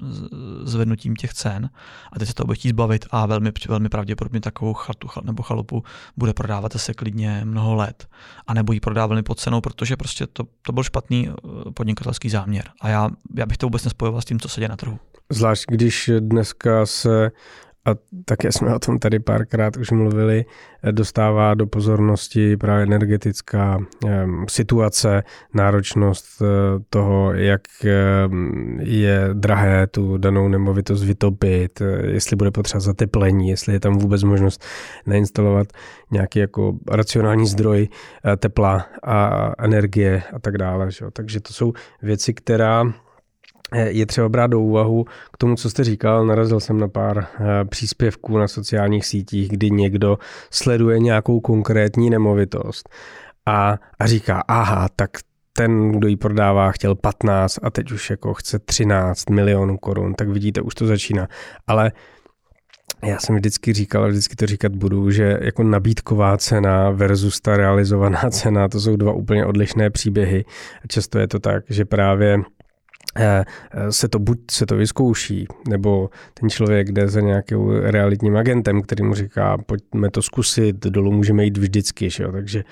zvednutím 0.64 1.16
těch 1.16 1.34
cen. 1.34 1.70
A 2.14 2.20
teď 2.20 2.28
se 2.28 2.34
to 2.34 2.46
bude 2.46 2.56
chtít 2.56 2.70
zbavit 2.70 3.06
a 3.12 3.26
velmi, 3.26 3.52
velmi 3.70 3.90
pravděpodobně 3.90 4.42
takovou 4.42 4.74
chatu 4.74 5.08
nebo 5.24 5.44
chalupu 5.44 5.84
bude 6.18 6.34
prodávat 6.34 6.74
zase 6.74 6.94
klidně 6.94 7.42
mnoho 7.44 7.76
let. 7.76 8.08
A 8.48 8.54
nebo 8.54 8.74
ji 8.74 8.80
prodá 8.80 9.06
velmi 9.06 9.24
pod 9.24 9.40
cenou, 9.40 9.62
protože 9.62 9.98
prostě 9.98 10.28
to, 10.28 10.44
to 10.62 10.72
byl 10.72 10.84
špatný 10.84 11.30
eh, 11.30 11.72
podnikatelský 11.72 12.30
záměr. 12.30 12.70
A 12.82 12.90
já, 12.90 13.10
já 13.36 13.46
bych 13.46 13.58
to 13.58 13.66
vůbec 13.66 13.84
nespojoval 13.84 14.22
s 14.22 14.26
tím, 14.26 14.40
co 14.40 14.50
se 14.50 14.62
děje 14.62 14.70
na 14.70 14.78
trhu. 14.78 15.00
Zvlášť 15.30 15.66
když 15.70 16.12
dneska 16.20 16.86
se 16.86 17.32
a 17.86 17.95
také 18.26 18.52
jsme 18.52 18.76
o 18.76 18.80
tom 18.80 19.00
tady 19.00 19.19
párkrát 19.19 19.78
už 19.78 19.91
mluvili, 19.91 20.45
dostává 20.91 21.54
do 21.54 21.67
pozornosti 21.67 22.58
právě 22.58 22.84
energetická 22.84 23.80
situace, 24.48 25.24
náročnost 25.54 26.26
eh, 26.41 26.45
toho, 26.89 27.34
jak 27.34 27.62
je 28.80 29.30
drahé 29.34 29.88
tu 29.88 30.17
danou 30.17 30.48
nemovitost 30.48 31.04
vytopit, 31.04 31.82
eh, 31.82 32.08
jestli 32.08 32.36
bude 32.36 32.52
potřeba 32.52 32.80
zateplení, 32.80 33.50
jestli 33.50 33.74
je 33.74 33.80
tam 33.80 33.98
vůbec 33.98 34.24
možnost 34.24 34.63
nainstalovat 35.06 35.67
nějaký 36.12 36.39
jako 36.39 36.74
racionální 36.91 37.48
zdroj 37.48 37.88
eh, 38.26 38.38
tepla 38.38 38.88
a 39.04 39.52
energie 39.58 40.24
a 40.34 40.39
tak 40.39 40.58
dále. 40.58 40.89
Takže 41.13 41.39
to 41.39 41.54
jsou 41.54 41.74
věci, 42.02 42.34
která 42.34 42.93
je 43.73 44.06
třeba 44.06 44.30
brát 44.30 44.47
do 44.47 44.60
úvahu 44.60 45.06
k 45.34 45.38
tomu, 45.38 45.56
co 45.56 45.69
jste 45.69 45.84
říkal. 45.84 46.25
Narazil 46.25 46.60
jsem 46.60 46.80
na 46.80 46.88
pár 46.88 47.28
eh, 47.39 47.65
příspěvků 47.65 48.38
na 48.38 48.47
sociálních 48.47 49.06
sítích, 49.06 49.49
kdy 49.49 49.71
někdo 49.71 50.17
sleduje 50.51 50.99
nějakou 50.99 51.39
konkrétní 51.39 52.10
nemovitost 52.10 52.89
a, 53.45 53.78
a 53.99 54.08
říká, 54.08 54.43
aha, 54.47 54.89
tak 54.95 55.10
ten, 55.54 55.91
kdo 55.91 56.08
ji 56.08 56.15
prodává, 56.15 56.71
chtěl 56.71 56.95
15 56.95 57.60
a 57.63 57.69
teď 57.69 57.91
už 57.91 58.10
jako 58.10 58.34
chce 58.34 58.60
13 58.60 59.30
milionů 59.30 59.78
korun, 59.78 60.13
tak 60.13 60.30
vidíte, 60.30 60.62
už 60.62 60.75
to 60.75 60.88
začíná. 60.88 61.28
Ale 61.67 61.91
já 63.04 63.19
jsem 63.19 63.36
vždycky 63.36 63.73
říkal 63.73 64.04
a 64.04 64.08
vždycky 64.08 64.36
to 64.36 64.45
říkat 64.45 64.75
budu, 64.75 65.12
že 65.12 65.39
jako 65.41 65.63
nabídková 65.63 66.38
cena 66.38 66.89
versus 66.89 67.41
ta 67.41 67.58
realizovaná 67.58 68.21
cena, 68.30 68.67
to 68.67 68.80
jsou 68.80 68.95
dva 68.95 69.13
úplně 69.13 69.45
odlišné 69.45 69.89
příběhy. 69.89 70.45
Často 70.88 71.19
je 71.19 71.28
to 71.28 71.39
tak, 71.39 71.63
že 71.69 71.86
právě 71.86 72.38
Eh, 72.38 72.43
eh, 72.43 72.55
se 73.89 74.08
to 74.08 74.19
buď 74.19 74.39
se 74.51 74.65
to 74.65 74.75
vyzkouší, 74.75 75.47
nebo 75.67 76.10
ten 76.34 76.49
člověk 76.49 76.91
jde 76.91 77.08
za 77.08 77.21
nějakým 77.21 77.69
realitním 77.69 78.38
agentem, 78.38 78.82
který 78.82 79.04
mu 79.04 79.15
říká, 79.15 79.58
pojďme 79.58 80.12
to 80.12 80.21
zkusit, 80.21 80.75
dolů 80.75 81.12
můžeme 81.12 81.43
jít 81.43 81.58
vždycky, 81.58 82.10
že 82.10 82.23
jo? 82.23 82.32
takže 82.32 82.63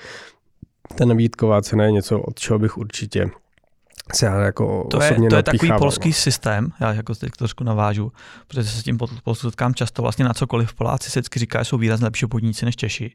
ta 0.94 1.04
nabídková 1.04 1.62
cena 1.62 1.84
je 1.84 1.92
něco, 1.92 2.20
od 2.20 2.38
čeho 2.38 2.58
bych 2.58 2.78
určitě 2.78 3.30
se 4.12 4.26
já 4.26 4.40
jako 4.40 4.86
to 4.90 5.02
je, 5.02 5.10
osobně 5.10 5.28
to 5.28 5.36
je 5.36 5.42
takový 5.42 5.72
polský 5.78 6.08
no. 6.08 6.14
systém, 6.14 6.72
já 6.80 6.92
jako 6.92 7.14
teď 7.14 7.30
trošku 7.38 7.64
navážu, 7.64 8.12
protože 8.48 8.64
se 8.64 8.80
s 8.80 8.82
tím 8.82 8.98
Polsku 8.98 9.34
setkám 9.34 9.74
často, 9.74 10.02
vlastně 10.02 10.24
na 10.24 10.34
cokoliv 10.34 10.74
Poláci 10.74 11.10
si 11.10 11.18
vždycky 11.18 11.38
říkají, 11.38 11.64
že 11.64 11.68
jsou 11.68 11.78
výrazně 11.78 12.04
lepší 12.04 12.24
obchodníci 12.24 12.64
než 12.64 12.76
Češi. 12.76 13.14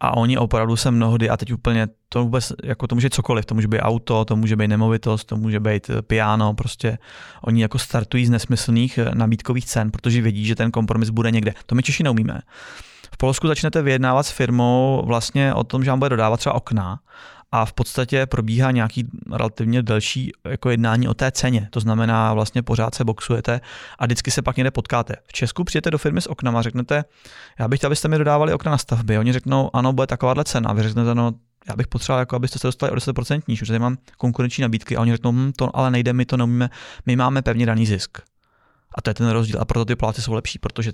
A 0.00 0.16
oni 0.16 0.38
opravdu 0.38 0.76
se 0.76 0.90
mnohdy, 0.90 1.30
a 1.30 1.36
teď 1.36 1.52
úplně 1.52 1.88
to 2.08 2.22
vůbec, 2.22 2.52
jako 2.64 2.86
to 2.86 2.94
může 2.94 3.10
cokoliv, 3.10 3.44
to 3.44 3.54
může 3.54 3.68
být 3.68 3.80
auto, 3.80 4.24
to 4.24 4.36
může 4.36 4.56
být 4.56 4.68
nemovitost, 4.68 5.24
to 5.24 5.36
může 5.36 5.60
být 5.60 5.90
eh, 5.90 6.02
piano, 6.02 6.54
prostě 6.54 6.98
oni 7.42 7.62
jako 7.62 7.78
startují 7.78 8.26
z 8.26 8.30
nesmyslných 8.30 8.98
eh, 8.98 9.14
nabídkových 9.14 9.66
cen, 9.66 9.90
protože 9.90 10.22
vědí, 10.22 10.44
že 10.44 10.54
ten 10.54 10.70
kompromis 10.70 11.10
bude 11.10 11.30
někde. 11.30 11.54
To 11.66 11.74
my 11.74 11.82
Češi 11.82 12.02
neumíme. 12.02 12.40
V 13.16 13.18
Polsku 13.18 13.48
začnete 13.48 13.82
vyjednávat 13.82 14.26
s 14.26 14.30
firmou 14.30 15.02
vlastně 15.06 15.54
o 15.54 15.64
tom, 15.64 15.84
že 15.84 15.90
vám 15.90 15.98
bude 15.98 16.08
dodávat 16.08 16.36
třeba 16.36 16.54
okna 16.54 17.00
a 17.52 17.64
v 17.64 17.72
podstatě 17.72 18.26
probíhá 18.26 18.70
nějaký 18.70 19.08
relativně 19.32 19.82
delší 19.82 20.32
jako 20.48 20.70
jednání 20.70 21.08
o 21.08 21.14
té 21.14 21.30
ceně. 21.30 21.68
To 21.70 21.80
znamená, 21.80 22.34
vlastně 22.34 22.62
pořád 22.62 22.94
se 22.94 23.04
boxujete 23.04 23.60
a 23.98 24.06
vždycky 24.06 24.30
se 24.30 24.42
pak 24.42 24.56
někde 24.56 24.70
potkáte. 24.70 25.16
V 25.26 25.32
Česku 25.32 25.64
přijete 25.64 25.90
do 25.90 25.98
firmy 25.98 26.20
s 26.20 26.26
oknama 26.26 26.58
a 26.58 26.62
řeknete, 26.62 27.04
já 27.58 27.68
bych 27.68 27.78
chtěl, 27.78 27.88
abyste 27.88 28.08
mi 28.08 28.18
dodávali 28.18 28.52
okna 28.52 28.70
na 28.70 28.78
stavby. 28.78 29.18
Oni 29.18 29.32
řeknou, 29.32 29.70
ano, 29.72 29.92
bude 29.92 30.06
takováhle 30.06 30.44
cena. 30.44 30.72
Vy 30.72 30.82
řeknete, 30.82 31.14
no, 31.14 31.32
já 31.68 31.76
bych 31.76 31.86
potřeboval, 31.86 32.20
jako 32.20 32.36
abyste 32.36 32.58
se 32.58 32.66
dostali 32.66 32.92
o 32.92 32.94
10% 32.94 33.42
níž, 33.48 33.60
protože 33.60 33.78
mám 33.78 33.96
konkurenční 34.16 34.62
nabídky 34.62 34.96
a 34.96 35.00
oni 35.00 35.12
řeknou, 35.12 35.32
hm, 35.32 35.52
to 35.56 35.76
ale 35.76 35.90
nejde, 35.90 36.12
my 36.12 36.24
to 36.24 36.36
neumíme, 36.36 36.70
my 37.06 37.16
máme 37.16 37.42
pevně 37.42 37.66
daný 37.66 37.86
zisk. 37.86 38.18
A 38.98 39.02
to 39.02 39.10
je 39.10 39.14
ten 39.14 39.28
rozdíl. 39.28 39.60
A 39.60 39.64
proto 39.64 39.84
ty 39.84 39.96
pláty 39.96 40.22
jsou 40.22 40.32
lepší, 40.32 40.58
protože 40.58 40.92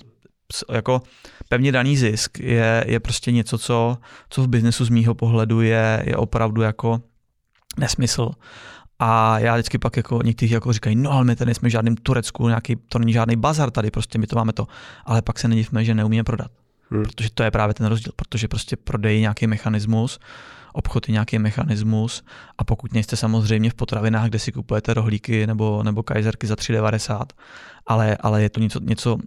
jako 0.72 1.02
pevně 1.48 1.72
daný 1.72 1.96
zisk 1.96 2.38
je, 2.38 2.84
je 2.88 3.00
prostě 3.00 3.32
něco, 3.32 3.58
co, 3.58 3.98
co 4.30 4.42
v 4.42 4.48
biznesu 4.48 4.84
z 4.84 4.88
mýho 4.88 5.14
pohledu 5.14 5.60
je, 5.60 6.02
je 6.06 6.16
opravdu 6.16 6.62
jako 6.62 7.00
nesmysl. 7.78 8.30
A 8.98 9.38
já 9.38 9.54
vždycky 9.54 9.78
pak 9.78 9.96
jako 9.96 10.20
někteří 10.24 10.54
jako 10.54 10.72
říkají, 10.72 10.96
no 10.96 11.10
ale 11.10 11.24
my 11.24 11.36
tady 11.36 11.54
jsme 11.54 11.68
v 11.68 11.72
žádném 11.72 11.96
Turecku, 11.96 12.48
nějaký, 12.48 12.76
to 12.76 12.98
není 12.98 13.12
žádný 13.12 13.36
bazar 13.36 13.70
tady, 13.70 13.90
prostě 13.90 14.18
my 14.18 14.26
to 14.26 14.36
máme 14.36 14.52
to. 14.52 14.66
Ale 15.04 15.22
pak 15.22 15.38
se 15.38 15.48
nedivme, 15.48 15.84
že 15.84 15.94
neumíme 15.94 16.24
prodat. 16.24 16.50
Hmm. 16.90 17.02
Protože 17.02 17.30
to 17.34 17.42
je 17.42 17.50
právě 17.50 17.74
ten 17.74 17.86
rozdíl, 17.86 18.12
protože 18.16 18.48
prostě 18.48 18.76
prodej 18.76 19.20
nějaký 19.20 19.46
mechanismus, 19.46 20.18
obchod 20.72 21.08
je 21.08 21.12
nějaký 21.12 21.38
mechanismus 21.38 22.22
a 22.58 22.64
pokud 22.64 22.92
nejste 22.92 23.16
samozřejmě 23.16 23.70
v 23.70 23.74
potravinách, 23.74 24.28
kde 24.28 24.38
si 24.38 24.52
kupujete 24.52 24.94
rohlíky 24.94 25.46
nebo, 25.46 25.82
nebo 25.82 26.02
kajzerky 26.02 26.46
za 26.46 26.54
3,90, 26.54 27.24
ale, 27.86 28.16
ale 28.20 28.42
je 28.42 28.50
to 28.50 28.60
něco, 28.60 28.80
něco 28.80 29.18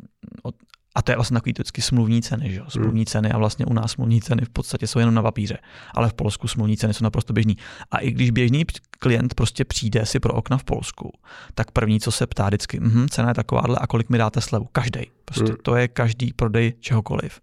od- 0.43 0.55
a 0.95 1.01
to 1.01 1.11
je 1.11 1.15
vlastně 1.15 1.35
takový 1.35 1.51
vždycky 1.51 1.81
smluvní 1.81 2.21
ceny, 2.21 2.51
že 2.51 2.59
jo? 2.59 2.65
smluvní 2.67 3.05
ceny 3.05 3.31
a 3.31 3.37
vlastně 3.37 3.65
u 3.65 3.73
nás 3.73 3.91
smluvní 3.91 4.21
ceny 4.21 4.45
v 4.45 4.49
podstatě 4.49 4.87
jsou 4.87 4.99
jenom 4.99 5.15
na 5.15 5.21
papíře, 5.21 5.57
ale 5.93 6.09
v 6.09 6.13
Polsku 6.13 6.47
smluvní 6.47 6.77
ceny 6.77 6.93
jsou 6.93 7.03
naprosto 7.03 7.33
běžný. 7.33 7.57
A 7.91 7.97
i 7.97 8.11
když 8.11 8.31
běžný 8.31 8.65
klient 8.99 9.33
prostě 9.33 9.65
přijde 9.65 10.05
si 10.05 10.19
pro 10.19 10.33
okna 10.33 10.57
v 10.57 10.63
Polsku, 10.63 11.11
tak 11.55 11.71
první, 11.71 11.99
co 11.99 12.11
se 12.11 12.27
ptá 12.27 12.47
vždycky, 12.47 12.79
mhm, 12.79 13.09
cena 13.09 13.29
je 13.29 13.35
takováhle 13.35 13.77
a 13.81 13.87
kolik 13.87 14.09
mi 14.09 14.17
dáte 14.17 14.41
slevu? 14.41 14.67
Každý. 14.71 15.01
Prostě 15.25 15.45
Hmm. 15.45 15.57
to 15.61 15.75
je 15.75 15.87
každý 15.87 16.33
prodej 16.33 16.73
čehokoliv 16.79 17.39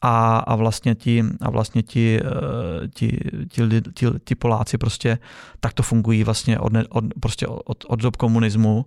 a, 0.00 0.38
a 0.38 0.56
vlastně 0.56 0.94
ti, 0.94 1.24
a 1.40 1.50
vlastně 1.50 1.82
ti, 1.82 2.20
eh, 2.24 2.88
ti, 2.88 3.18
ti, 3.48 3.62
ti, 3.94 4.06
ti 4.24 4.34
Poláci 4.34 4.78
prostě 4.78 5.18
takto 5.60 5.82
fungují 5.82 6.24
vlastně 6.24 6.58
od, 6.58 6.72
od, 6.88 7.04
prostě 7.20 7.46
od, 7.46 7.84
od 7.88 8.02
dob 8.02 8.16
komunismu. 8.16 8.86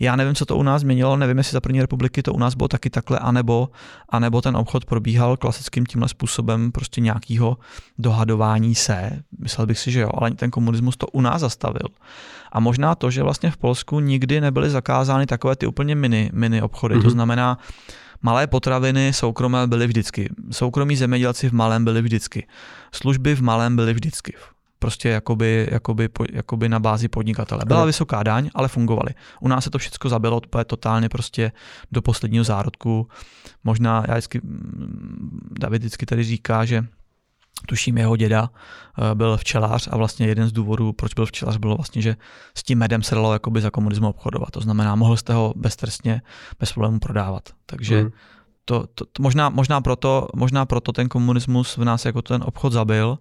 Já 0.00 0.16
nevím, 0.16 0.34
co 0.34 0.46
to 0.46 0.56
u 0.56 0.62
nás 0.62 0.80
změnilo, 0.80 1.16
nevím, 1.16 1.38
jestli 1.38 1.52
za 1.52 1.60
první 1.60 1.80
republiky 1.80 2.22
to 2.22 2.32
u 2.32 2.38
nás 2.38 2.54
bylo 2.54 2.68
taky 2.68 2.90
takhle, 2.90 3.18
anebo, 3.18 3.68
anebo 4.08 4.42
ten 4.42 4.56
obchod 4.56 4.84
probíhal 4.84 5.36
klasickým 5.36 5.86
tímhle 5.86 6.08
způsobem 6.08 6.72
prostě 6.72 7.00
nějakého 7.00 7.56
dohadování 7.98 8.74
se. 8.74 9.22
Myslel 9.38 9.66
bych 9.66 9.78
si, 9.78 9.90
že 9.90 10.00
jo, 10.00 10.10
ale 10.14 10.30
ten 10.30 10.50
komunismus 10.50 10.96
to 10.96 11.06
u 11.06 11.20
nás 11.20 11.40
zastavil. 11.40 11.88
A 12.52 12.60
možná 12.60 12.94
to, 12.94 13.10
že 13.10 13.22
vlastně 13.22 13.50
v 13.50 13.56
Polsku 13.56 14.00
nikdy 14.00 14.40
nebyly 14.40 14.70
zakázány 14.70 15.26
takové 15.26 15.56
ty 15.56 15.66
úplně 15.66 15.94
mini, 15.94 16.30
mini 16.32 16.62
obchody. 16.62 16.94
Mm-hmm. 16.94 16.98
To 17.02 17.06
Mhm. 17.06 17.10
znamená, 17.12 17.58
malé 18.22 18.46
potraviny 18.46 19.12
soukromé 19.12 19.66
byly 19.66 19.86
vždycky. 19.86 20.30
Soukromí 20.50 20.96
zemědělci 20.96 21.48
v 21.48 21.52
malém 21.52 21.84
byli 21.84 22.02
vždycky. 22.02 22.46
Služby 22.92 23.34
v 23.34 23.42
malém 23.42 23.76
byly 23.76 23.94
vždycky. 23.94 24.34
Prostě 24.78 25.08
jakoby, 25.08 25.68
jakoby, 25.70 26.08
jakoby 26.32 26.68
na 26.68 26.80
bázi 26.80 27.08
podnikatele. 27.08 27.62
Byla 27.66 27.78
Ano. 27.78 27.86
vysoká 27.86 28.22
daň, 28.22 28.50
ale 28.54 28.68
fungovaly. 28.68 29.14
U 29.40 29.48
nás 29.48 29.64
se 29.64 29.70
to 29.70 29.78
všechno 29.78 30.10
zabilo 30.10 30.40
úplně 30.46 30.64
totálně 30.64 31.08
prostě 31.08 31.52
do 31.92 32.02
posledního 32.02 32.44
zárodku. 32.44 33.08
Možná, 33.64 34.04
já 34.08 34.14
vždycky, 34.14 34.40
mm, 34.44 35.48
David 35.60 35.82
vždycky 35.82 36.06
tady 36.06 36.24
říká, 36.24 36.64
že 36.64 36.86
tuším 37.68 37.98
jeho 37.98 38.16
děda 38.16 38.50
eh, 39.10 39.14
byl 39.14 39.36
včelař 39.36 39.88
a 39.92 39.96
vlastně 39.96 40.26
jeden 40.26 40.48
z 40.48 40.52
důvodů, 40.52 40.92
proč 40.92 41.14
byl 41.14 41.26
včelař, 41.26 41.56
bylo 41.56 41.76
vlastně, 41.76 42.02
že 42.02 42.16
s 42.54 42.62
tím 42.62 42.78
medem 42.78 43.02
se 43.02 43.14
dalo 43.14 43.32
jakoby 43.32 43.60
za 43.60 43.70
komunismu 43.70 44.08
obchodovat. 44.08 44.50
To 44.50 44.60
znamená, 44.60 44.94
mohl 44.94 45.16
jste 45.16 45.32
ho 45.32 45.54
beztrestně, 45.56 46.22
bez 46.60 46.72
problémů 46.72 46.98
prodávat. 46.98 47.48
Takže 47.66 48.00
Hmm. 48.00 48.10
to, 48.64 48.86
to, 48.94 49.04
to 49.04 49.22
možná, 49.22 49.48
možná, 49.48 49.80
proto, 49.80 50.28
možná 50.34 50.66
proto 50.66 50.92
ten 50.92 51.08
komunismus 51.08 51.76
v 51.76 51.84
nás 51.84 52.04
jako 52.04 52.22
ten 52.22 52.42
obchod 52.46 52.72
zabil 52.72 53.18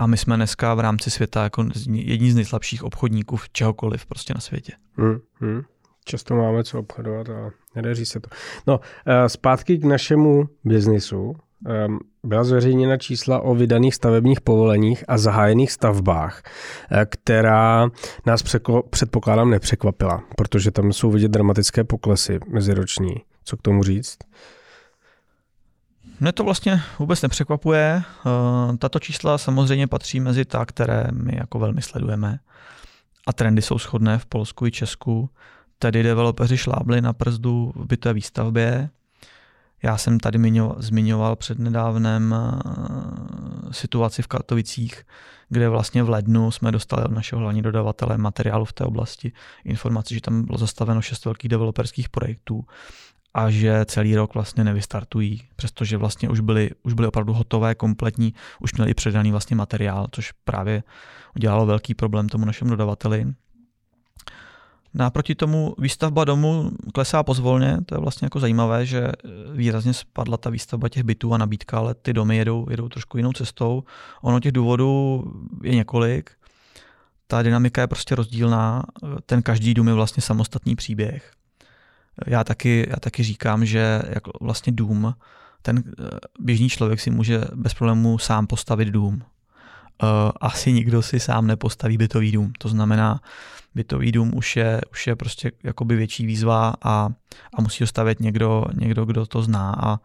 a 0.00 0.06
my 0.06 0.16
jsme 0.16 0.36
dneska 0.36 0.74
v 0.74 0.80
rámci 0.80 1.10
světa 1.10 1.42
jako 1.42 1.64
jedni 1.92 2.32
z 2.32 2.34
nejslabších 2.34 2.84
obchodníků 2.84 3.36
v 3.36 3.50
čehokoliv 3.50 4.06
prostě 4.06 4.34
na 4.34 4.40
světě. 4.40 4.72
Hmm, 4.96 5.18
hmm. 5.34 5.62
Často 6.04 6.34
máme 6.34 6.64
co 6.64 6.78
obchodovat 6.78 7.28
a 7.28 7.50
nedaří 7.74 8.06
se 8.06 8.20
to. 8.20 8.28
No, 8.66 8.80
eh, 9.06 9.28
zpátky 9.28 9.78
k 9.78 9.84
našemu 9.84 10.48
biznisu. 10.64 11.36
Ehm, 11.66 11.98
Byla 12.24 12.44
zveřejněna 12.44 12.96
čísla 12.96 13.40
o 13.40 13.54
vydaných 13.54 13.94
stavebních 13.94 14.40
povoleních 14.40 15.04
a 15.08 15.18
zahájených 15.18 15.72
stavbách, 15.72 16.42
eh, 16.90 17.06
která 17.06 17.90
nás 18.26 18.42
překlo- 18.42 18.82
předpokládám 18.90 19.50
nepřekvapila, 19.50 20.22
protože 20.36 20.70
tam 20.70 20.92
jsou 20.92 21.10
vidět 21.10 21.30
dramatické 21.30 21.84
poklesy 21.84 22.38
meziroční. 22.48 23.14
Co 23.44 23.56
k 23.56 23.62
tomu 23.62 23.82
říct? 23.82 24.18
Mne 26.20 26.32
to 26.32 26.44
vlastně 26.44 26.82
vůbec 26.98 27.22
nepřekvapuje. 27.22 28.02
Eh, 28.02 28.76
Tato 28.76 28.98
čísla 28.98 29.38
samozřejmě 29.38 29.86
patří 29.86 30.20
mezi 30.20 30.44
ta, 30.44 30.66
které 30.66 31.06
my 31.12 31.36
jako 31.36 31.58
velmi 31.58 31.82
sledujeme. 31.82 32.38
A 33.26 33.32
trendy 33.32 33.62
jsou 33.62 33.78
shodné 33.78 34.18
v 34.18 34.26
Polsku 34.26 34.66
i 34.66 34.70
Česku. 34.70 35.30
Tedy 35.78 36.02
developeři 36.02 36.56
šlábli 36.56 37.00
na 37.00 37.12
brzdu 37.12 37.72
v 37.76 37.86
bytové 37.86 38.12
výstavbě. 38.12 38.90
Já 39.82 39.96
jsem 39.96 40.20
tady 40.20 40.38
zmiňoval 40.78 41.36
před 41.36 41.58
nedávnem 41.58 42.34
eh, 42.34 43.72
situaci 43.72 44.22
v 44.22 44.26
Katovicích, 44.26 45.06
kde 45.48 45.68
vlastně 45.68 46.02
v 46.02 46.08
lednu 46.08 46.50
jsme 46.50 46.72
dostali 46.72 47.04
od 47.04 47.10
našeho 47.10 47.40
hlavního 47.40 47.62
dodavatele 47.62 48.18
materiálu 48.18 48.64
v 48.64 48.72
té 48.72 48.84
oblasti 48.84 49.32
informaci, 49.64 50.14
že 50.14 50.20
tam 50.20 50.44
bylo 50.44 50.58
zastaveno 50.58 51.02
šest 51.02 51.24
velkých 51.24 51.48
developerských 51.48 52.08
projektů 52.08 52.64
a 53.34 53.50
že 53.50 53.84
celý 53.84 54.16
rok 54.16 54.34
vlastně 54.34 54.64
nevystartují, 54.64 55.42
přestože 55.56 55.96
vlastně 55.96 56.28
už 56.28 56.40
byly, 56.40 56.70
už 56.82 56.92
byly 56.92 57.08
opravdu 57.08 57.32
hotové, 57.32 57.74
kompletní, 57.74 58.34
už 58.60 58.74
měli 58.74 58.94
předaný 58.94 59.30
vlastně 59.30 59.56
materiál, 59.56 60.06
což 60.10 60.32
právě 60.44 60.82
udělalo 61.36 61.66
velký 61.66 61.94
problém 61.94 62.28
tomu 62.28 62.44
našemu 62.44 62.70
dodavateli. 62.70 63.26
Naproti 64.94 65.34
tomu 65.34 65.74
výstavba 65.78 66.24
domu 66.24 66.70
klesá 66.94 67.22
pozvolně, 67.22 67.78
to 67.86 67.94
je 67.94 68.00
vlastně 68.00 68.26
jako 68.26 68.40
zajímavé, 68.40 68.86
že 68.86 69.08
výrazně 69.52 69.94
spadla 69.94 70.36
ta 70.36 70.50
výstavba 70.50 70.88
těch 70.88 71.02
bytů 71.02 71.34
a 71.34 71.38
nabídka, 71.38 71.78
ale 71.78 71.94
ty 71.94 72.12
domy 72.12 72.36
jedou, 72.36 72.66
jedou 72.70 72.88
trošku 72.88 73.16
jinou 73.16 73.32
cestou. 73.32 73.84
Ono 74.22 74.40
těch 74.40 74.52
důvodů 74.52 75.24
je 75.62 75.74
několik. 75.74 76.30
Ta 77.26 77.42
dynamika 77.42 77.80
je 77.80 77.86
prostě 77.86 78.14
rozdílná, 78.14 78.82
ten 79.26 79.42
každý 79.42 79.74
dům 79.74 79.88
je 79.88 79.94
vlastně 79.94 80.22
samostatný 80.22 80.76
příběh. 80.76 81.32
Já 82.26 82.44
taky, 82.44 82.86
já 82.90 82.96
taky 82.96 83.22
říkám, 83.22 83.66
že 83.66 84.02
jako 84.08 84.32
vlastně 84.40 84.72
dům, 84.72 85.14
ten 85.62 85.78
eh, 85.78 86.08
běžný 86.40 86.68
člověk 86.68 87.00
si 87.00 87.10
může 87.10 87.40
bez 87.54 87.74
problémů 87.74 88.18
sám 88.18 88.46
postavit 88.46 88.88
dům. 88.88 89.22
Eh, 90.02 90.06
Asi 90.40 90.72
nikdo 90.72 91.02
si 91.02 91.20
sám 91.20 91.46
nepostaví 91.46 91.98
bytový 91.98 92.32
dům. 92.32 92.52
To 92.58 92.68
znamená, 92.68 93.20
bytový 93.74 94.12
dům 94.12 94.32
už 94.34 94.56
je, 94.56 94.80
už 94.92 95.06
je 95.06 95.16
prostě 95.16 95.52
jakoby 95.62 95.96
větší 95.96 96.26
výzva 96.26 96.74
a, 96.82 97.08
a 97.54 97.62
musí 97.62 97.82
ho 97.82 97.86
stavět 97.86 98.20
někdo, 98.20 98.64
někdo, 98.74 99.04
kdo 99.04 99.26
to 99.26 99.42
zná 99.42 99.74
a, 99.78 99.98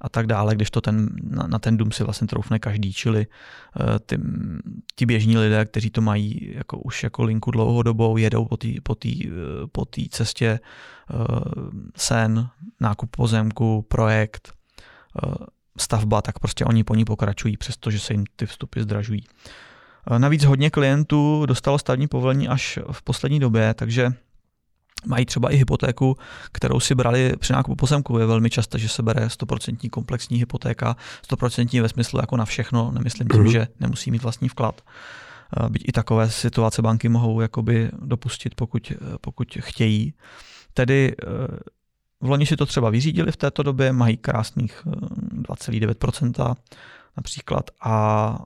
a 0.00 0.08
tak 0.08 0.26
dále, 0.26 0.54
když 0.54 0.70
to 0.70 0.80
ten, 0.80 1.08
na, 1.22 1.46
na 1.46 1.58
ten 1.58 1.76
dům 1.76 1.92
si 1.92 2.04
vlastně 2.04 2.26
troufne 2.26 2.58
každý, 2.58 2.92
čili 2.92 3.26
uh, 3.26 3.98
ty, 4.06 4.18
ti 4.96 5.06
běžní 5.06 5.38
lidé, 5.38 5.64
kteří 5.64 5.90
to 5.90 6.00
mají 6.00 6.52
jako 6.54 6.78
už 6.78 7.02
jako 7.02 7.24
linku 7.24 7.50
dlouhodobou, 7.50 8.16
jedou 8.16 8.44
po 8.44 8.56
té 8.56 8.68
po 8.82 8.96
eh, 9.06 9.18
po 9.72 9.86
cestě 10.10 10.60
uh, 11.14 11.70
sen, 11.96 12.48
nákup 12.80 13.16
pozemku, 13.16 13.86
projekt, 13.88 14.52
uh, 15.24 15.34
stavba, 15.78 16.22
tak 16.22 16.38
prostě 16.38 16.64
oni 16.64 16.84
po 16.84 16.94
ní 16.94 17.04
pokračují, 17.04 17.56
přestože 17.56 17.98
se 17.98 18.12
jim 18.12 18.24
ty 18.36 18.46
vstupy 18.46 18.80
zdražují. 18.80 19.24
Navíc 20.18 20.44
hodně 20.44 20.70
klientů 20.70 21.46
dostalo 21.46 21.78
stavní 21.78 22.08
povolení 22.08 22.48
až 22.48 22.78
v 22.92 23.02
poslední 23.02 23.40
době, 23.40 23.74
takže 23.74 24.12
mají 25.06 25.26
třeba 25.26 25.50
i 25.50 25.56
hypotéku, 25.56 26.16
kterou 26.52 26.80
si 26.80 26.94
brali 26.94 27.32
při 27.38 27.52
nákupu 27.52 27.76
pozemku. 27.76 28.18
Je 28.18 28.26
velmi 28.26 28.50
často, 28.50 28.78
že 28.78 28.88
se 28.88 29.02
bere 29.02 29.26
100% 29.26 29.90
komplexní 29.90 30.38
hypotéka, 30.38 30.96
100% 31.22 31.82
ve 31.82 31.88
smyslu 31.88 32.20
jako 32.20 32.36
na 32.36 32.44
všechno, 32.44 32.90
nemyslím 32.92 33.28
tím, 33.28 33.40
Mhm. 33.40 33.50
že 33.50 33.66
nemusí 33.80 34.10
mít 34.10 34.22
vlastní 34.22 34.48
vklad. 34.48 34.80
Byť 35.68 35.82
i 35.88 35.92
takové 35.92 36.30
situace 36.30 36.82
banky 36.82 37.08
mohou 37.08 37.40
jakoby 37.40 37.90
dopustit, 38.02 38.54
pokud, 38.54 38.92
pokud 39.20 39.48
chtějí. 39.60 40.14
Tedy 40.74 41.14
v 42.20 42.28
loni 42.28 42.46
si 42.46 42.56
to 42.56 42.66
třeba 42.66 42.90
vyřídili 42.90 43.32
v 43.32 43.36
této 43.36 43.62
době, 43.62 43.92
mají 43.92 44.16
krásných 44.16 44.82
2,9% 44.86 46.54
například 47.16 47.70
a 47.80 48.38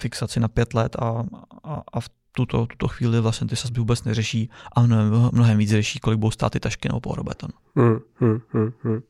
fixaci 0.00 0.40
na 0.40 0.48
pět 0.48 0.74
let 0.74 0.96
a, 0.96 1.24
a, 1.64 1.82
a 1.92 2.00
v 2.00 2.08
tuto, 2.36 2.66
tuto 2.66 2.88
chvíli 2.88 3.20
vlastně 3.20 3.46
ty 3.46 3.56
sazby 3.56 3.78
vůbec 3.80 4.04
neřeší 4.04 4.50
a 4.76 4.82
mnohem, 4.82 5.30
mnohem 5.32 5.58
víc 5.58 5.70
řeší, 5.70 5.98
kolik 5.98 6.18
budou 6.18 6.30
stát 6.30 6.52
ty 6.52 6.60
tašky 6.60 6.88
nebo 6.88 7.00
pohrobeton. 7.00 7.50
Hmm, 7.76 7.98
hmm, 8.14 8.40
hmm, 8.52 8.72
hmm. 8.82 9.00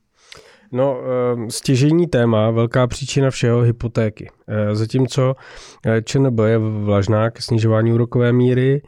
No, 0.73 0.99
ehm, 1.33 1.51
stěžení 1.51 2.07
téma, 2.07 2.51
velká 2.51 2.87
příčina 2.87 3.31
všeho 3.31 3.61
hypotéky. 3.61 4.31
Eh, 4.49 4.77
zatímco 4.77 5.35
eh, 5.87 6.03
ČNB 6.03 6.39
je 6.47 6.59
vlažná 6.59 7.31
k 7.31 7.43
snižování 7.43 7.93
úrokové 7.93 8.33
míry, 8.33 8.83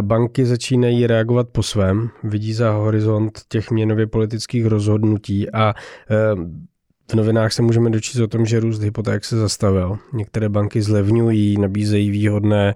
banky 0.00 0.46
začínají 0.46 1.06
reagovat 1.06 1.48
po 1.48 1.62
svém, 1.62 2.10
vidí 2.22 2.52
za 2.52 2.70
horizont 2.70 3.40
těch 3.48 3.70
měnově 3.70 4.06
politických 4.06 4.66
rozhodnutí 4.66 5.50
a 5.50 5.74
ehm, 6.08 6.66
v 7.10 7.14
novinách 7.14 7.52
se 7.52 7.62
můžeme 7.62 7.90
dočíst 7.90 8.20
o 8.20 8.26
tom, 8.26 8.46
že 8.46 8.60
růst 8.60 8.82
hypoték 8.82 9.24
se 9.24 9.36
zastavil. 9.36 9.98
Některé 10.12 10.48
banky 10.48 10.82
zlevňují, 10.82 11.58
nabízejí 11.58 12.10
výhodné 12.10 12.74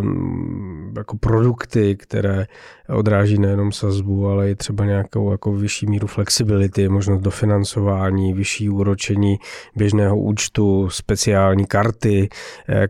um, 0.00 0.94
jako 0.96 1.16
produkty, 1.16 1.96
které 1.96 2.46
odráží 2.88 3.38
nejenom 3.38 3.72
sazbu, 3.72 4.28
ale 4.28 4.50
i 4.50 4.54
třeba 4.54 4.84
nějakou 4.84 5.30
jako 5.30 5.52
vyšší 5.52 5.86
míru 5.86 6.06
flexibility, 6.06 6.88
možnost 6.88 7.20
dofinancování, 7.20 8.34
vyšší 8.34 8.70
úročení 8.70 9.36
běžného 9.76 10.18
účtu, 10.18 10.88
speciální 10.90 11.66
karty 11.66 12.28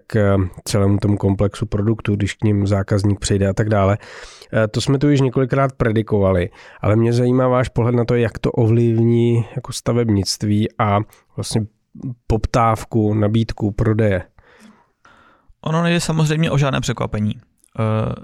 k 0.06 0.36
celému 0.64 0.98
tomu 0.98 1.16
komplexu 1.16 1.66
produktů, 1.66 2.16
když 2.16 2.34
k 2.34 2.44
ním 2.44 2.66
zákazník 2.66 3.18
přejde 3.18 3.48
a 3.48 3.52
tak 3.52 3.68
dále. 3.68 3.98
Eh, 4.52 4.68
to 4.68 4.80
jsme 4.80 4.98
tu 4.98 5.08
již 5.08 5.20
několikrát 5.20 5.72
predikovali, 5.72 6.50
ale 6.80 6.96
mě 6.96 7.12
zajímá 7.12 7.48
váš 7.48 7.68
pohled 7.68 7.94
na 7.94 8.04
to, 8.04 8.14
jak 8.14 8.38
to 8.38 8.52
ovlivní 8.52 9.44
jako 9.56 9.72
stavebnictví 9.72 10.68
a 10.78 10.98
vlastně 11.36 11.66
poptávku, 12.26 13.14
nabídku, 13.14 13.70
prodeje. 13.70 14.22
Ono 15.60 15.82
nejde 15.82 16.00
samozřejmě 16.00 16.50
o 16.50 16.58
žádné 16.58 16.80
překvapení. 16.80 17.34
Eh, 17.80 18.14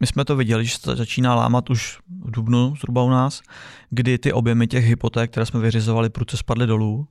my 0.00 0.06
jsme 0.06 0.24
to 0.24 0.36
viděli, 0.36 0.64
že 0.64 0.78
se 0.78 0.96
začíná 0.96 1.34
lámat 1.34 1.70
už 1.70 1.98
v 2.24 2.30
Dubnu 2.30 2.74
zhruba 2.76 3.02
u 3.02 3.10
nás, 3.10 3.42
kdy 3.90 4.18
ty 4.18 4.32
objemy 4.32 4.66
těch 4.66 4.84
hypoték, 4.84 5.30
které 5.30 5.46
jsme 5.46 5.60
vyřizovali, 5.60 6.10
prudce 6.10 6.36
spadly 6.36 6.66
dolů. 6.66 7.08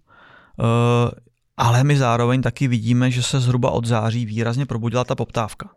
Eh, 0.59 1.11
ale 1.57 1.83
my 1.83 1.97
zároveň 1.97 2.41
taky 2.41 2.67
vidíme, 2.67 3.11
že 3.11 3.23
se 3.23 3.39
zhruba 3.39 3.71
od 3.71 3.85
září 3.85 4.25
výrazně 4.25 4.65
probudila 4.65 5.03
ta 5.03 5.15
poptávka. 5.15 5.69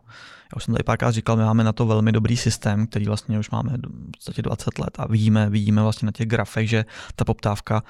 Já 0.53 0.55
už 0.55 0.63
jsem 0.63 0.73
tady 0.73 0.83
párkrát 0.83 1.11
říkal, 1.11 1.35
my 1.35 1.43
máme 1.43 1.63
na 1.63 1.73
to 1.73 1.85
velmi 1.85 2.11
dobrý 2.11 2.37
systém, 2.37 2.87
který 2.87 3.05
vlastně 3.05 3.39
už 3.39 3.49
máme 3.49 3.71
v 3.71 4.11
podstatě 4.11 4.41
20 4.41 4.79
let 4.79 4.99
a 4.99 5.07
vidíme, 5.07 5.49
vidíme 5.49 5.81
vlastně 5.81 6.05
na 6.05 6.11
těch 6.11 6.27
grafech, 6.27 6.69
že 6.69 6.85
ta 7.15 7.25
poptávka 7.25 7.83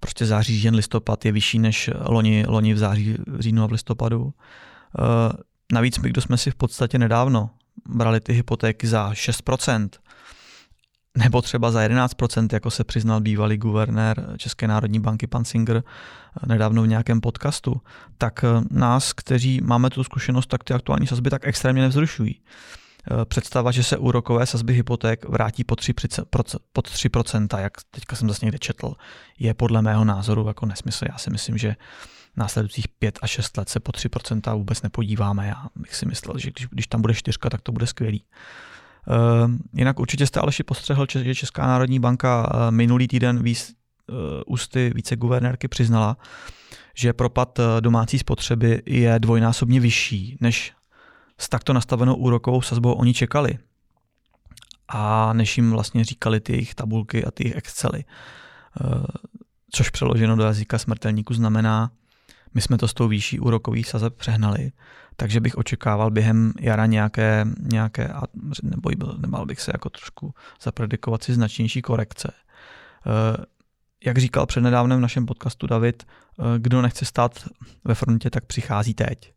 prostě 0.00 0.26
září, 0.26 0.60
říjen, 0.60 0.74
listopad 0.74 1.24
je 1.24 1.32
vyšší 1.32 1.58
než 1.58 1.90
loni, 2.00 2.44
loni 2.48 2.74
v 2.74 2.78
září, 2.78 3.16
v 3.26 3.40
říjnu 3.40 3.62
a 3.62 3.66
v 3.66 3.72
listopadu. 3.72 4.32
Eh, 4.98 5.32
navíc 5.72 5.98
my, 5.98 6.08
kdo 6.08 6.20
jsme 6.20 6.38
si 6.38 6.50
v 6.50 6.54
podstatě 6.54 6.98
nedávno 6.98 7.50
brali 7.88 8.20
ty 8.20 8.32
hypotéky 8.32 8.86
za 8.86 9.12
6%, 9.12 9.88
nebo 11.18 11.42
třeba 11.42 11.70
za 11.70 11.80
11%, 11.80 12.48
jako 12.52 12.70
se 12.70 12.84
přiznal 12.84 13.20
bývalý 13.20 13.56
guvernér 13.56 14.34
České 14.36 14.68
národní 14.68 15.00
banky 15.00 15.26
pan 15.26 15.44
Singer 15.44 15.76
eh, 15.76 16.46
nedávno 16.46 16.82
v 16.82 16.88
nějakém 16.88 17.20
podcastu, 17.20 17.80
tak 18.18 18.44
eh, 18.44 18.48
nás, 18.70 19.12
kteří 19.12 19.60
máme 19.60 19.90
tu 19.90 20.04
zkušenost, 20.04 20.46
tak 20.46 20.64
ty 20.64 20.74
aktuální 20.74 21.06
sazby 21.06 21.30
tak 21.30 21.46
extrémně 21.46 21.82
nevzrušují. 21.82 22.40
Eh, 23.10 23.24
představa, 23.24 23.70
že 23.70 23.82
se 23.82 23.96
úrokové 23.96 24.46
sazby 24.46 24.72
hypoték 24.72 25.28
vrátí 25.28 25.64
pod 25.64 25.80
3%, 25.80 26.24
pod 26.72 26.88
3%, 26.88 27.58
jak 27.58 27.72
teďka 27.90 28.16
jsem 28.16 28.28
zase 28.28 28.46
někde 28.46 28.58
četl, 28.58 28.94
je 29.38 29.54
podle 29.54 29.82
mého 29.82 30.04
názoru 30.04 30.48
jako 30.48 30.66
nesmysl. 30.66 31.04
Já 31.08 31.18
si 31.18 31.30
myslím, 31.30 31.58
že 31.58 31.76
následujících 32.36 32.88
5 32.88 33.18
a 33.22 33.26
6 33.26 33.56
let 33.56 33.68
se 33.68 33.80
po 33.80 33.92
3% 33.92 34.56
vůbec 34.56 34.82
nepodíváme. 34.82 35.46
Já 35.46 35.66
bych 35.76 35.94
si 35.94 36.06
myslel, 36.06 36.38
že 36.38 36.50
když, 36.50 36.66
když 36.66 36.86
tam 36.86 37.00
bude 37.02 37.14
4, 37.14 37.38
tak 37.50 37.60
to 37.60 37.72
bude 37.72 37.86
skvělý. 37.86 38.24
Eh, 39.08 39.48
jinak 39.74 40.00
určitě 40.00 40.26
jste 40.26 40.40
Aleši 40.40 40.62
postřehl, 40.62 41.06
že 41.08 41.34
Česká 41.34 41.66
národní 41.66 42.00
banka 42.00 42.52
eh, 42.52 42.70
minulý 42.70 43.08
týden 43.08 43.42
víc, 43.42 43.74
eh, 44.10 44.12
ústy 44.46 44.92
viceguvernérky 44.94 45.68
přiznala, 45.68 46.16
že 46.96 47.12
propad 47.12 47.60
domácí 47.80 48.18
spotřeby 48.18 48.82
je 48.86 49.18
dvojnásobně 49.18 49.80
vyšší, 49.80 50.36
než 50.40 50.72
s 51.38 51.48
takto 51.48 51.72
nastavenou 51.72 52.14
úrokovou 52.14 52.62
sazbou 52.62 52.92
oni 52.92 53.14
čekali. 53.14 53.58
A 54.88 55.32
než 55.32 55.56
jim 55.56 55.70
vlastně 55.70 56.04
říkali 56.04 56.40
ty 56.40 56.52
jejich 56.52 56.74
tabulky 56.74 57.24
a 57.24 57.30
ty 57.30 57.44
jejich 57.44 57.56
excely. 57.56 58.04
Což 59.70 59.90
přeloženo 59.90 60.36
do 60.36 60.44
jazyka 60.44 60.78
smrtelníku 60.78 61.34
znamená, 61.34 61.90
my 62.54 62.60
jsme 62.60 62.78
to 62.78 62.88
s 62.88 62.94
tou 62.94 63.08
výší 63.08 63.40
úrokový 63.40 63.84
sazeb 63.84 64.16
přehnali, 64.16 64.72
takže 65.16 65.40
bych 65.40 65.58
očekával 65.58 66.10
během 66.10 66.52
jara 66.60 66.86
nějaké, 66.86 67.46
nějaké 67.58 68.14
nebo 68.62 68.90
byl, 68.96 69.16
nemal 69.18 69.46
bych 69.46 69.60
se 69.60 69.70
jako 69.74 69.90
trošku 69.90 70.34
zapredikovat 70.62 71.22
si 71.22 71.34
značnější 71.34 71.82
korekce. 71.82 72.32
Eh, 73.06 73.44
jak 74.04 74.18
říkal 74.18 74.46
přednedávnem 74.46 74.98
v 74.98 75.02
našem 75.02 75.26
podcastu 75.26 75.66
David, 75.66 76.02
eh, 76.02 76.42
kdo 76.58 76.82
nechce 76.82 77.04
stát 77.04 77.48
ve 77.84 77.94
frontě, 77.94 78.30
tak 78.30 78.44
přichází 78.44 78.94
teď. 78.94 79.32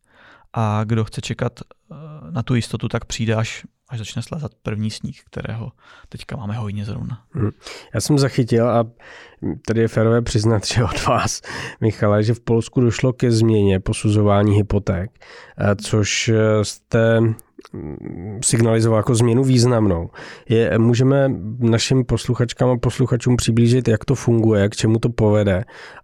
A 0.53 0.83
kdo 0.83 1.05
chce 1.05 1.21
čekat 1.21 1.59
eh, 1.61 1.95
na 2.31 2.43
tu 2.43 2.55
jistotu, 2.55 2.87
tak 2.87 3.05
přijde 3.05 3.35
až 3.35 3.65
až 3.89 3.97
začne 3.99 4.21
slezat 4.21 4.51
první 4.63 4.91
sníh, 4.91 5.21
kterého 5.25 5.71
teďka 6.09 6.35
máme 6.37 6.53
hojně 6.53 6.85
zrovna. 6.85 7.21
Hmm. 7.31 7.51
Já 7.93 8.01
jsem 8.01 8.19
zachytil 8.19 8.69
a 8.69 8.85
tady 9.67 9.81
je 9.81 9.87
férové 9.87 10.21
přiznat, 10.21 10.65
že 10.65 10.83
od 10.83 11.05
vás, 11.05 11.41
Michale, 11.81 12.23
že 12.23 12.33
v 12.33 12.39
Polsku 12.39 12.81
došlo 12.81 13.13
ke 13.13 13.31
změně 13.31 13.79
posuzování 13.79 14.55
hypoték, 14.55 15.11
eh, 15.57 15.75
což 15.75 16.29
eh, 16.29 16.65
jste 16.65 17.19
mm, 17.19 18.39
signalizoval 18.43 18.99
jako 18.99 19.15
změnu 19.15 19.43
významnou. 19.43 20.09
Je, 20.49 20.79
můžeme 20.79 21.31
našim 21.59 22.05
posluchačkám 22.05 22.69
a 22.69 22.77
posluchačům 22.77 23.37
přiblížit, 23.37 23.87
jak 23.87 24.05
to 24.05 24.15
funguje, 24.15 24.69
k 24.69 24.75
čemu 24.75 24.99
to 24.99 25.09
povede 25.09 25.63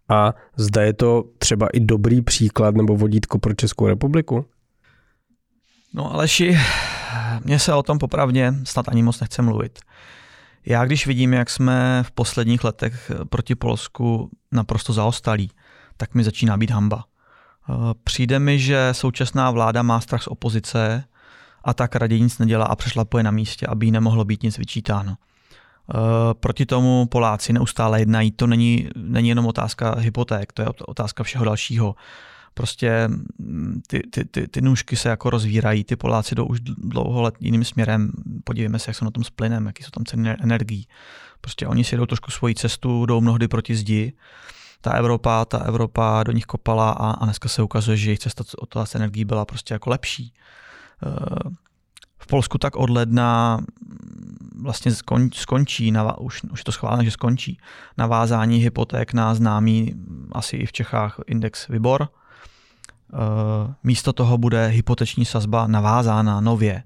a 0.10 0.34
zda 0.56 0.82
je 0.82 0.94
to 0.94 1.24
třeba 1.38 1.68
i 1.68 1.80
dobrý 1.80 2.22
příklad 2.22 2.76
nebo 2.76 2.98
vodítko 2.98 3.40
pro 3.40 3.54
Českou 3.54 3.88
republiku? 3.88 4.46
No 5.94 6.14
Aleši, 6.14 6.58
mně 7.44 7.60
se 7.60 7.74
o 7.74 7.84
tom 7.84 8.00
popravdě 8.00 8.54
snad 8.64 8.90
ani 8.90 9.04
moc 9.04 9.20
nechce 9.20 9.42
mluvit. 9.42 9.80
Já 10.66 10.86
když 10.86 11.08
vidím, 11.08 11.34
jak 11.34 11.50
jsme 11.50 12.04
v 12.04 12.12
posledních 12.12 12.64
letech 12.64 13.12
proti 13.30 13.56
Polsku 13.56 14.30
naprosto 14.52 14.94
zaostalí, 14.94 15.52
tak 15.98 16.16
mi 16.16 16.24
začíná 16.24 16.58
být 16.58 16.72
hamba. 16.72 17.04
Eh, 17.70 17.74
přijde 18.04 18.40
mi, 18.40 18.60
že 18.60 18.90
současná 18.92 19.52
vláda 19.52 19.82
má 19.82 20.02
strach 20.02 20.24
z 20.24 20.28
opozice 20.28 21.04
a 21.64 21.74
tak 21.74 21.96
raději 21.96 22.22
nic 22.22 22.40
nedělá 22.40 22.66
a 22.66 22.76
přešlapuje 22.76 23.24
na 23.24 23.32
místě, 23.32 23.68
aby 23.68 23.86
jí 23.86 23.92
nemohlo 23.92 24.26
být 24.26 24.44
nic 24.44 24.58
vyčítáno. 24.58 25.16
Eh, 25.16 25.98
proti 26.34 26.66
tomu 26.66 27.06
Poláci 27.06 27.54
neustále 27.54 28.00
jednají. 28.00 28.32
To 28.32 28.48
není, 28.48 28.90
není 28.96 29.30
jenom 29.30 29.46
otázka 29.46 29.96
hypoték, 30.00 30.54
to 30.54 30.62
je 30.62 30.68
otázka 30.86 31.24
všeho 31.24 31.46
dalšího 31.46 31.96
prostě 32.54 33.08
mm, 33.38 33.82
ty, 33.88 34.02
ty, 34.12 34.26
ty, 34.26 34.48
ty 34.48 34.62
nůžky 34.62 34.96
se 34.96 35.10
jako 35.10 35.30
rozvírají, 35.30 35.84
ty 35.84 35.96
Poláci 35.96 36.36
jdou 36.36 36.46
už 36.46 36.60
dlouho 36.62 37.22
let 37.22 37.36
jiným 37.40 37.64
směrem, 37.64 38.12
podívejme 38.44 38.80
se, 38.80 38.90
jak 38.90 38.98
jsou 38.98 39.06
na 39.06 39.12
tom 39.12 39.24
s 39.24 39.30
plynem, 39.30 39.66
jaký 39.66 39.84
jsou 39.84 39.90
tam 39.90 40.06
ceny 40.06 40.30
energií. 40.30 40.88
Prostě 41.42 41.68
oni 41.68 41.84
si 41.84 41.98
jdou 41.98 42.06
trošku 42.06 42.32
svoji 42.32 42.56
cestu, 42.56 43.06
jdou 43.06 43.22
mnohdy 43.22 43.48
proti 43.48 43.76
zdi. 43.76 44.14
Ta 44.82 44.92
Evropa, 44.92 45.46
ta 45.46 45.58
Evropa 45.58 46.24
do 46.24 46.32
nich 46.32 46.46
kopala 46.46 46.92
a, 46.92 47.12
a 47.12 47.26
dneska 47.26 47.50
se 47.50 47.64
ukazuje, 47.64 47.98
že 47.98 48.10
jejich 48.10 48.20
cesta 48.20 48.44
od 48.58 48.70
toho 48.70 48.86
energií 48.96 49.26
byla 49.26 49.46
prostě 49.46 49.74
jako 49.74 49.90
lepší. 49.90 50.34
Eh, 51.06 51.50
v 52.18 52.28
Polsku 52.28 52.58
tak 52.58 52.76
od 52.76 52.90
ledna 52.90 53.58
mm, 53.58 54.62
vlastně 54.62 54.92
skon, 54.92 55.30
skončí, 55.34 55.94
už, 56.20 56.44
už 56.44 56.60
je 56.60 56.64
to 56.64 56.72
schváleno, 56.72 57.04
že 57.04 57.12
skončí 57.12 57.58
navázání 57.98 58.58
hypoték 58.58 59.14
na 59.14 59.36
známý 59.36 59.94
asi 60.32 60.58
i 60.58 60.66
v 60.66 60.72
Čechách 60.72 61.20
index 61.28 61.68
Vibor, 61.68 62.10
místo 63.84 64.14
toho 64.14 64.38
bude 64.38 64.68
hypoteční 64.68 65.26
sazba 65.26 65.68
navázána 65.68 66.42
nově 66.42 66.84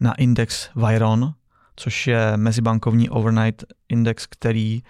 na 0.00 0.14
index 0.14 0.70
Viron, 0.76 1.34
což 1.76 2.06
je 2.06 2.36
mezibankovní 2.36 3.10
overnight 3.10 3.64
index, 3.88 4.26
který, 4.26 4.82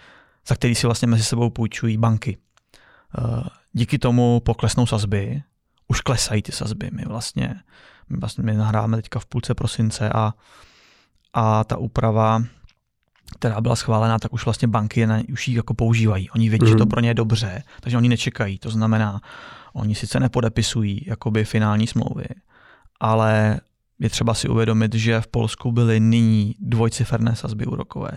za 0.46 0.54
který 0.54 0.74
si 0.74 0.86
vlastně 0.86 1.08
mezi 1.08 1.24
sebou 1.24 1.50
půjčují 1.50 1.96
banky. 1.96 2.38
Eh, 3.18 3.42
díky 3.72 3.98
tomu 3.98 4.40
poklesnou 4.40 4.86
sazby, 4.86 5.42
už 5.88 6.00
klesají 6.00 6.42
ty 6.42 6.52
sazby. 6.52 6.90
My 6.92 7.02
vlastně, 7.06 7.54
my 8.08 8.16
vlastně 8.16 8.44
my 8.44 8.54
nahráváme 8.54 8.96
teďka 8.96 9.18
v 9.18 9.26
půlce 9.26 9.54
prosince 9.54 10.10
a, 10.10 10.34
a 11.34 11.64
ta 11.64 11.76
úprava, 11.76 12.42
která 13.38 13.60
byla 13.60 13.76
schválená, 13.76 14.18
tak 14.18 14.32
už 14.32 14.44
vlastně 14.44 14.68
banky 14.68 15.00
je 15.00 15.22
už 15.32 15.48
ji 15.48 15.56
jako 15.56 15.74
používají. 15.74 16.30
Oni 16.30 16.48
vědí, 16.48 16.64
mm. 16.64 16.70
že 16.70 16.76
to 16.76 16.84
mhm. 16.84 16.88
pro 16.88 17.00
ně 17.00 17.10
je 17.10 17.14
dobře, 17.14 17.62
takže 17.80 17.96
oni 17.96 18.08
nečekají. 18.08 18.58
To 18.58 18.70
znamená, 18.70 19.20
Oni 19.72 19.94
sice 19.94 20.20
nepodepisují 20.20 21.04
jakoby 21.06 21.44
finální 21.44 21.86
smlouvy, 21.86 22.24
ale 23.00 23.60
je 23.98 24.10
třeba 24.10 24.34
si 24.34 24.48
uvědomit, 24.48 24.94
že 24.94 25.20
v 25.20 25.26
Polsku 25.26 25.72
byly 25.72 26.00
nyní 26.00 26.54
dvojciferné 26.60 27.36
sazby 27.36 27.66
úrokové. 27.66 28.10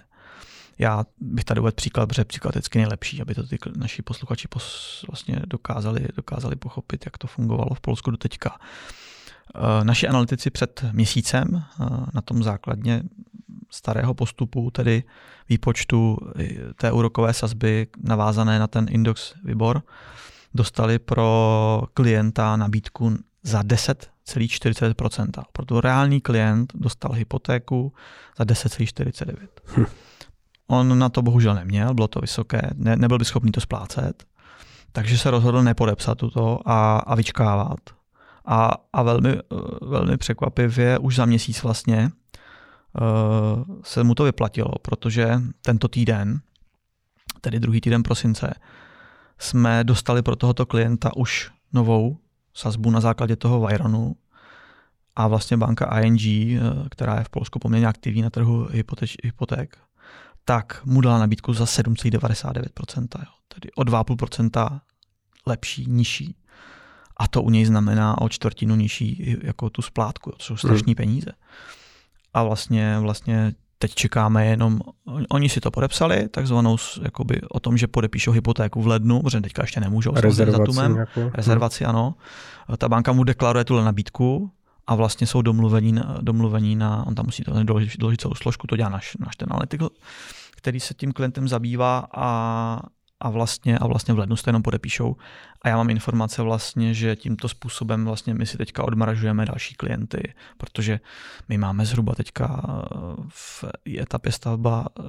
Já 0.79 1.03
bych 1.19 1.43
tady 1.43 1.59
uvedl 1.59 1.75
příklad, 1.75 2.07
protože 2.07 2.25
příklad 2.25 2.55
je 2.55 2.61
nejlepší, 2.75 3.21
aby 3.21 3.35
to 3.35 3.43
ty 3.43 3.57
naši 3.75 4.01
posluchači 4.01 4.47
pos, 4.47 5.05
vlastně 5.07 5.41
dokázali, 5.45 6.07
dokázali 6.15 6.55
pochopit, 6.55 7.05
jak 7.05 7.17
to 7.17 7.27
fungovalo 7.27 7.73
v 7.73 7.81
Polsku 7.81 8.11
do 8.11 8.17
teďka. 8.17 8.59
Eh, 9.55 9.83
naši 9.83 10.07
analytici 10.07 10.49
před 10.49 10.85
měsícem 10.91 11.45
eh, 11.55 11.85
na 12.13 12.21
tom 12.21 12.43
základně 12.43 13.03
starého 13.69 14.13
postupu, 14.13 14.71
tedy 14.71 15.03
výpočtu 15.49 16.17
eh, 16.39 16.73
té 16.73 16.91
úrokové 16.91 17.33
sazby 17.33 17.87
navázané 18.03 18.59
na 18.59 18.67
ten 18.67 18.85
index 18.89 19.33
Vibor, 19.43 19.81
dostali 20.53 20.99
pro 20.99 21.83
klienta 21.93 22.55
nabídku 22.55 23.17
za 23.43 23.61
10,40%. 23.61 25.43
Proto 25.51 25.81
reálný 25.81 26.21
klient 26.21 26.73
dostal 26.75 27.11
hypotéku 27.11 27.93
za 28.37 28.43
10,49%. 28.43 29.47
Hm. 29.77 29.85
On 30.67 30.99
na 30.99 31.09
to 31.09 31.21
bohužel 31.21 31.55
neměl, 31.55 31.93
bylo 31.93 32.07
to 32.07 32.19
vysoké, 32.19 32.61
ne, 32.73 32.95
nebyl 32.95 33.17
by 33.17 33.25
schopný 33.25 33.51
to 33.51 33.61
splácet, 33.61 34.23
takže 34.91 35.17
se 35.17 35.31
rozhodl 35.31 35.63
nepodepsat 35.63 36.17
tuto 36.17 36.59
a, 36.65 36.97
a 36.97 37.15
vyčkávat. 37.15 37.79
A, 38.45 38.71
a 38.93 39.03
velmi, 39.03 39.37
velmi 39.81 40.17
překvapivě 40.17 40.97
už 40.97 41.15
za 41.15 41.25
měsíc 41.25 41.63
vlastně 41.63 42.11
uh, 43.01 43.75
se 43.83 44.03
mu 44.03 44.15
to 44.15 44.23
vyplatilo, 44.23 44.71
protože 44.81 45.41
tento 45.61 45.87
týden, 45.87 46.39
tedy 47.41 47.59
druhý 47.59 47.81
týden 47.81 48.03
prosince, 48.03 48.53
jsme 49.39 49.84
dostali 49.84 50.22
pro 50.22 50.36
tohoto 50.36 50.65
klienta 50.65 51.15
už 51.15 51.52
novou 51.74 52.17
sazbu 52.54 52.89
na 52.89 53.00
základě 53.00 53.36
toho 53.36 53.60
Vajronu 53.60 54.15
a 55.15 55.28
vlastně 55.28 55.58
banka 55.58 56.00
ING, 56.00 56.22
eh, 56.22 56.60
která 56.91 57.17
je 57.17 57.24
v 57.24 57.30
Polsku 57.30 57.60
poměrně 57.60 57.88
aktivní 57.88 58.22
na 58.22 58.30
trhu 58.30 58.67
hypoték, 58.72 59.10
hypoték 59.24 59.78
tak 60.46 60.82
mu 60.86 61.02
dala 61.02 61.19
nabídku 61.19 61.54
za 61.54 61.65
7,99%, 61.65 63.19
jo. 63.19 63.32
tedy 63.48 63.72
o 63.72 63.82
2,5% 63.82 64.82
lepší, 65.46 65.86
nižší. 65.88 66.36
A 67.17 67.28
to 67.28 67.41
u 67.41 67.50
něj 67.50 67.65
znamená 67.65 68.22
o 68.22 68.30
čtvrtinu 68.30 68.76
nižší 68.76 69.38
jako 69.41 69.69
tu 69.69 69.82
splátku, 69.82 70.32
to 70.32 70.43
jsou 70.43 70.58
strašní 70.58 70.91
hmm. 70.91 70.96
peníze. 70.96 71.32
A 72.34 72.43
vlastně, 72.43 73.00
vlastně 73.00 73.54
teď 73.84 73.96
čekáme 73.96 74.46
jenom, 74.46 74.80
oni 75.30 75.50
si 75.50 75.60
to 75.60 75.72
podepsali, 75.72 76.30
takzvanou 76.30 76.78
jakoby 77.02 77.41
o 77.52 77.60
tom, 77.60 77.78
že 77.78 77.88
podepíšou 77.88 78.32
hypotéku 78.32 78.82
v 78.82 78.88
lednu, 78.88 79.22
protože 79.22 79.41
teďka 79.41 79.63
ještě 79.63 79.80
nemůžou. 79.80 80.12
Rezervaci 80.15 80.80
nějakou. 80.93 81.32
Rezervaci, 81.34 81.86
ano. 81.86 82.15
Ta 82.78 82.89
banka 82.89 83.12
mu 83.12 83.24
deklaruje 83.24 83.65
tuhle 83.65 83.84
nabídku 83.84 84.52
a 84.88 84.96
vlastně 84.96 85.28
jsou 85.28 85.41
domluvení 85.41 85.96
domluvení 86.22 86.76
na 86.76 87.08
on 87.08 87.15
tam 87.15 87.26
musí 87.26 87.43
to 87.43 87.63
doložit, 87.63 88.00
doložit 88.00 88.22
celou 88.22 88.34
složku, 88.36 88.67
to 88.67 88.78
dělá 88.78 88.89
náš, 88.89 89.17
náš 89.19 89.36
ten 89.36 89.48
analytik, 89.52 89.82
který 90.56 90.80
se 90.80 90.93
tím 90.93 91.12
klientem 91.12 91.48
zabývá 91.48 92.08
a, 92.15 92.80
a 93.19 93.30
vlastně, 93.30 93.78
a 93.78 93.88
vlastně 93.88 94.13
v 94.13 94.19
lednu 94.19 94.36
se 94.36 94.49
jenom 94.49 94.63
podepíšou. 94.63 95.15
A 95.62 95.69
já 95.69 95.78
mám 95.78 95.89
informace 95.89 96.41
vlastně, 96.41 96.93
že 96.93 97.15
tímto 97.15 97.49
způsobem 97.49 98.06
vlastně 98.06 98.34
my 98.34 98.45
si 98.45 98.58
teďka 98.58 98.84
odmaražujeme 98.84 99.45
další 99.45 99.76
klienty, 99.76 100.34
protože 100.58 100.99
my 101.49 101.58
máme 101.58 101.86
zhruba 101.86 102.15
teďka 102.15 102.62
v 103.30 103.65
etapě 103.99 104.32
stavba 104.32 104.86
eh, 104.99 105.04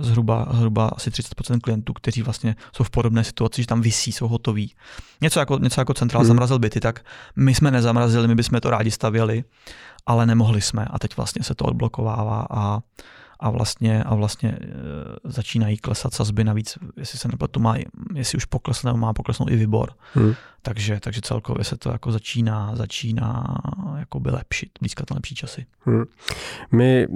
zhruba, 0.00 0.46
zhruba 0.52 0.88
asi 0.88 1.10
30% 1.10 1.60
klientů, 1.60 1.92
kteří 1.92 2.22
vlastně 2.22 2.56
jsou 2.72 2.84
v 2.84 2.90
podobné 2.90 3.24
situaci, 3.24 3.62
že 3.62 3.66
tam 3.66 3.80
vysí, 3.80 4.12
jsou 4.12 4.28
hotoví. 4.28 4.74
Něco 5.20 5.40
jako, 5.40 5.58
něco 5.58 5.80
jako 5.80 5.94
centrál 5.94 6.20
hmm. 6.20 6.28
zamrazil 6.28 6.58
byty, 6.58 6.80
tak 6.80 7.04
my 7.36 7.54
jsme 7.54 7.70
nezamrazili, 7.70 8.28
my 8.28 8.34
bychom 8.34 8.60
to 8.60 8.70
rádi 8.70 8.90
stavěli, 8.90 9.44
ale 10.06 10.26
nemohli 10.26 10.60
jsme 10.60 10.84
a 10.90 10.98
teď 10.98 11.16
vlastně 11.16 11.42
se 11.42 11.54
to 11.54 11.64
odblokovává 11.64 12.46
a 12.50 12.80
a 13.40 13.50
vlastně, 13.50 14.04
a 14.04 14.14
vlastně 14.14 14.50
e, 14.50 14.58
začínají 15.24 15.76
klesat 15.76 16.14
sazby 16.14 16.44
navíc, 16.44 16.78
jestli 16.96 17.18
se 17.18 17.28
nepletu, 17.28 17.60
má, 17.60 17.76
jestli 18.14 18.36
už 18.36 18.44
poklesne, 18.44 18.92
má 18.92 19.12
poklesnout 19.12 19.50
i 19.50 19.56
výbor. 19.56 19.90
Hmm. 20.14 20.34
Takže, 20.66 21.00
takže 21.00 21.20
celkově 21.20 21.64
se 21.64 21.76
to 21.76 21.90
jako 21.90 22.12
začíná, 22.12 22.76
začíná 22.76 23.56
jakoby 23.98 24.30
lepšit, 24.30 24.68
blízkat 24.80 25.10
na 25.10 25.14
lepší 25.14 25.34
časy. 25.34 25.66
Hmm. 25.80 26.04
My 26.72 27.06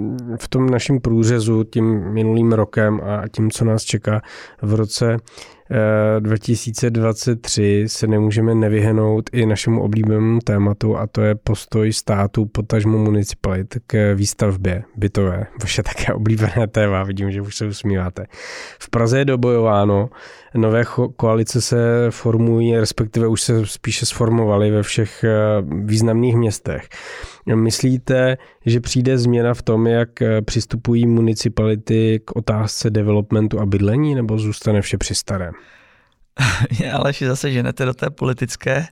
v 0.40 0.48
tom 0.48 0.70
našem 0.70 1.00
průřezu 1.00 1.64
tím 1.64 2.12
minulým 2.12 2.52
rokem 2.52 3.00
a 3.00 3.28
tím, 3.28 3.50
co 3.50 3.64
nás 3.64 3.82
čeká 3.82 4.22
v 4.62 4.74
roce 4.74 5.16
2023 6.18 7.84
se 7.86 8.06
nemůžeme 8.06 8.54
nevyhnout 8.54 9.30
i 9.32 9.46
našemu 9.46 9.82
oblíbenému 9.82 10.40
tématu 10.40 10.96
a 10.96 11.06
to 11.06 11.22
je 11.22 11.34
postoj 11.34 11.92
státu 11.92 12.46
potažmo 12.46 12.98
municipalit 12.98 13.76
k 13.86 14.14
výstavbě 14.14 14.84
bytové. 14.96 15.46
Vaše 15.60 15.82
také 15.82 16.14
oblíbené 16.14 16.66
téma, 16.66 17.02
vidím, 17.02 17.30
že 17.30 17.40
už 17.40 17.56
se 17.56 17.66
usmíváte. 17.66 18.26
V 18.80 18.90
Praze 18.90 19.18
je 19.18 19.24
dobojováno, 19.24 20.08
nové 20.54 20.84
koalice 21.16 21.60
se 21.60 22.06
formují, 22.10 22.76
respektive 22.76 23.26
už 23.26 23.42
se 23.42 23.66
spíše 23.66 24.06
sformovaly 24.06 24.70
ve 24.70 24.82
všech 24.82 25.24
eh, 25.24 25.30
významných 25.84 26.36
městech. 26.36 26.88
Myslíte, 27.54 28.36
že 28.66 28.80
přijde 28.80 29.18
změna 29.18 29.54
v 29.54 29.62
tom, 29.62 29.86
jak 29.86 30.22
eh, 30.22 30.42
přistupují 30.42 31.06
municipality 31.06 32.20
k 32.24 32.36
otázce 32.36 32.90
developmentu 32.90 33.60
a 33.60 33.66
bydlení, 33.66 34.14
nebo 34.14 34.38
zůstane 34.38 34.80
vše 34.80 34.98
při 34.98 35.14
starém? 35.14 35.54
Je 36.80 36.92
Aleši 36.92 37.26
zase 37.26 37.52
ženete 37.52 37.84
do 37.84 37.94
té 37.94 38.10
politické, 38.10 38.86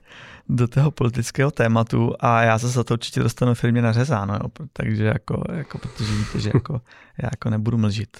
do 0.49 0.67
toho 0.67 0.91
politického 0.91 1.51
tématu 1.51 2.13
a 2.19 2.41
já 2.41 2.59
se 2.59 2.67
za 2.67 2.83
to 2.83 2.93
určitě 2.93 3.19
dostanu 3.19 3.53
firmě 3.53 3.81
nařezáno, 3.81 4.33
jo, 4.33 4.65
takže 4.73 5.03
jako, 5.03 5.43
jako, 5.53 5.77
protože 5.77 6.13
víte, 6.13 6.39
že 6.39 6.51
jako, 6.53 6.73
já 7.21 7.29
jako 7.31 7.49
nebudu 7.49 7.77
mlžit. 7.77 8.17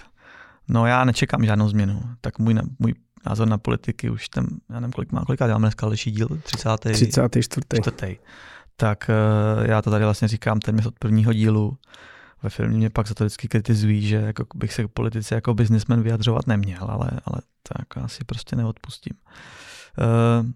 No 0.68 0.86
já 0.86 1.06
nečekám 1.06 1.46
žádnou 1.46 1.70
změnu, 1.70 2.02
tak 2.22 2.40
můj, 2.40 2.56
můj 2.80 2.94
názor 3.26 3.48
na 3.48 3.58
politiky 3.58 4.10
už 4.10 4.30
ten, 4.30 4.48
já 4.70 4.80
nevím, 4.80 4.92
kolik 4.92 5.12
má, 5.12 5.26
kolika 5.26 5.48
děláme 5.48 5.64
dneska 5.64 5.86
další 5.86 6.12
díl, 6.12 6.28
30. 6.44 6.70
34. 6.80 7.82
4 7.82 8.20
tak 8.80 9.10
uh, 9.10 9.66
já 9.66 9.82
to 9.82 9.92
tady 9.92 10.06
vlastně 10.06 10.28
říkám 10.28 10.60
téměř 10.60 10.86
od 10.86 11.00
prvního 11.00 11.34
dílu. 11.34 11.78
Ve 12.44 12.50
firmě 12.50 12.78
mě 12.78 12.90
pak 12.90 13.08
za 13.08 13.14
to 13.14 13.24
vždycky 13.24 13.48
kritizují, 13.48 14.08
že 14.08 14.16
jako 14.16 14.46
bych 14.56 14.74
se 14.74 14.84
k 14.84 14.88
politice 14.88 15.36
jako 15.36 15.54
biznismen 15.54 16.02
vyjadřovat 16.02 16.48
neměl, 16.48 16.84
ale, 16.90 17.10
ale 17.26 17.42
to 17.64 17.74
jako 17.80 18.00
asi 18.00 18.24
prostě 18.24 18.56
neodpustím. 18.56 19.14
Uh, 19.98 20.50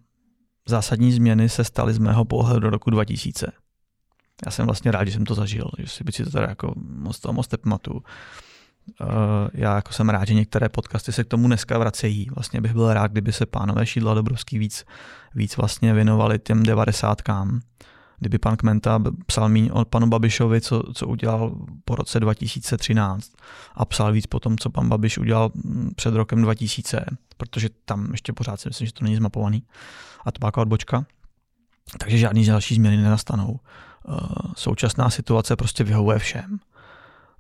zásadní 0.68 1.12
změny 1.12 1.50
se 1.50 1.64
staly 1.64 1.94
z 1.94 1.98
mého 1.98 2.26
pohledu 2.26 2.60
do 2.60 2.70
roku 2.70 2.90
2000. 2.90 3.48
Já 4.46 4.52
jsem 4.52 4.66
vlastně 4.66 4.92
rád, 4.92 5.06
že 5.06 5.12
jsem 5.12 5.26
to 5.26 5.36
zažil, 5.36 5.70
že 5.78 5.88
si 5.88 6.04
bych 6.04 6.16
si 6.16 6.24
to 6.24 6.30
tady 6.30 6.48
jako 6.50 6.74
moc 6.76 7.20
toho 7.20 7.34
moc 7.34 7.48
pamatuju. 7.48 8.04
Uh, 9.02 9.08
já 9.54 9.76
jako 9.76 9.94
jsem 9.94 10.10
rád, 10.10 10.28
že 10.28 10.34
některé 10.34 10.70
podcasty 10.70 11.12
se 11.12 11.24
k 11.24 11.28
tomu 11.28 11.48
dneska 11.48 11.78
vracejí. 11.78 12.28
Vlastně 12.36 12.62
bych 12.62 12.74
byl 12.74 12.94
rád, 12.94 13.12
kdyby 13.12 13.32
se 13.32 13.46
pánové 13.46 13.86
Šídla 13.86 14.14
Dobrovský 14.14 14.60
víc, 14.60 14.86
víc 15.36 15.58
vlastně 15.58 15.94
věnovali 15.94 16.40
těm 16.40 16.64
devadesátkám 16.64 17.62
kdyby 18.24 18.38
pan 18.38 18.58
Kmenta 18.58 19.00
psal 19.26 19.50
míň 19.50 19.70
o 19.74 19.86
panu 19.86 20.08
Babišovi, 20.08 20.62
co, 20.62 20.84
co 20.94 21.08
udělal 21.08 21.56
po 21.86 21.96
roce 21.96 22.20
2013 22.20 23.32
a 23.74 23.86
psal 23.86 24.12
víc 24.12 24.28
po 24.28 24.40
tom, 24.40 24.58
co 24.58 24.70
pan 24.70 24.90
Babiš 24.90 25.18
udělal 25.18 25.52
mm, 25.56 25.90
před 25.96 26.14
rokem 26.14 26.42
2000, 26.42 27.06
protože 27.38 27.70
tam 27.86 28.12
ještě 28.12 28.34
pořád 28.34 28.60
si 28.60 28.70
myslím, 28.70 28.88
že 28.88 28.94
to 28.94 29.04
není 29.04 29.16
zmapovaný 29.16 29.64
a 30.26 30.32
to 30.32 30.40
byla 30.40 30.52
odbočka. 30.58 31.06
Takže 31.98 32.18
žádný 32.18 32.46
další 32.46 32.76
změny 32.76 32.98
nenastanou. 32.98 33.60
Eh, 33.60 34.14
současná 34.56 35.10
situace 35.10 35.56
prostě 35.56 35.84
vyhovuje 35.84 36.20
všem. 36.20 36.60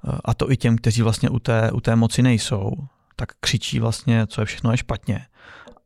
Eh, 0.07 0.17
a 0.25 0.33
to 0.33 0.51
i 0.51 0.57
těm, 0.57 0.77
kteří 0.77 1.01
vlastně 1.01 1.29
u 1.29 1.39
té, 1.39 1.71
u 1.71 1.81
té 1.81 1.95
moci 1.95 2.21
nejsou, 2.21 2.71
tak 3.15 3.29
křičí 3.39 3.79
vlastně, 3.79 4.27
co 4.27 4.41
je 4.41 4.45
všechno 4.45 4.71
je 4.71 4.77
špatně. 4.77 5.25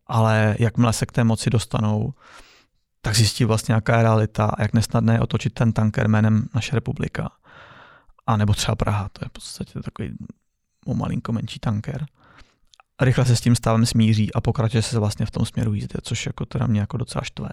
Ale 0.08 0.56
jakmile 0.60 0.94
se 0.94 1.06
k 1.06 1.12
té 1.12 1.24
moci 1.24 1.50
dostanou, 1.50 2.14
tak 3.02 3.16
zjistí 3.16 3.46
vlastně, 3.46 3.76
jaká 3.76 3.98
je 3.98 4.04
realita 4.04 4.46
a 4.46 4.62
jak 4.62 4.74
nesnadné 4.74 5.14
je 5.14 5.20
otočit 5.20 5.54
ten 5.54 5.74
tanker 5.74 6.08
jménem 6.08 6.48
naše 6.56 6.76
republika. 6.76 7.32
A 8.28 8.38
nebo 8.38 8.54
třeba 8.54 8.76
Praha, 8.76 9.10
to 9.10 9.26
je 9.26 9.30
v 9.30 9.32
podstatě 9.32 9.80
takový 9.80 10.18
o 10.86 10.94
malinko 10.94 11.32
menší 11.32 11.60
tanker. 11.60 12.06
A 12.98 13.06
rychle 13.06 13.26
se 13.26 13.36
s 13.36 13.42
tím 13.42 13.56
stavem 13.56 13.86
smíří 13.86 14.34
a 14.34 14.42
pokračuje 14.42 14.82
se 14.82 15.00
vlastně 15.00 15.26
v 15.26 15.32
tom 15.32 15.46
směru 15.46 15.74
jízdy, 15.74 16.00
což 16.02 16.26
jako 16.26 16.46
teda 16.46 16.68
mě 16.68 16.80
jako 16.80 16.98
docela 16.98 17.24
štve. 17.24 17.50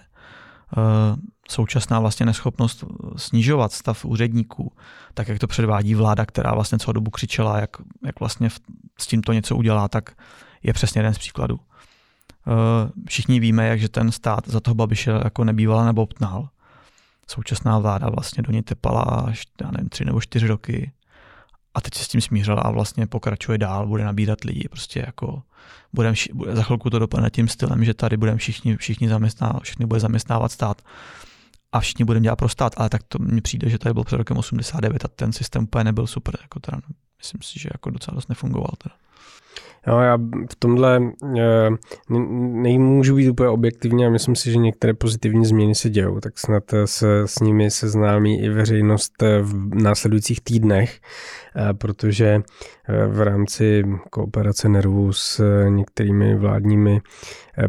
Současná 1.49 2.01
vlastně 2.01 2.27
neschopnost 2.27 2.85
snižovat 3.17 3.73
stav 3.73 4.05
úředníků, 4.05 4.73
tak 5.15 5.29
jak 5.29 5.39
to 5.39 5.47
předvádí 5.47 5.95
vláda, 5.95 6.27
která 6.27 6.55
vlastně 6.55 6.79
celou 6.79 6.93
dobu 6.93 7.11
křičela, 7.11 7.59
jak, 7.59 7.71
jak 8.07 8.21
vlastně 8.21 8.51
s 8.99 9.07
tímto 9.07 9.33
něco 9.33 9.57
udělá, 9.57 9.89
tak 9.89 10.13
je 10.63 10.73
přesně 10.73 10.99
jeden 10.99 11.15
z 11.15 11.19
příkladů. 11.19 11.61
Eh, 12.47 12.91
všichni 13.09 13.41
víme, 13.41 13.67
jak 13.67 13.81
že 13.81 13.89
ten 13.89 14.13
stát 14.13 14.49
za 14.49 14.61
toho 14.61 14.75
Babiše 14.75 15.11
jako 15.25 15.45
nebývala 15.45 15.85
nebo 15.85 16.07
ptnal. 16.07 16.49
Současná 17.27 17.79
vláda 17.79 18.09
vlastně 18.09 18.43
do 18.43 18.53
něj 18.53 18.63
tepala 18.63 19.03
až, 19.03 19.45
já 19.63 19.71
nevím, 19.71 19.89
tři 19.89 20.05
nebo 20.05 20.21
čtyři 20.21 20.47
roky 20.47 20.93
a 21.75 21.81
teď 21.81 21.95
se 21.95 22.05
s 22.05 22.09
tím 22.09 22.21
smířila 22.21 22.63
a 22.63 22.71
vlastně 22.71 23.07
pokračuje 23.07 23.59
dál, 23.59 23.87
bude 23.87 24.05
nabírat 24.05 24.45
lidi, 24.45 24.69
prostě 24.69 25.03
jako 25.07 25.43
budem, 25.93 26.15
bude, 26.33 26.57
za 26.57 26.63
chvilku 26.63 26.91
to 26.91 26.99
dopadne 26.99 27.31
tím 27.31 27.49
stylem, 27.49 27.85
že 27.85 27.95
tady 27.95 28.17
budeme 28.17 28.39
všichni, 28.39 28.77
všichni 28.77 29.09
zaměstnávat, 29.09 29.63
všichni 29.63 29.87
bude 29.87 30.01
zaměstnávat 30.01 30.53
stát 30.53 30.83
a 31.75 31.81
všichni 31.81 32.05
budeme 32.05 32.25
dělat 32.25 32.37
pro 32.37 32.49
stát, 32.49 32.73
ale 32.77 32.91
tak 32.91 33.03
to 33.09 33.19
mně 33.21 33.41
přijde, 33.41 33.69
že 33.69 33.79
tady 33.79 33.93
byl 33.93 34.05
před 34.05 34.17
rokem 34.17 34.37
89 34.37 35.05
a 35.05 35.09
ten 35.09 35.33
systém 35.33 35.63
úplně 35.63 35.85
nebyl 35.85 36.07
super, 36.07 36.35
jako 36.43 36.61
teda, 36.61 36.79
myslím 37.19 37.43
si, 37.43 37.61
že 37.61 37.69
jako 37.73 37.91
docela 37.91 38.15
dost 38.15 38.29
nefungoval 38.29 38.71
teda. 38.83 38.95
No, 39.87 40.03
já 40.03 40.17
v 40.51 40.57
tomhle 40.59 41.01
eh, 41.39 41.71
nemůžu 42.63 43.17
být 43.17 43.29
úplně 43.29 43.49
objektivně 43.49 44.07
a 44.07 44.11
myslím 44.11 44.37
si, 44.37 44.53
že 44.53 44.59
některé 44.59 44.95
pozitivní 44.95 45.47
změny 45.47 45.75
se 45.75 45.91
dějou, 45.91 46.21
tak 46.21 46.39
snad 46.39 46.65
se 46.85 47.23
s 47.27 47.41
nimi 47.41 47.71
seznámí 47.71 48.43
i 48.43 48.49
veřejnost 48.49 49.23
eh, 49.23 49.43
v 49.43 49.75
následujících 49.75 50.41
týdnech, 50.41 51.01
eh, 51.01 51.44
protože 51.79 52.43
v 53.09 53.21
rámci 53.21 53.85
kooperace 54.11 54.69
nervů 54.69 55.13
s 55.13 55.43
některými 55.69 56.37
vládními 56.37 57.01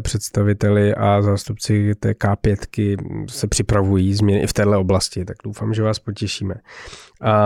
představiteli 0.02 0.94
a 0.94 1.22
zástupci 1.22 1.94
té 1.94 2.12
K5 2.12 2.96
se 3.30 3.46
připravují 3.46 4.14
změny 4.14 4.42
i 4.42 4.46
v 4.46 4.52
této 4.52 4.80
oblasti, 4.80 5.24
tak 5.24 5.36
doufám, 5.44 5.74
že 5.74 5.82
vás 5.82 5.98
potěšíme. 5.98 6.54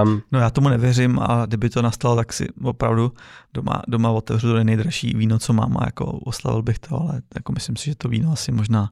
Um, 0.03 0.23
no 0.33 0.39
já 0.39 0.51
tomu 0.51 0.69
nevěřím 0.69 1.19
a 1.19 1.47
kdyby 1.47 1.71
to 1.71 1.83
nastalo, 1.83 2.17
tak 2.17 2.33
si 2.33 2.49
opravdu 2.63 3.13
doma, 3.55 3.83
doma 3.89 4.11
otevřu 4.11 4.53
to 4.53 4.65
nejdražší 4.65 5.13
víno, 5.17 5.39
co 5.39 5.53
mám 5.53 5.77
a 5.79 5.85
jako 5.85 6.05
oslavil 6.05 6.63
bych 6.63 6.79
to, 6.79 7.01
ale 7.01 7.23
jako 7.35 7.53
myslím 7.53 7.77
si, 7.77 7.85
že 7.85 7.95
to 7.95 8.09
víno 8.09 8.33
asi 8.33 8.53
možná 8.53 8.91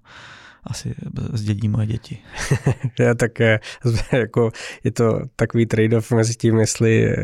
asi 0.64 0.94
zdědí 1.32 1.68
moje 1.68 1.86
děti. 1.86 2.18
Já 2.98 3.14
tak 3.14 3.40
jako 4.12 4.50
je 4.84 4.90
to 4.90 5.20
takový 5.36 5.66
trade-off 5.66 6.12
mezi 6.12 6.34
tím, 6.34 6.58
jestli 6.58 7.04
eh, 7.04 7.16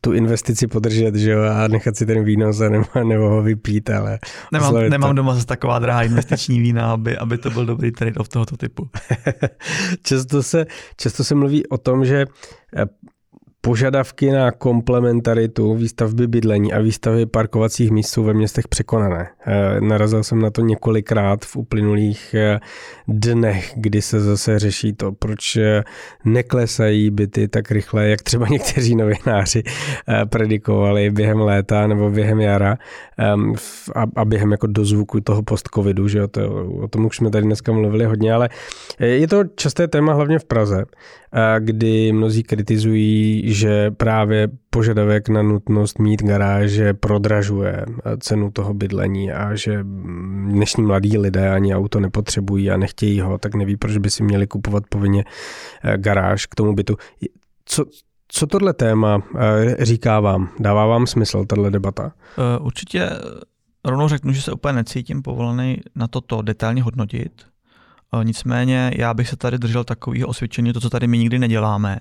tu 0.00 0.12
investici 0.12 0.66
podržet 0.66 1.14
že 1.14 1.30
jo, 1.30 1.42
a 1.42 1.68
nechat 1.68 1.96
si 1.96 2.06
ten 2.06 2.24
víno 2.24 2.52
za 2.52 2.68
nebo, 2.68 2.86
nebo 3.08 3.28
ho 3.28 3.42
vypít, 3.42 3.90
ale... 3.90 4.18
Nemám, 4.52 4.74
nemám 4.88 5.10
to. 5.10 5.14
doma 5.14 5.34
zase 5.34 5.46
taková 5.46 5.78
drahá 5.78 6.02
investiční 6.02 6.60
vína, 6.60 6.92
aby, 6.92 7.16
aby 7.16 7.38
to 7.38 7.50
byl 7.50 7.66
dobrý 7.66 7.92
trade-off 7.92 8.28
tohoto 8.28 8.56
typu. 8.56 8.90
často, 10.02 10.42
se, 10.42 10.66
často 10.96 11.24
se 11.24 11.34
mluví 11.34 11.66
o 11.66 11.78
tom, 11.78 12.04
že 12.04 12.26
eh, 12.76 12.84
Požadavky 13.60 14.30
na 14.30 14.50
komplementaritu 14.52 15.74
výstavby 15.74 16.26
bydlení 16.26 16.72
a 16.72 16.80
výstavy 16.80 17.26
parkovacích 17.26 17.90
míst 17.90 18.08
jsou 18.10 18.24
ve 18.24 18.34
městech 18.34 18.68
překonané. 18.68 19.30
Eh, 19.46 19.80
narazil 19.80 20.24
jsem 20.24 20.40
na 20.40 20.50
to 20.50 20.60
několikrát 20.60 21.44
v 21.44 21.56
uplynulých 21.56 22.34
eh, 22.34 22.60
dnech, 23.08 23.72
kdy 23.76 24.02
se 24.02 24.20
zase 24.20 24.58
řeší 24.58 24.92
to, 24.92 25.12
proč 25.12 25.56
eh, 25.56 25.84
neklesají 26.24 27.10
byty 27.10 27.48
tak 27.48 27.70
rychle, 27.70 28.08
jak 28.08 28.22
třeba 28.22 28.46
někteří 28.50 28.96
novináři 28.96 29.62
predikovali 30.30 31.10
během 31.10 31.40
léta 31.40 31.86
nebo 31.86 32.10
během 32.10 32.40
jara 32.40 32.76
ehm, 33.18 33.54
a 34.16 34.24
během 34.24 34.52
jako 34.52 34.66
dozvuku 34.66 35.20
toho 35.20 35.42
post-covidu, 35.42 36.08
že 36.08 36.28
to, 36.28 36.66
o 36.82 36.88
tom 36.88 37.06
už 37.06 37.16
jsme 37.16 37.30
tady 37.30 37.44
dneska 37.44 37.72
mluvili 37.72 38.04
hodně, 38.04 38.32
ale 38.32 38.48
je 38.98 39.28
to 39.28 39.44
časté 39.44 39.88
téma 39.88 40.12
hlavně 40.12 40.38
v 40.38 40.44
Praze, 40.44 40.84
kdy 41.58 42.12
mnozí 42.12 42.42
kritizují, 42.42 43.47
že 43.54 43.90
právě 43.90 44.48
požadavek 44.70 45.28
na 45.28 45.42
nutnost 45.42 45.98
mít 45.98 46.22
garáže 46.22 46.94
prodražuje 46.94 47.86
cenu 48.18 48.50
toho 48.50 48.74
bydlení 48.74 49.32
a 49.32 49.54
že 49.54 49.84
dnešní 50.48 50.84
mladí 50.84 51.18
lidé 51.18 51.50
ani 51.50 51.74
auto 51.74 52.00
nepotřebují 52.00 52.70
a 52.70 52.76
nechtějí 52.76 53.20
ho, 53.20 53.38
tak 53.38 53.54
neví, 53.54 53.76
proč 53.76 53.96
by 53.96 54.10
si 54.10 54.22
měli 54.22 54.46
kupovat 54.46 54.82
povinně 54.88 55.24
eh, 55.84 55.98
garáž 55.98 56.46
k 56.46 56.54
tomu 56.54 56.74
bytu. 56.74 56.96
Co, 57.64 57.84
co 58.28 58.46
tohle 58.46 58.72
téma 58.72 59.22
eh, 59.38 59.84
říká 59.84 60.20
vám? 60.20 60.48
Dává 60.58 60.86
vám 60.86 61.06
smysl 61.06 61.44
tahle 61.44 61.70
debata? 61.70 62.12
Eh, 62.38 62.58
určitě 62.58 63.10
rovnou 63.84 64.08
řeknu, 64.08 64.32
že 64.32 64.42
se 64.42 64.52
úplně 64.52 64.72
necítím 64.72 65.22
povolený 65.22 65.78
na 65.94 66.08
toto 66.08 66.42
detailně 66.42 66.82
hodnotit. 66.82 67.32
Nicméně 68.22 68.90
já 68.96 69.14
bych 69.14 69.28
se 69.28 69.36
tady 69.36 69.58
držel 69.58 69.84
takového 69.84 70.28
osvědčení, 70.28 70.72
to, 70.72 70.80
co 70.80 70.90
tady 70.90 71.06
my 71.06 71.18
nikdy 71.18 71.38
neděláme, 71.38 71.98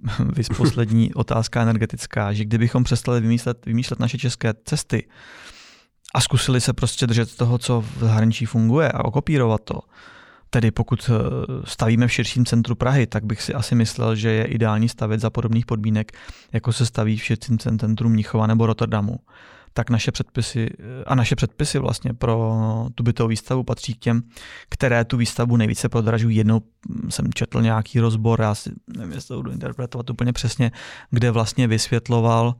Vys 0.36 0.48
poslední 0.48 1.14
otázka 1.14 1.62
energetická, 1.62 2.32
že 2.32 2.44
kdybychom 2.44 2.84
přestali 2.84 3.20
vymýšlet, 3.20 3.66
vymýšlet 3.66 4.00
naše 4.00 4.18
české 4.18 4.54
cesty 4.64 5.08
a 6.14 6.20
zkusili 6.20 6.60
se 6.60 6.72
prostě 6.72 7.06
držet 7.06 7.36
toho, 7.36 7.58
co 7.58 7.80
v 7.80 7.98
zahraničí 8.00 8.46
funguje 8.46 8.92
a 8.92 9.04
okopírovat 9.04 9.60
to, 9.64 9.80
tedy 10.50 10.70
pokud 10.70 11.10
eh, 11.10 11.12
stavíme 11.64 12.06
v 12.06 12.12
širším 12.12 12.44
centru 12.44 12.74
Prahy, 12.74 13.06
tak 13.06 13.24
bych 13.24 13.42
si 13.42 13.54
asi 13.54 13.74
myslel, 13.74 14.16
že 14.16 14.30
je 14.30 14.44
ideální 14.44 14.88
stavět 14.88 15.20
za 15.20 15.30
podobných 15.30 15.66
podmínek, 15.66 16.12
jako 16.52 16.72
se 16.72 16.86
staví 16.86 17.16
v 17.16 17.24
širším 17.24 17.58
centru 17.58 18.08
Mnichova 18.08 18.46
nebo 18.46 18.66
Rotterdamu 18.66 19.16
tak 19.72 19.90
naše 19.90 20.12
předpisy 20.12 20.70
a 21.06 21.14
naše 21.14 21.36
předpisy 21.36 21.78
vlastně 21.78 22.14
pro 22.14 22.52
tu 22.94 23.02
bytovou 23.02 23.28
výstavu 23.28 23.62
patří 23.62 23.94
k 23.94 23.98
těm, 23.98 24.22
které 24.68 25.04
tu 25.04 25.16
výstavu 25.16 25.56
nejvíce 25.56 25.88
prodražují. 25.88 26.36
Jednou 26.36 26.60
jsem 27.08 27.32
četl 27.32 27.62
nějaký 27.62 28.00
rozbor, 28.00 28.40
já 28.40 28.54
si 28.54 28.70
nevím, 28.96 29.12
jestli 29.12 29.28
to 29.28 29.36
budu 29.36 29.50
interpretovat 29.50 30.10
úplně 30.10 30.32
přesně, 30.32 30.72
kde 31.10 31.30
vlastně 31.30 31.66
vysvětloval, 31.66 32.54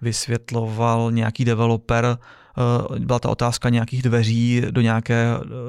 vysvětloval 0.00 1.12
nějaký 1.12 1.44
developer, 1.44 2.18
eh, 2.94 2.98
byla 2.98 3.18
ta 3.18 3.28
otázka 3.28 3.68
nějakých 3.68 4.02
dveří 4.02 4.62
do 4.70 4.80
nějaké, 4.80 5.26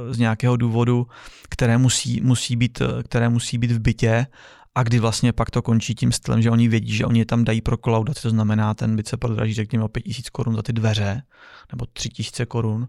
z 0.09 0.17
nějakého 0.17 0.57
důvodu, 0.57 1.07
které 1.49 1.77
musí, 1.77 2.21
musí 2.21 2.55
být, 2.55 2.81
které 3.03 3.29
musí 3.29 3.57
být 3.57 3.71
v 3.71 3.79
bytě 3.79 4.27
a 4.75 4.83
kdy 4.83 4.99
vlastně 4.99 5.33
pak 5.33 5.51
to 5.51 5.61
končí 5.61 5.95
tím 5.95 6.11
stylem, 6.11 6.41
že 6.41 6.51
oni 6.51 6.67
vědí, 6.67 6.95
že 6.95 7.05
oni 7.05 7.19
je 7.19 7.25
tam 7.25 7.43
dají 7.43 7.61
pro 7.61 7.77
kolaudaci, 7.77 8.21
to 8.21 8.29
znamená, 8.29 8.73
ten 8.73 8.95
byt 8.95 9.07
se 9.07 9.17
prodraží 9.17 9.53
řekněme 9.53 9.83
o 9.83 9.87
5000 9.87 10.29
korun 10.29 10.55
za 10.55 10.61
ty 10.61 10.73
dveře, 10.73 11.21
nebo 11.71 11.85
3000 11.85 12.45
korun 12.45 12.87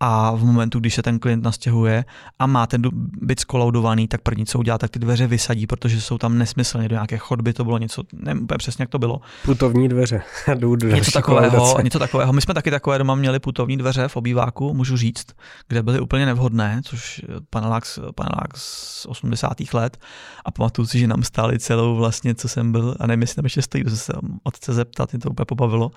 a 0.00 0.32
v 0.34 0.44
momentu, 0.44 0.80
když 0.80 0.94
se 0.94 1.02
ten 1.02 1.18
klient 1.18 1.44
nastěhuje 1.44 2.04
a 2.38 2.46
má 2.46 2.66
ten 2.66 2.82
byt 3.20 3.40
skolaudovaný, 3.40 4.08
tak 4.08 4.20
první, 4.20 4.46
co 4.46 4.58
udělá, 4.58 4.78
tak 4.78 4.90
ty 4.90 4.98
dveře 4.98 5.26
vysadí, 5.26 5.66
protože 5.66 6.00
jsou 6.00 6.18
tam 6.18 6.38
nesmyslně 6.38 6.88
do 6.88 6.94
nějaké 6.94 7.18
chodby, 7.18 7.52
to 7.52 7.64
bylo 7.64 7.78
něco, 7.78 8.02
nevím 8.12 8.42
úplně 8.42 8.58
přesně, 8.58 8.82
jak 8.82 8.88
to 8.88 8.98
bylo. 8.98 9.20
Putovní 9.44 9.88
dveře. 9.88 10.22
do 10.58 10.76
něco, 10.76 11.10
takového, 11.10 11.80
něco 11.82 11.98
takového. 11.98 12.32
My 12.32 12.40
jsme 12.40 12.54
taky 12.54 12.70
takové 12.70 12.98
doma 12.98 13.14
měli 13.14 13.38
putovní 13.38 13.76
dveře 13.76 14.08
v 14.08 14.16
obýváku, 14.16 14.74
můžu 14.74 14.96
říct, 14.96 15.26
kde 15.68 15.82
byly 15.82 16.00
úplně 16.00 16.26
nevhodné, 16.26 16.80
což 16.84 17.22
panelák, 17.50 17.84
panelák 18.14 18.56
z 18.56 19.06
80. 19.06 19.72
let 19.72 19.96
a 20.44 20.50
pamatuju 20.50 20.86
si, 20.86 20.98
že 20.98 21.06
nám 21.06 21.22
stáli 21.22 21.58
celou 21.58 21.96
vlastně, 21.96 22.34
co 22.34 22.48
jsem 22.48 22.72
byl, 22.72 22.96
a 23.00 23.06
nevím, 23.06 23.20
jestli 23.20 23.36
tam 23.36 23.44
ještě 23.44 23.62
stojí, 23.62 23.84
se 23.88 24.12
otce 24.42 24.72
zeptat, 24.72 25.12
mě 25.12 25.20
to 25.20 25.30
úplně 25.30 25.46
pobavilo 25.46 25.90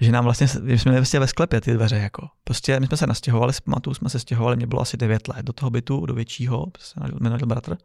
že 0.00 0.12
nám 0.12 0.24
vlastně, 0.24 0.46
že 0.64 0.78
jsme 0.78 0.92
vlastně 0.92 1.20
ve 1.20 1.26
sklepě 1.26 1.60
ty 1.60 1.74
dveře, 1.74 1.96
jako. 1.96 2.28
Prostě 2.44 2.80
my 2.80 2.86
jsme 2.86 2.96
se 2.96 3.06
nastěhovali, 3.06 3.52
pamatuju, 3.64 3.94
jsme 3.94 4.08
se 4.10 4.18
stěhovali, 4.18 4.56
mě 4.56 4.66
bylo 4.66 4.82
asi 4.82 4.96
9 4.96 5.28
let 5.28 5.42
do 5.42 5.52
toho 5.52 5.70
bytu, 5.70 6.06
do 6.06 6.14
většího, 6.14 6.66
se 6.78 7.00
narodil 7.20 7.46
bratr. 7.46 7.76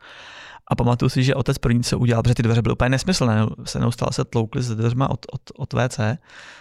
A 0.71 0.75
pamatuju 0.75 1.09
si, 1.09 1.23
že 1.23 1.35
otec 1.35 1.57
první, 1.57 1.83
co 1.83 1.99
udělal, 1.99 2.23
protože 2.23 2.35
ty 2.35 2.43
dveře 2.43 2.61
byly 2.61 2.73
úplně 2.73 2.89
nesmyslné, 2.89 3.45
se 3.63 3.79
neustále 3.79 4.09
se 4.11 4.25
tloukly 4.25 4.61
s 4.61 4.75
dveřma 4.75 5.09
od, 5.09 5.25
od, 5.31 5.41
od 5.55 5.73
WC, 5.73 5.99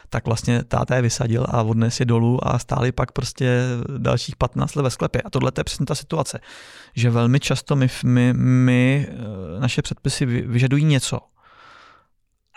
tak 0.09 0.27
vlastně 0.27 0.65
táta 0.65 0.97
je 0.97 1.03
vysadil 1.03 1.47
a 1.49 1.63
odnes 1.63 2.01
je 2.01 2.07
dolů 2.07 2.49
a 2.49 2.59
stáli 2.59 2.93
pak 2.93 3.13
prostě 3.13 3.63
dalších 3.99 4.37
15 4.37 4.75
let 4.75 4.83
ve 4.83 4.91
sklepě. 4.91 5.23
A 5.23 5.31
tohle 5.31 5.53
je 5.59 5.65
přesně 5.65 5.87
ta 5.87 5.95
situace, 5.95 6.41
že 6.95 7.11
velmi 7.11 7.41
často 7.41 7.77
my, 7.77 7.89
my, 8.05 8.33
my 8.37 9.09
eh, 9.11 9.61
naše 9.61 9.83
předpisy 9.83 10.27
vyžadují 10.27 10.85
něco, 10.85 11.19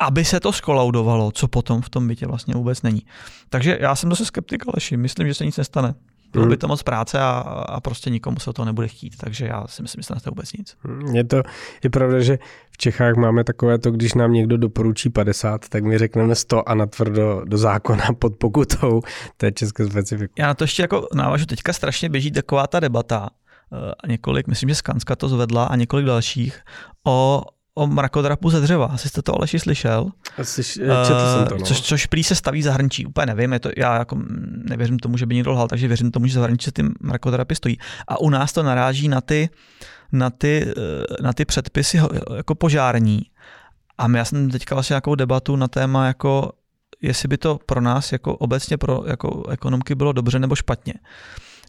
aby 0.01 0.25
se 0.25 0.39
to 0.39 0.53
skolaudovalo, 0.53 1.31
co 1.31 1.47
potom 1.47 1.81
v 1.81 1.89
tom 1.89 2.07
bytě 2.07 2.27
vlastně 2.27 2.53
vůbec 2.53 2.81
není. 2.81 3.01
Takže 3.49 3.77
já 3.81 3.95
jsem 3.95 4.09
zase 4.09 4.25
skeptik, 4.25 4.63
ale 4.67 4.97
myslím, 4.97 5.27
že 5.27 5.33
se 5.33 5.45
nic 5.45 5.57
nestane. 5.57 5.93
Bylo 6.31 6.45
by 6.45 6.57
to 6.57 6.67
moc 6.67 6.83
práce 6.83 7.19
a, 7.19 7.29
a 7.69 7.79
prostě 7.79 8.09
nikomu 8.09 8.39
se 8.39 8.53
to 8.53 8.65
nebude 8.65 8.87
chtít, 8.87 9.17
takže 9.17 9.45
já 9.45 9.67
si 9.67 9.81
myslím, 9.81 10.03
že 10.03 10.21
to 10.23 10.29
vůbec 10.29 10.53
nic. 10.53 10.77
Hmm, 10.83 11.15
je 11.15 11.23
to 11.23 11.43
je 11.83 11.89
pravda, 11.89 12.19
že 12.19 12.39
v 12.71 12.77
Čechách 12.77 13.15
máme 13.15 13.43
takové 13.43 13.77
to, 13.77 13.91
když 13.91 14.13
nám 14.13 14.33
někdo 14.33 14.57
doporučí 14.57 15.09
50, 15.09 15.69
tak 15.69 15.83
my 15.83 15.97
řekneme 15.97 16.35
100 16.35 16.69
a 16.69 16.75
natvrdo 16.75 17.41
do 17.45 17.57
zákona 17.57 18.05
pod 18.19 18.35
pokutou. 18.35 19.01
To 19.37 19.45
je 19.45 19.51
české 19.51 19.85
specifikum. 19.85 20.35
Já 20.39 20.47
na 20.47 20.53
to 20.53 20.63
ještě 20.63 20.81
jako 20.81 21.07
návažu, 21.15 21.45
teďka 21.45 21.73
strašně 21.73 22.09
běží 22.09 22.31
taková 22.31 22.67
ta 22.67 22.79
debata, 22.79 23.29
a 24.03 24.07
několik, 24.07 24.47
myslím, 24.47 24.69
že 24.69 24.75
Skanska 24.75 25.15
to 25.15 25.29
zvedla 25.29 25.65
a 25.65 25.75
několik 25.75 26.05
dalších, 26.05 26.59
o 27.07 27.43
o 27.75 27.87
mrakodrapu 27.87 28.49
ze 28.49 28.61
dřeva. 28.61 28.85
Asi 28.85 29.09
jste 29.09 29.21
to 29.21 29.35
Aleši 29.35 29.59
slyšel? 29.59 30.09
Asi, 30.37 30.63
četl 31.05 31.33
jsem 31.33 31.47
to, 31.47 31.57
no. 31.57 31.65
což, 31.65 31.81
což 31.81 32.05
prý 32.05 32.23
se 32.23 32.35
staví 32.35 32.61
zahraničí, 32.61 33.05
úplně 33.05 33.25
nevím, 33.25 33.53
je 33.53 33.59
to, 33.59 33.69
já 33.77 33.97
jako 33.97 34.17
nevěřím 34.69 34.99
tomu, 34.99 35.17
že 35.17 35.25
by 35.25 35.35
někdo 35.35 35.51
lhal, 35.51 35.67
takže 35.67 35.87
věřím 35.87 36.11
tomu, 36.11 36.27
že 36.27 36.33
zahraničí 36.33 36.65
se 36.65 36.71
ty 36.71 36.83
mrakodrapy 36.99 37.55
stojí. 37.55 37.77
A 38.07 38.19
u 38.19 38.29
nás 38.29 38.53
to 38.53 38.63
naráží 38.63 39.07
na 39.07 39.21
ty, 39.21 39.49
na 40.11 40.29
ty, 40.29 40.73
eh, 40.77 41.23
na 41.23 41.33
ty 41.33 41.45
předpisy 41.45 41.99
jako 42.35 42.55
požární. 42.55 43.21
A 43.97 44.17
já 44.17 44.25
jsem 44.25 44.49
teďka 44.49 44.75
vlastně 44.75 44.93
nějakou 44.93 45.15
debatu 45.15 45.55
na 45.55 45.67
téma, 45.67 46.07
jako 46.07 46.51
jestli 47.01 47.27
by 47.27 47.37
to 47.37 47.59
pro 47.65 47.81
nás 47.81 48.11
jako 48.11 48.35
obecně 48.35 48.77
pro 48.77 49.03
jako 49.07 49.49
ekonomky 49.49 49.95
bylo 49.95 50.13
dobře 50.13 50.39
nebo 50.39 50.55
špatně. 50.55 50.93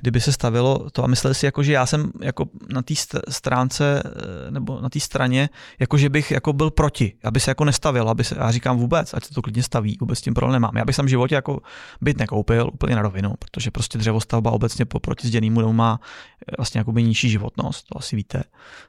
Kdyby 0.03 0.21
se 0.21 0.33
stavilo 0.33 0.91
to 0.91 1.05
a 1.05 1.07
mysleli 1.07 1.35
si, 1.35 1.47
jako, 1.47 1.63
že 1.63 1.73
já 1.73 1.87
jsem 1.87 2.13
jako 2.21 2.45
na 2.69 2.83
té 2.83 2.95
stránce 3.29 4.03
eh, 4.07 4.51
nebo 4.51 4.81
na 4.81 4.89
té 4.89 5.01
straně, 5.01 5.49
jako 5.79 5.99
že 5.99 6.09
bych 6.09 6.31
jako 6.31 6.53
byl 6.53 6.71
proti, 6.71 7.13
aby 7.25 7.41
se 7.41 7.51
jako 7.51 7.65
nestavil, 7.65 8.09
aby 8.09 8.25
se, 8.25 8.37
já 8.39 8.51
říkám 8.51 8.79
vůbec, 8.79 9.15
ať 9.15 9.25
se 9.25 9.35
to 9.35 9.43
klidně 9.43 9.63
staví, 9.63 9.97
vůbec 10.01 10.19
s 10.19 10.23
tím 10.23 10.35
problém 10.35 10.53
nemám. 10.53 10.77
Já 10.77 10.85
bych 10.85 10.97
jsem 10.97 11.07
v 11.07 11.09
životě 11.09 11.35
jako 11.35 11.61
byt 12.01 12.19
nekoupil 12.19 12.71
úplně 12.73 12.97
na 12.97 13.03
rovinu, 13.03 13.35
protože 13.39 13.71
prostě 13.71 13.99
dřevostavba 13.99 14.51
obecně 14.51 14.85
po 14.85 15.01
zděnému 15.23 15.61
domu 15.61 15.73
má 15.73 16.01
eh, 16.03 16.55
vlastně 16.59 16.79
jakoby 16.79 17.03
nižší 17.03 17.31
životnost, 17.31 17.87
to 17.89 17.99
asi 17.99 18.17
víte. 18.17 18.43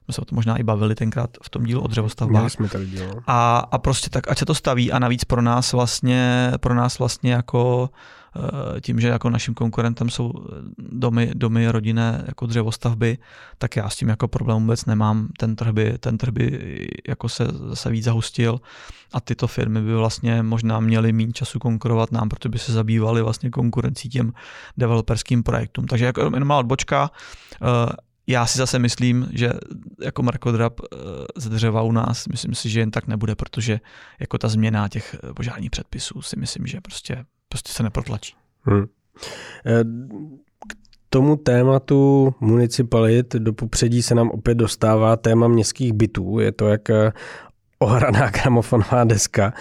My 0.07 0.13
se 0.13 0.21
o 0.21 0.25
tom 0.25 0.35
možná 0.35 0.57
i 0.57 0.63
bavili 0.63 0.95
tenkrát 0.95 1.29
v 1.43 1.49
tom 1.49 1.63
dílu 1.63 1.81
o 1.81 1.87
dřevostavbách. 1.87 2.51
jsme 2.51 2.69
tady. 2.69 2.87
A, 3.27 3.57
a 3.71 3.77
prostě 3.77 4.09
tak, 4.09 4.31
ať 4.31 4.37
se 4.37 4.45
to 4.45 4.55
staví 4.55 4.91
a 4.91 4.99
navíc 4.99 5.23
pro 5.23 5.41
nás 5.41 5.73
vlastně, 5.73 6.51
pro 6.57 6.73
nás 6.73 6.99
vlastně 6.99 7.33
jako 7.33 7.89
tím, 8.81 8.99
že 8.99 9.07
jako 9.07 9.29
naším 9.29 9.53
konkurentem 9.53 10.09
jsou 10.09 10.33
domy, 10.77 11.31
domy 11.33 11.67
rodinné 11.67 12.23
jako 12.27 12.45
dřevostavby, 12.45 13.17
tak 13.57 13.75
já 13.75 13.89
s 13.89 13.95
tím 13.95 14.09
jako 14.09 14.27
problém 14.27 14.61
vůbec 14.61 14.85
nemám. 14.85 15.27
Ten 15.39 15.55
trh 15.55 15.71
by, 15.71 15.97
ten 15.97 16.17
trh 16.17 16.33
by 16.33 16.87
jako 17.07 17.29
se 17.29 17.47
zase 17.69 17.89
víc 17.89 18.03
zahustil 18.03 18.61
a 19.13 19.21
tyto 19.21 19.47
firmy 19.47 19.81
by 19.81 19.95
vlastně 19.95 20.43
možná 20.43 20.79
měly 20.79 21.13
méně 21.13 21.33
času 21.33 21.59
konkurovat 21.59 22.11
nám, 22.11 22.29
protože 22.29 22.49
by 22.49 22.59
se 22.59 22.73
zabývaly 22.73 23.21
vlastně 23.21 23.49
konkurencí 23.49 24.09
těm 24.09 24.33
developerským 24.77 25.43
projektům. 25.43 25.85
Takže 25.85 26.05
jako 26.05 26.21
jenom 26.21 26.47
má 26.47 26.57
odbočka, 26.57 27.11
eh, 27.61 27.93
já 28.27 28.45
si 28.45 28.57
zase 28.57 28.79
myslím, 28.79 29.27
že 29.31 29.51
jako 30.01 30.23
mrakodrap 30.23 30.79
eh, 30.79 30.97
z 31.35 31.49
dřeva 31.49 31.81
u 31.81 31.91
nás, 31.91 32.27
myslím 32.27 32.55
si, 32.55 32.69
že 32.69 32.79
jen 32.79 32.91
tak 32.91 33.07
nebude, 33.07 33.35
protože 33.35 33.79
jako 34.19 34.37
ta 34.37 34.47
změna 34.47 34.89
těch 34.89 35.15
požárních 35.35 35.71
předpisů 35.71 36.21
si 36.21 36.39
myslím, 36.39 36.67
že 36.67 36.81
prostě 36.81 37.25
prostě 37.53 37.71
se 37.71 37.83
neprotlačí. 37.83 38.35
Hmm. 38.61 38.85
K 40.67 40.73
tomu 41.09 41.35
tématu 41.35 42.33
municipalit 42.39 43.35
do 43.35 43.53
popředí 43.53 44.01
se 44.01 44.15
nám 44.15 44.29
opět 44.29 44.55
dostává 44.55 45.15
téma 45.17 45.47
městských 45.47 45.93
bytů. 45.93 46.39
Je 46.39 46.51
to 46.51 46.67
jak 46.67 46.89
eh, 46.89 47.11
ohraná 47.79 48.29
gramofonová 48.43 49.03
deska. 49.03 49.53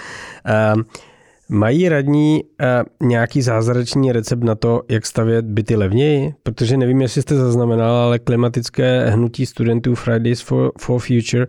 Eh, 0.47 0.74
Mají 1.55 1.88
radní 1.88 2.45
uh, 2.45 3.09
nějaký 3.09 3.43
zázračný 3.43 4.12
recept 4.12 4.43
na 4.43 4.55
to, 4.55 4.82
jak 4.88 5.07
stavět 5.07 5.45
byty 5.45 5.76
levněji? 5.76 6.34
Protože 6.43 6.76
nevím, 6.76 7.01
jestli 7.01 7.22
jste 7.22 7.36
zaznamenal, 7.36 7.95
ale 7.95 8.18
klimatické 8.18 9.11
hnutí 9.11 9.47
studentů 9.47 9.95
Fridays 9.95 10.40
for, 10.40 10.72
for 10.78 11.01
Future 11.01 11.47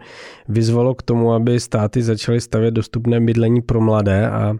vyzvalo 0.48 0.96
k 0.96 1.02
tomu, 1.02 1.34
aby 1.34 1.60
státy 1.60 2.04
začaly 2.04 2.42
stavět 2.42 2.72
dostupné 2.72 3.22
bydlení 3.22 3.62
pro 3.62 3.82
mladé 3.82 4.30
a 4.30 4.54
eh, 4.54 4.58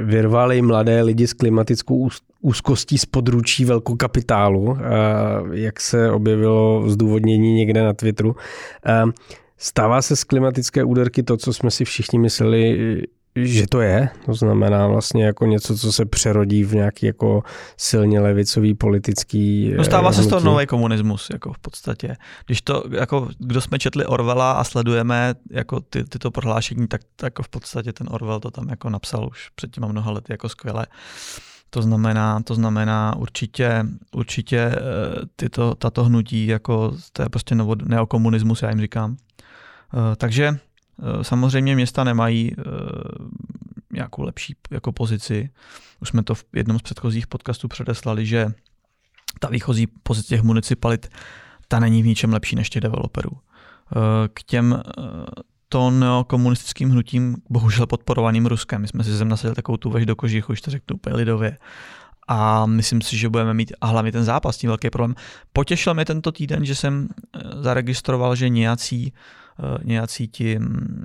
vyrvali 0.00 0.62
mladé 0.62 1.02
lidi 1.02 1.26
s 1.26 1.32
klimatickou 1.32 2.08
úzkostí 2.40 2.98
z 2.98 3.06
područí 3.06 3.64
velkokapitálu, 3.64 4.78
jak 5.52 5.80
se 5.80 6.10
objevilo 6.10 6.84
zdůvodnění 6.86 7.54
někde 7.54 7.82
na 7.82 7.92
Twitteru. 7.92 8.36
Stává 9.58 10.02
se 10.02 10.16
z 10.16 10.24
klimatické 10.24 10.84
úderky 10.84 11.22
to, 11.22 11.36
co 11.36 11.52
jsme 11.52 11.70
si 11.70 11.84
všichni 11.84 12.18
mysleli, 12.18 13.02
že 13.36 13.66
to 13.66 13.80
je, 13.80 14.08
to 14.26 14.34
znamená 14.34 14.86
vlastně 14.86 15.24
jako 15.24 15.46
něco, 15.46 15.76
co 15.76 15.92
se 15.92 16.04
přerodí 16.06 16.64
v 16.64 16.74
nějaký 16.74 17.06
jako 17.06 17.42
silně 17.76 18.20
levicový 18.20 18.74
politický 18.74 19.72
No 19.76 19.84
stává 19.84 20.08
hnutí. 20.08 20.16
se 20.16 20.22
z 20.22 20.26
toho 20.26 20.40
nový 20.40 20.66
komunismus, 20.66 21.28
jako 21.32 21.52
v 21.52 21.58
podstatě. 21.58 22.16
Když 22.46 22.62
to, 22.62 22.84
jako 22.90 23.28
kdo 23.38 23.60
jsme 23.60 23.78
četli 23.78 24.06
Orwella 24.06 24.52
a 24.52 24.64
sledujeme 24.64 25.34
jako 25.50 25.80
ty, 25.80 26.04
tyto 26.04 26.30
prohlášení, 26.30 26.88
tak, 26.88 27.00
tak 27.16 27.26
jako 27.26 27.42
v 27.42 27.48
podstatě 27.48 27.92
ten 27.92 28.06
Orwell 28.10 28.40
to 28.40 28.50
tam 28.50 28.68
jako 28.68 28.90
napsal 28.90 29.26
už 29.30 29.48
před 29.54 29.70
těma 29.70 29.88
mnoha 29.88 30.10
lety 30.10 30.32
jako 30.32 30.48
skvěle. 30.48 30.86
To 31.70 31.82
znamená, 31.82 32.42
to 32.42 32.54
znamená 32.54 33.16
určitě, 33.16 33.84
určitě 34.12 34.58
eh, 34.58 34.76
tyto, 35.36 35.74
tato 35.74 36.04
hnutí, 36.04 36.46
jako 36.46 36.92
to 37.12 37.22
je 37.22 37.28
prostě 37.28 37.54
novo, 37.54 37.74
neokomunismus, 37.84 38.62
já 38.62 38.70
jim 38.70 38.80
říkám. 38.80 39.16
Eh, 39.94 40.16
takže 40.16 40.46
Eh, 40.48 40.58
samozřejmě 41.22 41.74
města 41.74 42.04
nemají 42.04 42.54
eh, 42.58 42.62
nějakou 43.92 44.22
lepší 44.22 44.56
jako 44.70 44.92
pozici. 44.92 45.50
Už 46.00 46.08
jsme 46.08 46.22
to 46.22 46.34
v 46.34 46.44
jednom 46.54 46.78
z 46.78 46.82
předchozích 46.82 47.26
podcastů 47.26 47.68
předeslali, 47.68 48.26
že 48.26 48.46
ta 49.40 49.48
výchozí 49.48 49.86
pozice 49.86 50.28
těch 50.28 50.42
municipalit 50.42 51.08
ta 51.68 51.80
není 51.80 52.02
v 52.02 52.06
ničem 52.06 52.32
lepší 52.32 52.56
než 52.56 52.70
těch 52.70 52.82
developerů. 52.82 53.30
Eh, 53.32 54.28
k 54.34 54.42
těm 54.42 54.82
to 55.68 55.90
neokomunistickým 55.90 56.90
hnutím, 56.90 57.36
bohužel 57.50 57.86
podporovaným 57.86 58.46
Ruskem. 58.46 58.80
My 58.80 58.88
jsme 58.88 59.04
si 59.04 59.12
zem 59.12 59.28
nasadili 59.28 59.54
takovou 59.54 59.76
tu 59.76 59.90
veš 59.90 60.06
do 60.06 60.16
kožichu, 60.16 60.52
už 60.52 60.60
to 60.60 60.70
řeknu 60.70 60.96
úplně 60.96 61.16
lidově. 61.16 61.58
A 62.28 62.66
myslím 62.66 63.00
si, 63.00 63.16
že 63.16 63.28
budeme 63.28 63.54
mít, 63.54 63.72
a 63.80 63.86
hlavně 63.86 64.12
ten 64.12 64.24
zápas, 64.24 64.56
tím 64.56 64.70
velký 64.70 64.90
problém. 64.90 65.14
Potěšil 65.52 65.94
mě 65.94 66.04
tento 66.04 66.32
týden, 66.32 66.64
že 66.64 66.74
jsem 66.74 67.08
zaregistroval, 67.60 68.34
že 68.34 68.48
nějací 68.48 69.12
Eh, 69.62 69.78
nějací 69.84 70.28
ti 70.28 70.58
mm, 70.58 71.04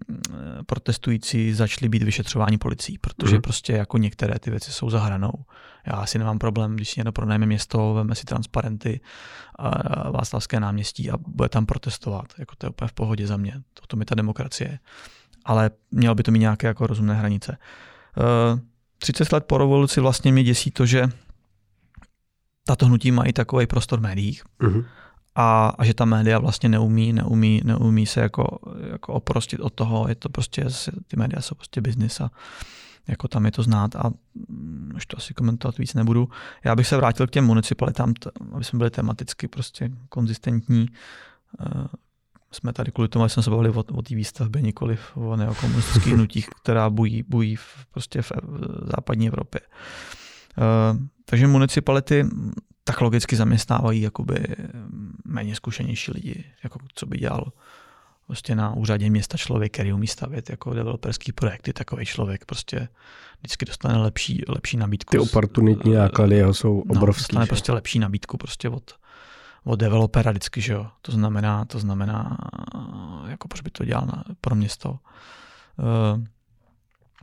protestující 0.66 1.54
začali 1.54 1.90
být 1.90 2.04
vyšetřováni 2.04 2.58
policií, 2.58 2.98
protože 2.98 3.36
mm. 3.36 3.42
prostě 3.42 3.74
jako 3.74 3.98
některé 3.98 4.40
ty 4.40 4.52
věci 4.52 4.72
jsou 4.72 4.90
za 4.90 5.00
hranou. 5.00 5.34
Já 5.86 6.06
si 6.06 6.20
nemám 6.20 6.40
problém, 6.40 6.76
když 6.76 6.90
si 6.90 7.00
někdo 7.00 7.12
pronajme 7.12 7.46
město, 7.46 7.94
veme 7.94 8.16
si 8.16 8.24
transparenty 8.24 9.02
a 9.60 10.10
Václavské 10.12 10.60
náměstí 10.60 11.12
a 11.12 11.18
bude 11.18 11.50
tam 11.50 11.66
protestovat. 11.66 12.26
Jako 12.38 12.56
to 12.56 12.66
je 12.66 12.70
úplně 12.70 12.88
v 12.88 12.94
pohodě 12.94 13.28
za 13.28 13.38
mě. 13.38 13.54
To, 13.74 13.88
to 13.88 13.98
mi 13.98 14.06
ta 14.06 14.16
demokracie. 14.16 14.80
Ale 15.46 15.72
mělo 15.92 16.16
by 16.16 16.24
to 16.24 16.32
mít 16.32 16.40
nějaké 16.40 16.68
jako 16.68 16.88
rozumné 16.88 17.14
hranice. 17.14 17.58
30 19.14 19.34
eh, 19.34 19.36
let 19.36 19.46
po 19.46 19.58
revoluci 19.58 20.02
vlastně 20.02 20.32
mě 20.32 20.44
děsí 20.44 20.72
to, 20.72 20.86
že 20.86 21.10
tato 22.66 22.86
hnutí 22.86 23.12
mají 23.12 23.34
takový 23.34 23.68
prostor 23.68 24.00
v 24.00 24.04
médiích. 24.04 24.44
Mm-hmm 24.62 24.86
a, 25.36 25.68
a 25.78 25.86
že 25.86 25.94
ta 25.94 26.06
média 26.06 26.40
vlastně 26.40 26.70
neumí, 26.70 27.14
neumí, 27.14 27.62
neumí 27.64 28.06
se 28.06 28.22
jako, 28.22 28.60
jako 28.92 29.14
oprostit 29.14 29.60
od 29.60 29.74
toho, 29.74 30.06
je 30.10 30.16
to 30.16 30.30
prostě, 30.30 30.66
ty 31.08 31.18
média 31.18 31.42
jsou 31.42 31.56
prostě 31.56 31.82
biznis 31.82 32.22
a 32.22 32.32
jako 33.08 33.28
tam 33.28 33.46
je 33.46 33.52
to 33.52 33.64
znát 33.64 33.96
a 33.96 34.12
mm, 34.50 34.92
už 34.96 35.06
to 35.06 35.18
asi 35.18 35.34
komentovat 35.34 35.78
víc 35.78 35.94
nebudu. 35.94 36.30
Já 36.64 36.76
bych 36.76 36.88
se 36.88 36.98
vrátil 36.98 37.28
k 37.28 37.32
těm 37.32 37.46
municipalitám, 37.46 38.14
aby 38.52 38.64
jsme 38.64 38.78
byli 38.78 38.90
tematicky 38.90 39.48
prostě 39.48 39.90
konzistentní. 40.10 40.88
Jsme 42.56 42.74
tady 42.74 42.92
kvůli 42.92 43.08
tomu, 43.08 43.30
jsme 43.30 43.44
se 43.44 43.50
bavili 43.50 43.70
o, 43.70 43.84
o 43.94 44.02
té 44.02 44.16
výstavbě, 44.16 44.62
nikoli 44.62 44.98
o 45.16 45.36
neokomunistických 45.36 46.14
hnutích, 46.18 46.48
která 46.62 46.90
bují, 46.90 47.24
bují 47.24 47.56
v, 47.56 47.86
prostě 47.92 48.22
v, 48.22 48.32
v 48.32 48.90
západní 48.96 49.28
Evropě. 49.28 49.62
Uh, 49.62 51.00
takže 51.26 51.48
municipality 51.48 52.26
tak 52.84 53.02
logicky 53.02 53.36
zaměstnávají 53.36 54.02
jakoby 54.02 54.46
méně 55.26 55.56
zkušenější 55.56 56.12
lidi, 56.12 56.44
jako 56.64 56.80
co 56.96 57.06
by 57.06 57.18
dělal 57.18 57.52
prostě 58.28 58.56
na 58.56 58.74
úřadě 58.74 59.10
města 59.10 59.38
člověk, 59.38 59.74
který 59.74 59.94
umí 59.94 60.08
stavět 60.08 60.50
jako 60.50 60.74
developerský 60.74 61.32
projekty, 61.32 61.74
takový 61.74 62.06
člověk 62.06 62.46
prostě 62.46 62.88
vždycky 63.40 63.66
dostane 63.66 63.98
lepší, 63.98 64.44
lepší 64.48 64.78
nabídku. 64.78 65.12
Ty 65.12 65.20
oportunitní 65.20 65.94
náklady 65.94 66.36
jeho 66.36 66.54
jsou 66.54 66.80
obrovský. 66.80 67.22
No, 67.22 67.40
dostane 67.40 67.46
že? 67.46 67.48
prostě 67.48 67.72
lepší 67.72 68.00
nabídku 68.00 68.38
prostě 68.38 68.70
od, 68.70 68.94
od 69.66 69.80
developera 69.80 70.32
vždycky, 70.32 70.62
že 70.62 70.74
jo. 70.74 70.88
To 71.02 71.12
znamená, 71.12 71.66
to 71.66 71.80
znamená, 71.80 72.38
jako 73.28 73.48
proč 73.48 73.62
by 73.62 73.70
to 73.70 73.86
dělal 73.86 74.06
na, 74.06 74.24
pro 74.42 74.56
město. 74.56 75.00
Eh, 75.80 76.26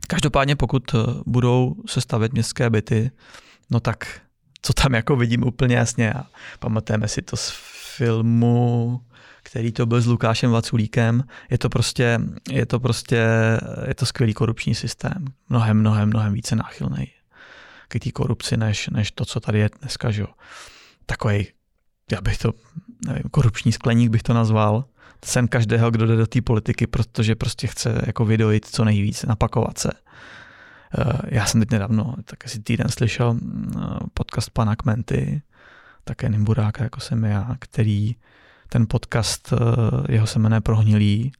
každopádně, 0.07 0.55
pokud 0.55 0.95
budou 1.25 1.75
se 1.85 2.01
stavět 2.01 2.33
městské 2.33 2.69
byty, 2.69 3.11
no 3.69 3.79
tak 3.79 4.21
co 4.61 4.73
tam 4.73 4.93
jako 4.93 5.15
vidím 5.15 5.43
úplně 5.43 5.75
jasně. 5.75 6.13
A 6.13 6.25
pamatujeme 6.59 7.07
si 7.07 7.21
to 7.21 7.37
z 7.37 7.53
filmu, 7.97 9.01
který 9.43 9.71
to 9.71 9.85
byl 9.85 10.01
s 10.01 10.07
Lukášem 10.07 10.51
Vaculíkem. 10.51 11.23
Je 11.49 11.57
to 11.57 11.69
prostě, 11.69 12.19
je 12.49 12.65
to 12.65 12.79
prostě, 12.79 13.25
je 13.87 13.95
to 13.95 14.05
skvělý 14.05 14.33
korupční 14.33 14.75
systém. 14.75 15.25
Mnohem, 15.49 15.79
mnohem, 15.79 16.09
mnohem 16.09 16.33
více 16.33 16.55
náchylný 16.55 17.07
k 17.87 17.99
té 17.99 18.11
korupci, 18.11 18.57
než, 18.57 18.89
než 18.89 19.11
to, 19.11 19.25
co 19.25 19.39
tady 19.39 19.59
je 19.59 19.69
dneska, 19.81 20.11
že 20.11 20.25
Takový, 21.05 21.47
já 22.11 22.21
bych 22.21 22.37
to, 22.37 22.51
nevím, 23.05 23.23
korupční 23.31 23.71
skleník 23.71 24.11
bych 24.11 24.23
to 24.23 24.33
nazval. 24.33 24.85
Sen 25.25 25.47
každého, 25.47 25.91
kdo 25.91 26.05
jde 26.05 26.15
do 26.15 26.27
té 26.27 26.41
politiky, 26.41 26.87
protože 26.87 27.35
prostě 27.35 27.67
chce 27.67 28.01
jako 28.05 28.25
vydojit 28.25 28.65
co 28.65 28.85
nejvíc, 28.85 29.23
napakovat 29.23 29.77
se. 29.77 29.91
Eh, 30.97 31.19
já 31.27 31.45
jsem 31.45 31.61
teď 31.61 31.71
nedávno, 31.71 32.15
tak 32.25 32.45
asi 32.45 32.59
týden 32.59 32.89
slyšel 32.89 33.33
mm, 33.33 33.73
podcast 34.13 34.49
pana 34.49 34.75
Kmenty, 34.75 35.41
také 36.03 36.29
Nimburáka, 36.29 36.83
jako 36.83 36.99
jsem 36.99 37.23
já, 37.23 37.55
který 37.59 38.15
ten 38.69 38.85
podcast, 38.89 39.53
eh, 39.53 40.11
jeho 40.13 40.27
se 40.27 40.39
jmenuje 40.39 40.61
Prohnilý, 40.61 41.31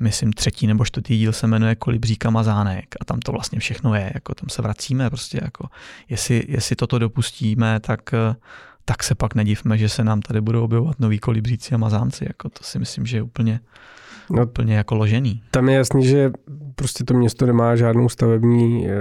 myslím 0.00 0.32
třetí 0.32 0.66
nebo 0.66 0.84
čtvrtý 0.84 1.18
díl 1.18 1.32
se 1.32 1.46
jmenuje 1.46 1.74
Kolibříka 1.74 2.30
Mazánek 2.30 2.94
a 3.00 3.04
tam 3.04 3.20
to 3.20 3.32
vlastně 3.32 3.58
všechno 3.60 3.94
je, 3.94 4.10
jako 4.14 4.34
tam 4.34 4.48
se 4.48 4.62
vracíme 4.62 5.10
prostě 5.10 5.40
jako, 5.42 5.68
jestli, 6.08 6.44
jestli 6.48 6.76
toto 6.76 6.98
dopustíme, 6.98 7.80
tak, 7.80 8.14
eh, 8.14 8.34
tak 8.84 9.02
se 9.02 9.14
pak 9.14 9.34
nedivme, 9.34 9.78
že 9.78 9.88
se 9.88 10.04
nám 10.04 10.22
tady 10.22 10.40
budou 10.40 10.64
objevovat 10.64 11.00
noví 11.00 11.18
kolibříci 11.18 11.74
a 11.74 11.78
mazánci, 11.78 12.24
jako 12.28 12.48
to 12.48 12.64
si 12.64 12.78
myslím, 12.78 13.06
že 13.06 13.16
je 13.16 13.22
úplně, 13.22 13.60
no, 14.30 14.46
úplně 14.46 14.76
jako 14.76 14.94
ložený. 14.94 15.42
Tam 15.50 15.68
je 15.68 15.76
jasný, 15.76 16.06
že 16.06 16.32
prostě 16.74 17.04
to 17.04 17.14
město 17.14 17.46
nemá 17.46 17.76
žádnou 17.76 18.08
stavební 18.08 18.88
eh, 18.88 18.92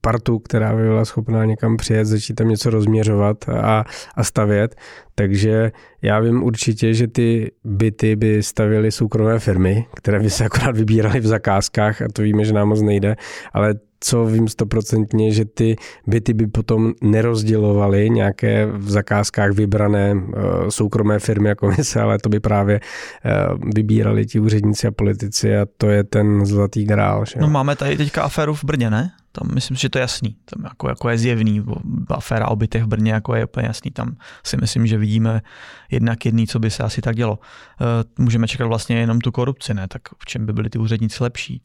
partu, 0.00 0.38
která 0.38 0.76
by 0.76 0.82
byla 0.82 1.04
schopná 1.04 1.44
někam 1.44 1.76
přijet, 1.76 2.06
začít 2.06 2.34
tam 2.34 2.48
něco 2.48 2.70
rozměřovat 2.70 3.48
a, 3.48 3.84
a 4.14 4.24
stavět. 4.24 4.76
Takže 5.18 5.72
já 6.02 6.20
vím 6.20 6.42
určitě, 6.42 6.94
že 6.94 7.06
ty 7.08 7.50
byty 7.64 8.16
by 8.16 8.42
stavěly 8.42 8.92
soukromé 8.92 9.38
firmy, 9.38 9.86
které 9.96 10.20
by 10.20 10.30
se 10.30 10.44
akorát 10.44 10.76
vybíraly 10.76 11.20
v 11.20 11.26
zakázkách 11.26 12.02
a 12.02 12.06
to 12.12 12.22
víme, 12.22 12.44
že 12.44 12.52
nám 12.52 12.68
moc 12.68 12.82
nejde, 12.82 13.16
ale 13.52 13.74
co 14.00 14.26
vím 14.26 14.48
stoprocentně, 14.48 15.32
že 15.32 15.44
ty 15.44 15.76
byty 16.06 16.34
by 16.34 16.46
potom 16.46 16.92
nerozdělovaly 17.02 18.10
nějaké 18.10 18.66
v 18.66 18.90
zakázkách 18.90 19.50
vybrané 19.50 20.14
eh, 20.14 20.40
soukromé 20.70 21.18
firmy 21.18 21.48
jako 21.48 21.66
komise, 21.66 22.00
ale 22.00 22.18
to 22.18 22.28
by 22.28 22.40
právě 22.40 22.80
eh, 23.24 23.32
vybírali 23.74 24.26
ti 24.26 24.40
úředníci 24.40 24.86
a 24.86 24.90
politici 24.90 25.56
a 25.56 25.66
to 25.76 25.90
je 25.90 26.04
ten 26.04 26.46
zlatý 26.46 26.84
grál. 26.84 27.24
Že? 27.24 27.40
No 27.40 27.48
máme 27.48 27.76
tady 27.76 27.96
teďka 27.96 28.22
aféru 28.22 28.54
v 28.54 28.64
Brně, 28.64 28.90
ne? 28.90 29.10
Tam 29.38 29.54
myslím, 29.54 29.76
že 29.76 29.88
to 29.88 29.98
je 29.98 30.00
jasný. 30.00 30.36
Tam 30.44 30.64
jako, 30.64 30.88
jako 30.88 31.08
je 31.08 31.18
zjevný. 31.18 31.64
Aféra 32.08 32.48
o 32.48 32.56
bytech 32.56 32.82
v 32.82 32.86
Brně 32.86 33.12
jako 33.12 33.34
je 33.34 33.44
úplně 33.44 33.66
jasný. 33.66 33.90
Tam 33.90 34.16
si 34.44 34.56
myslím, 34.56 34.86
že 34.86 34.98
vidíme 34.98 35.42
jednak 35.90 36.26
jedný, 36.26 36.46
co 36.46 36.58
by 36.58 36.70
se 36.70 36.82
asi 36.82 37.00
tak 37.00 37.16
dělo. 37.16 37.38
Eh, 37.80 38.04
můžeme 38.22 38.48
čekat 38.48 38.66
vlastně 38.66 38.96
jenom 38.96 39.20
tu 39.20 39.32
korupci, 39.32 39.74
ne? 39.74 39.88
Tak 39.88 40.02
v 40.18 40.24
čem 40.26 40.46
by 40.46 40.52
byli 40.52 40.70
ty 40.70 40.78
úředníci 40.78 41.22
lepší? 41.22 41.62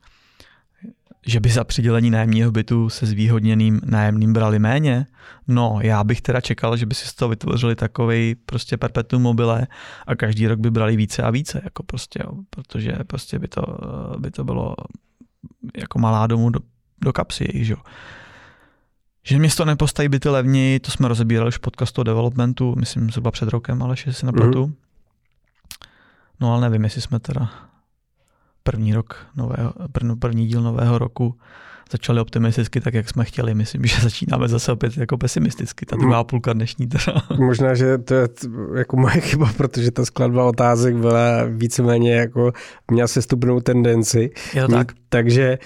že 1.26 1.40
by 1.40 1.50
za 1.50 1.64
přidělení 1.64 2.10
nájemního 2.10 2.52
bytu 2.52 2.90
se 2.90 3.06
zvýhodněným 3.06 3.82
nájemným 3.86 4.34
brali 4.34 4.60
méně? 4.60 5.06
No, 5.48 5.80
já 5.82 6.04
bych 6.04 6.22
teda 6.22 6.42
čekal, 6.42 6.78
že 6.78 6.86
by 6.86 6.96
si 6.96 7.08
z 7.08 7.14
toho 7.14 7.30
vytvořili 7.30 7.76
takový 7.76 8.36
prostě 8.36 8.78
perpetuum 8.78 9.22
mobile 9.22 9.68
a 10.08 10.16
každý 10.16 10.48
rok 10.48 10.60
by 10.60 10.72
brali 10.72 10.96
více 10.96 11.24
a 11.24 11.30
více, 11.30 11.62
jako 11.64 11.84
prostě, 11.84 12.20
jo, 12.24 12.34
protože 12.50 12.94
prostě 13.08 13.40
by 13.40 13.48
to, 13.48 13.62
by 14.20 14.32
to 14.32 14.44
bylo 14.44 14.76
jako 15.78 16.00
malá 16.00 16.28
domů 16.28 16.52
do, 17.02 17.14
kapsy, 17.14 17.48
že 17.54 17.74
jo. 17.74 17.80
Že 19.24 19.40
město 19.40 19.66
nepostaví 19.66 20.10
byty 20.10 20.30
levněji, 20.30 20.80
to 20.80 20.92
jsme 20.92 21.08
rozebírali 21.08 21.48
už 21.48 21.58
v 21.58 21.60
podcastu 21.60 22.02
o 22.02 22.04
developmentu, 22.04 22.76
myslím 22.80 23.10
zhruba 23.10 23.32
před 23.32 23.50
rokem, 23.50 23.84
ale 23.84 23.96
že 23.96 24.14
si 24.14 24.26
nepletu. 24.26 24.66
Mm-hmm. 24.66 24.74
No 26.40 26.54
ale 26.54 26.62
nevím, 26.62 26.84
jestli 26.84 27.02
jsme 27.02 27.20
teda 27.20 27.50
první 28.64 28.94
rok 28.94 29.28
nového, 29.36 29.74
první 30.20 30.48
díl 30.48 30.62
nového 30.62 30.98
roku 30.98 31.38
začali 31.92 32.20
optimisticky 32.20 32.82
tak, 32.82 32.94
jak 32.94 33.10
jsme 33.10 33.26
chtěli. 33.26 33.54
Myslím, 33.54 33.86
že 33.86 34.02
začínáme 34.02 34.48
zase 34.48 34.72
opět 34.72 34.98
jako 34.98 35.18
pesimisticky, 35.18 35.86
ta 35.86 35.96
druhá 35.96 36.24
půlka 36.24 36.54
dnešní. 36.54 36.88
Teda. 36.88 37.22
Možná, 37.38 37.76
že 37.76 37.98
to 37.98 38.14
je 38.14 38.28
jako 38.78 38.98
moje 38.98 39.22
chyba, 39.22 39.54
protože 39.58 39.92
ta 39.92 40.06
skladba 40.06 40.46
otázek 40.46 40.96
byla 40.96 41.44
víceméně 41.50 42.14
jako, 42.16 42.52
měla 42.92 43.08
se 43.08 43.22
stupnou 43.22 43.60
tendenci. 43.60 44.32
Je 44.54 44.62
to 44.62 44.68
tak. 44.68 44.92
Takže 45.10 45.58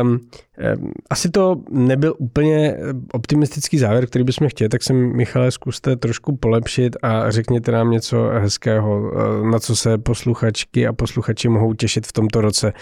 Um, 0.00 0.10
um, 0.10 0.92
asi 1.10 1.30
to 1.30 1.56
nebyl 1.70 2.14
úplně 2.18 2.76
optimistický 3.12 3.78
závěr, 3.78 4.06
který 4.06 4.24
bychom 4.24 4.48
chtěli, 4.48 4.68
tak 4.68 4.82
se 4.82 4.92
Michale 4.92 5.50
zkuste 5.50 5.96
trošku 5.96 6.36
polepšit 6.36 6.96
a 7.02 7.30
řekněte 7.30 7.72
nám 7.72 7.90
něco 7.90 8.22
hezkého, 8.22 9.12
na 9.50 9.58
co 9.58 9.76
se 9.76 9.98
posluchačky 9.98 10.86
a 10.86 10.92
posluchači 10.92 11.48
mohou 11.48 11.74
těšit 11.74 12.06
v 12.06 12.12
tomto 12.12 12.40
roce, 12.40 12.72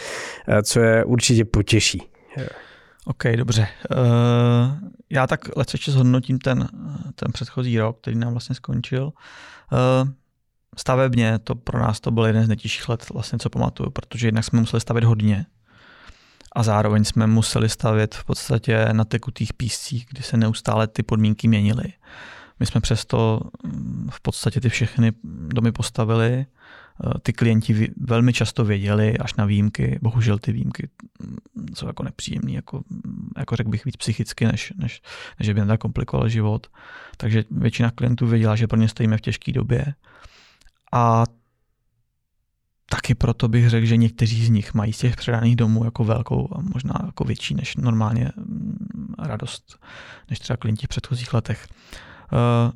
co 0.62 0.80
je 0.80 1.04
určitě 1.04 1.44
potěší. 1.44 2.02
OK, 3.04 3.24
dobře. 3.36 3.68
Uh, 3.90 3.98
já 5.10 5.26
tak 5.26 5.56
lehce 5.56 5.78
zhodnotím 5.86 6.38
ten, 6.38 6.68
ten 7.14 7.32
předchozí 7.32 7.78
rok, 7.78 7.98
který 8.00 8.16
nám 8.16 8.32
vlastně 8.32 8.54
skončil. 8.54 9.04
Uh, 9.04 10.08
stavebně 10.76 11.38
to 11.38 11.54
pro 11.54 11.78
nás 11.78 12.00
to 12.00 12.10
byl 12.10 12.24
jeden 12.26 12.44
z 12.44 12.48
nejtěžších 12.48 12.88
let, 12.88 13.06
vlastně, 13.12 13.38
co 13.38 13.50
pamatuju, 13.50 13.90
protože 13.90 14.28
jednak 14.28 14.44
jsme 14.44 14.60
museli 14.60 14.80
stavět 14.80 15.04
hodně, 15.04 15.46
a 16.58 16.62
zároveň 16.62 17.04
jsme 17.04 17.26
museli 17.26 17.68
stavět 17.68 18.14
v 18.14 18.24
podstatě 18.24 18.88
na 18.92 19.04
tekutých 19.04 19.52
píscích, 19.52 20.06
kdy 20.10 20.22
se 20.22 20.36
neustále 20.36 20.86
ty 20.86 21.02
podmínky 21.02 21.48
měnily. 21.48 21.84
My 22.60 22.66
jsme 22.66 22.80
přesto 22.80 23.40
mm, 23.64 24.08
v 24.12 24.20
podstatě 24.20 24.60
ty 24.60 24.68
všechny 24.68 25.12
domy 25.24 25.72
postavili. 25.72 26.32
E, 26.32 26.46
ty 27.22 27.32
klienti 27.32 27.92
velmi 28.00 28.32
často 28.32 28.64
věděli, 28.64 29.18
až 29.18 29.34
na 29.34 29.44
výjimky, 29.44 29.98
bohužel 30.02 30.38
ty 30.38 30.52
výjimky 30.52 30.88
mm, 31.22 31.66
jsou 31.74 31.86
jako 31.86 32.02
nepříjemné, 32.02 32.52
jako, 32.52 32.82
jako 33.36 33.56
řekl 33.56 33.70
bych 33.70 33.84
víc 33.84 33.96
psychicky, 33.96 34.46
než, 34.46 34.72
než, 34.76 35.02
než 35.38 35.52
by 35.52 35.66
tak 35.66 35.80
komplikoval 35.80 36.28
život. 36.28 36.66
Takže 37.16 37.44
většina 37.50 37.90
klientů 37.90 38.26
věděla, 38.26 38.56
že 38.56 38.66
pro 38.66 38.78
ně 38.78 38.88
stojíme 38.88 39.16
v 39.16 39.20
těžké 39.20 39.52
době. 39.52 39.94
A 40.92 41.24
taky 42.90 43.14
proto 43.14 43.48
bych 43.48 43.70
řekl, 43.70 43.86
že 43.86 43.96
někteří 43.96 44.46
z 44.46 44.50
nich 44.50 44.74
mají 44.74 44.92
z 44.92 44.98
těch 44.98 45.16
předaných 45.16 45.56
domů 45.56 45.84
jako 45.84 46.04
velkou 46.04 46.48
a 46.52 46.60
možná 46.60 46.94
jako 47.06 47.24
větší 47.24 47.54
než 47.54 47.76
normálně 47.76 48.32
mm, 48.36 49.14
radost, 49.18 49.78
než 50.30 50.38
třeba 50.38 50.56
klienti 50.56 50.86
v 50.86 50.88
předchozích 50.88 51.34
letech. 51.34 51.68
Eh, 52.32 52.72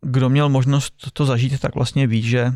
kdo 0.00 0.28
měl 0.28 0.48
možnost 0.48 0.94
to 1.12 1.24
zažít, 1.24 1.60
tak 1.60 1.74
vlastně 1.74 2.06
ví, 2.06 2.22
že 2.22 2.52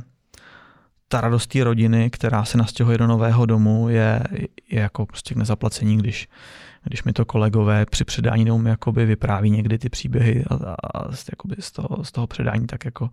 ta 1.12 1.20
radost 1.20 1.46
té 1.46 1.64
rodiny, 1.64 2.10
která 2.10 2.44
se 2.44 2.58
nastěhuje 2.58 2.98
do 2.98 3.06
nového 3.06 3.46
domu, 3.46 3.88
je, 3.88 4.22
je 4.70 4.80
jako 4.80 5.06
prostě 5.06 5.34
k 5.34 5.36
nezaplacení, 5.36 5.96
když 5.96 6.28
když 6.84 7.04
mi 7.04 7.12
to 7.12 7.24
kolegové 7.24 7.86
při 7.86 8.04
předání 8.04 8.44
domu 8.44 8.68
jakoby 8.68 9.06
vypráví 9.06 9.50
někdy 9.50 9.78
ty 9.78 9.88
příběhy 9.88 10.44
a, 10.50 10.54
a, 10.54 10.98
a 10.98 11.08
jakoby 11.32 11.56
z, 11.58 11.72
toho, 11.72 12.04
z 12.04 12.12
toho 12.12 12.26
předání 12.26 12.66
tak 12.66 12.84
jako, 12.84 13.10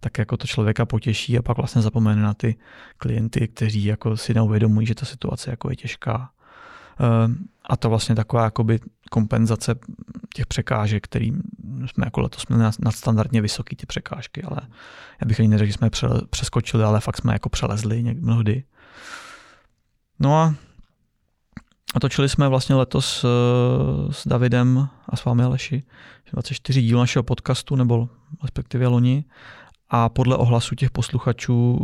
tak 0.00 0.18
jako 0.18 0.36
to 0.36 0.46
člověka 0.46 0.86
potěší 0.86 1.38
a 1.38 1.42
pak 1.42 1.56
vlastně 1.56 1.82
zapomene 1.82 2.22
na 2.22 2.34
ty 2.34 2.56
klienty, 2.98 3.48
kteří 3.48 3.84
jako 3.84 4.16
si 4.16 4.34
neuvědomují, 4.34 4.86
že 4.86 4.94
ta 4.94 5.06
situace 5.06 5.50
jako 5.50 5.70
je 5.70 5.76
těžká. 5.76 6.30
Ehm, 7.00 7.36
a 7.70 7.76
to 7.76 7.88
vlastně 7.88 8.14
taková 8.14 8.44
jakoby 8.44 8.80
kompenzace 9.10 9.74
těch 10.34 10.46
překážek, 10.46 11.04
který 11.04 11.32
jsme 11.86 12.06
jako 12.06 12.20
letos 12.20 12.46
měli 12.46 12.62
nadstandardně 12.80 13.42
vysoký 13.42 13.76
ty 13.76 13.86
překážky, 13.86 14.42
ale 14.42 14.56
já 15.20 15.26
bych 15.26 15.40
ani 15.40 15.48
neřekl, 15.48 15.66
že 15.66 15.72
jsme 15.72 15.90
přeskočili, 16.30 16.84
ale 16.84 17.00
fakt 17.00 17.16
jsme 17.16 17.32
jako 17.32 17.48
přelezli 17.48 18.02
někdy 18.02 18.20
mnohdy. 18.20 18.64
No 20.18 20.54
a 21.94 22.00
točili 22.00 22.28
jsme 22.28 22.48
vlastně 22.48 22.74
letos 22.74 23.24
uh, 23.24 23.30
s 24.12 24.28
Davidem 24.28 24.88
a 25.08 25.16
s 25.16 25.24
vámi 25.24 25.42
Aleši 25.42 25.82
24 26.32 26.82
díl 26.82 26.98
našeho 26.98 27.22
podcastu, 27.22 27.76
nebo 27.76 28.08
respektive 28.42 28.86
loni. 28.86 29.24
A 29.88 30.08
podle 30.08 30.36
ohlasu 30.36 30.74
těch 30.74 30.90
posluchačů, 30.90 31.78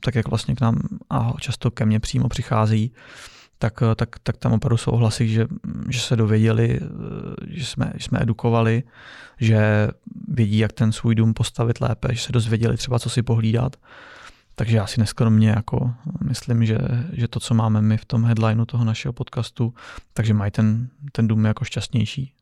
tak 0.00 0.14
jak 0.14 0.28
vlastně 0.28 0.54
k 0.54 0.60
nám 0.60 0.80
a 1.10 1.32
často 1.40 1.70
ke 1.70 1.86
mně 1.86 2.00
přímo 2.00 2.28
přichází, 2.28 2.92
tak, 3.64 3.82
eh, 3.82 3.94
tak, 3.94 4.08
tak 4.22 4.36
tam 4.36 4.52
opravdu 4.52 4.76
jsou 4.76 4.90
ohlasy, 4.90 5.28
že, 5.28 5.46
že 5.88 6.00
se 6.00 6.16
dověděli, 6.16 6.80
eh, 6.82 6.86
že 7.46 7.66
jsme, 7.66 7.92
že 7.94 8.04
jsme 8.04 8.18
edukovali, 8.22 8.82
že 9.40 9.88
vědí, 10.28 10.58
jak 10.58 10.72
ten 10.72 10.92
svůj 10.92 11.14
dům 11.14 11.34
postavit 11.34 11.80
lépe, 11.80 12.14
že 12.14 12.20
se 12.20 12.32
dozvěděli 12.32 12.76
třeba, 12.76 12.98
co 12.98 13.10
si 13.10 13.22
pohlídat. 13.22 13.76
Takže 14.54 14.76
já 14.76 14.86
si 14.86 15.00
neskromně 15.00 15.48
jako 15.48 15.94
myslím, 16.24 16.66
že, 16.66 16.78
že 17.12 17.28
to, 17.28 17.40
co 17.40 17.54
máme 17.54 17.82
my 17.82 17.96
v 17.96 18.04
tom 18.04 18.24
headlineu 18.24 18.64
toho 18.64 18.84
našeho 18.84 19.12
podcastu, 19.12 19.74
takže 20.12 20.34
mají 20.34 20.50
ten, 20.50 20.88
ten 21.12 21.28
dům 21.28 21.44
jako 21.44 21.64
šťastnější. 21.64 22.32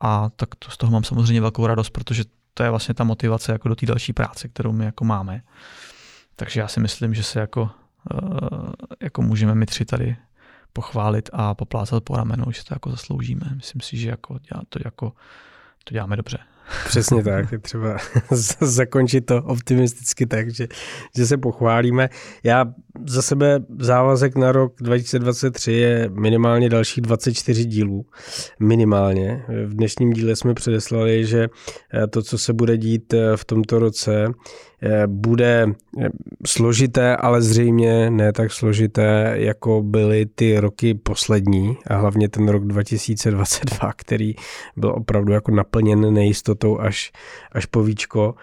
A 0.00 0.30
tak 0.36 0.54
to, 0.54 0.70
z 0.70 0.76
toho 0.76 0.92
mám 0.92 1.04
samozřejmě 1.04 1.40
velkou 1.40 1.66
radost, 1.66 1.90
protože 1.90 2.24
to 2.54 2.62
je 2.62 2.70
vlastně 2.70 2.94
ta 2.94 3.04
motivace 3.04 3.52
jako 3.52 3.68
do 3.68 3.74
té 3.74 3.86
další 3.86 4.12
práce, 4.12 4.48
kterou 4.48 4.72
my 4.72 4.84
jako 4.84 5.04
máme. 5.04 5.42
Takže 6.36 6.60
já 6.60 6.68
si 6.68 6.80
myslím, 6.80 7.14
že 7.14 7.22
se 7.22 7.40
jako, 7.40 7.70
uh, 8.14 8.72
jako 9.02 9.22
můžeme 9.22 9.54
my 9.54 9.66
tři 9.66 9.84
tady 9.84 10.16
pochválit 10.72 11.30
a 11.32 11.54
poplácat 11.54 12.04
po 12.04 12.16
ramenu, 12.16 12.44
že 12.52 12.64
to 12.64 12.74
jako 12.74 12.90
zasloužíme. 12.90 13.46
Myslím 13.56 13.80
si, 13.80 13.96
že 13.96 14.08
jako 14.08 14.38
to, 14.68 14.78
jako, 14.84 15.12
to 15.84 15.94
děláme 15.94 16.16
dobře. 16.16 16.38
Přesně 16.86 17.24
tak, 17.24 17.52
je 17.52 17.58
třeba 17.58 17.96
zakončit 18.60 19.20
to 19.20 19.42
optimisticky 19.42 20.26
tak, 20.26 20.50
že, 20.50 20.68
že 21.16 21.26
se 21.26 21.36
pochválíme. 21.36 22.08
Já 22.44 22.66
za 23.06 23.22
sebe 23.22 23.60
závazek 23.78 24.36
na 24.36 24.52
rok 24.52 24.74
2023 24.80 25.72
je 25.72 26.08
minimálně 26.12 26.68
dalších 26.68 27.00
24 27.00 27.64
dílů. 27.64 28.06
Minimálně. 28.60 29.44
V 29.66 29.74
dnešním 29.74 30.12
díle 30.12 30.36
jsme 30.36 30.54
předeslali, 30.54 31.26
že 31.26 31.48
to, 32.10 32.22
co 32.22 32.38
se 32.38 32.52
bude 32.52 32.76
dít 32.76 33.14
v 33.36 33.44
tomto 33.44 33.78
roce, 33.78 34.24
Eh, 34.24 34.69
bude 35.06 35.66
eh, 35.98 36.08
složité, 36.46 37.16
ale 37.16 37.42
zřejmě 37.42 38.10
ne 38.10 38.32
tak 38.32 38.52
složité, 38.52 39.34
jako 39.34 39.82
byly 39.82 40.26
ty 40.26 40.60
roky 40.60 40.94
poslední 40.94 41.76
a 41.86 41.96
hlavně 41.96 42.28
ten 42.28 42.48
rok 42.48 42.64
2022, 42.64 43.92
který 43.96 44.34
byl 44.76 44.90
opravdu 44.90 45.32
jako 45.32 45.50
naplněn 45.50 46.14
nejistotou 46.14 46.80
až, 46.80 47.12
až 47.52 47.66
po 47.66 47.82
víčko. 47.82 48.34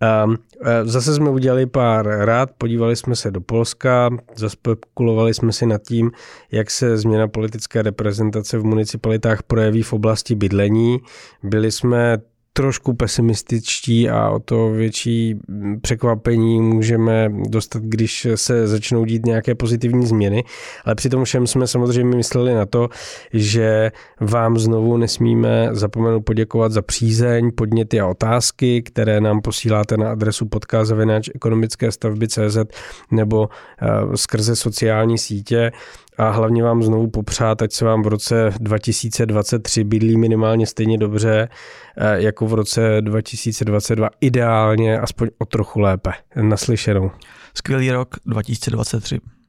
Ehm, 0.00 0.36
eh, 0.64 0.84
zase 0.84 1.14
jsme 1.14 1.30
udělali 1.30 1.66
pár 1.66 2.06
rád, 2.06 2.50
podívali 2.58 2.96
jsme 2.96 3.16
se 3.16 3.30
do 3.30 3.40
Polska, 3.40 4.10
zaspekulovali 4.36 5.34
jsme 5.34 5.52
si 5.52 5.66
nad 5.66 5.82
tím, 5.82 6.10
jak 6.52 6.70
se 6.70 6.96
změna 6.96 7.28
politické 7.28 7.82
reprezentace 7.82 8.58
v 8.58 8.64
municipalitách 8.64 9.42
projeví 9.42 9.82
v 9.82 9.92
oblasti 9.92 10.34
bydlení. 10.34 10.98
Byli 11.42 11.72
jsme 11.72 12.18
trošku 12.52 12.94
pesimističtí 12.94 14.10
a 14.10 14.30
o 14.30 14.38
to 14.38 14.70
větší 14.70 15.38
překvapení 15.82 16.60
můžeme 16.60 17.28
dostat, 17.48 17.82
když 17.82 18.26
se 18.34 18.66
začnou 18.66 19.04
dít 19.04 19.26
nějaké 19.26 19.54
pozitivní 19.54 20.06
změny. 20.06 20.44
Ale 20.84 20.94
přitom 20.94 21.24
všem 21.24 21.46
jsme 21.46 21.66
samozřejmě 21.66 22.16
mysleli 22.16 22.54
na 22.54 22.66
to, 22.66 22.88
že 23.32 23.92
vám 24.20 24.58
znovu 24.58 24.96
nesmíme 24.96 25.68
zapomenout 25.72 26.20
poděkovat 26.20 26.72
za 26.72 26.82
přízeň, 26.82 27.50
podněty 27.54 28.00
a 28.00 28.06
otázky, 28.06 28.82
které 28.82 29.20
nám 29.20 29.40
posíláte 29.40 29.96
na 29.96 30.10
adresu 30.10 30.46
podkazavináč 30.46 31.30
ekonomické 31.34 31.92
stavby 31.92 32.28
CZ 32.28 32.58
nebo 33.10 33.40
uh, 33.40 34.14
skrze 34.14 34.56
sociální 34.56 35.18
sítě 35.18 35.72
a 36.20 36.30
hlavně 36.30 36.62
vám 36.62 36.82
znovu 36.82 37.10
popřát, 37.10 37.62
ať 37.62 37.72
se 37.72 37.84
vám 37.84 38.02
v 38.02 38.06
roce 38.06 38.52
2023 38.60 39.84
bydlí 39.84 40.16
minimálně 40.16 40.66
stejně 40.66 40.98
dobře 40.98 41.48
eh, 41.96 42.22
jako 42.22 42.46
v 42.46 42.54
roce 42.54 42.96
2022, 43.00 44.08
ideálně 44.20 44.98
aspoň 44.98 45.28
o 45.38 45.44
trochu 45.44 45.80
lépe. 45.80 46.10
Naslyšenou. 46.42 47.10
Skvělý 47.54 47.90
rok 47.90 48.16
2023. 48.26 49.39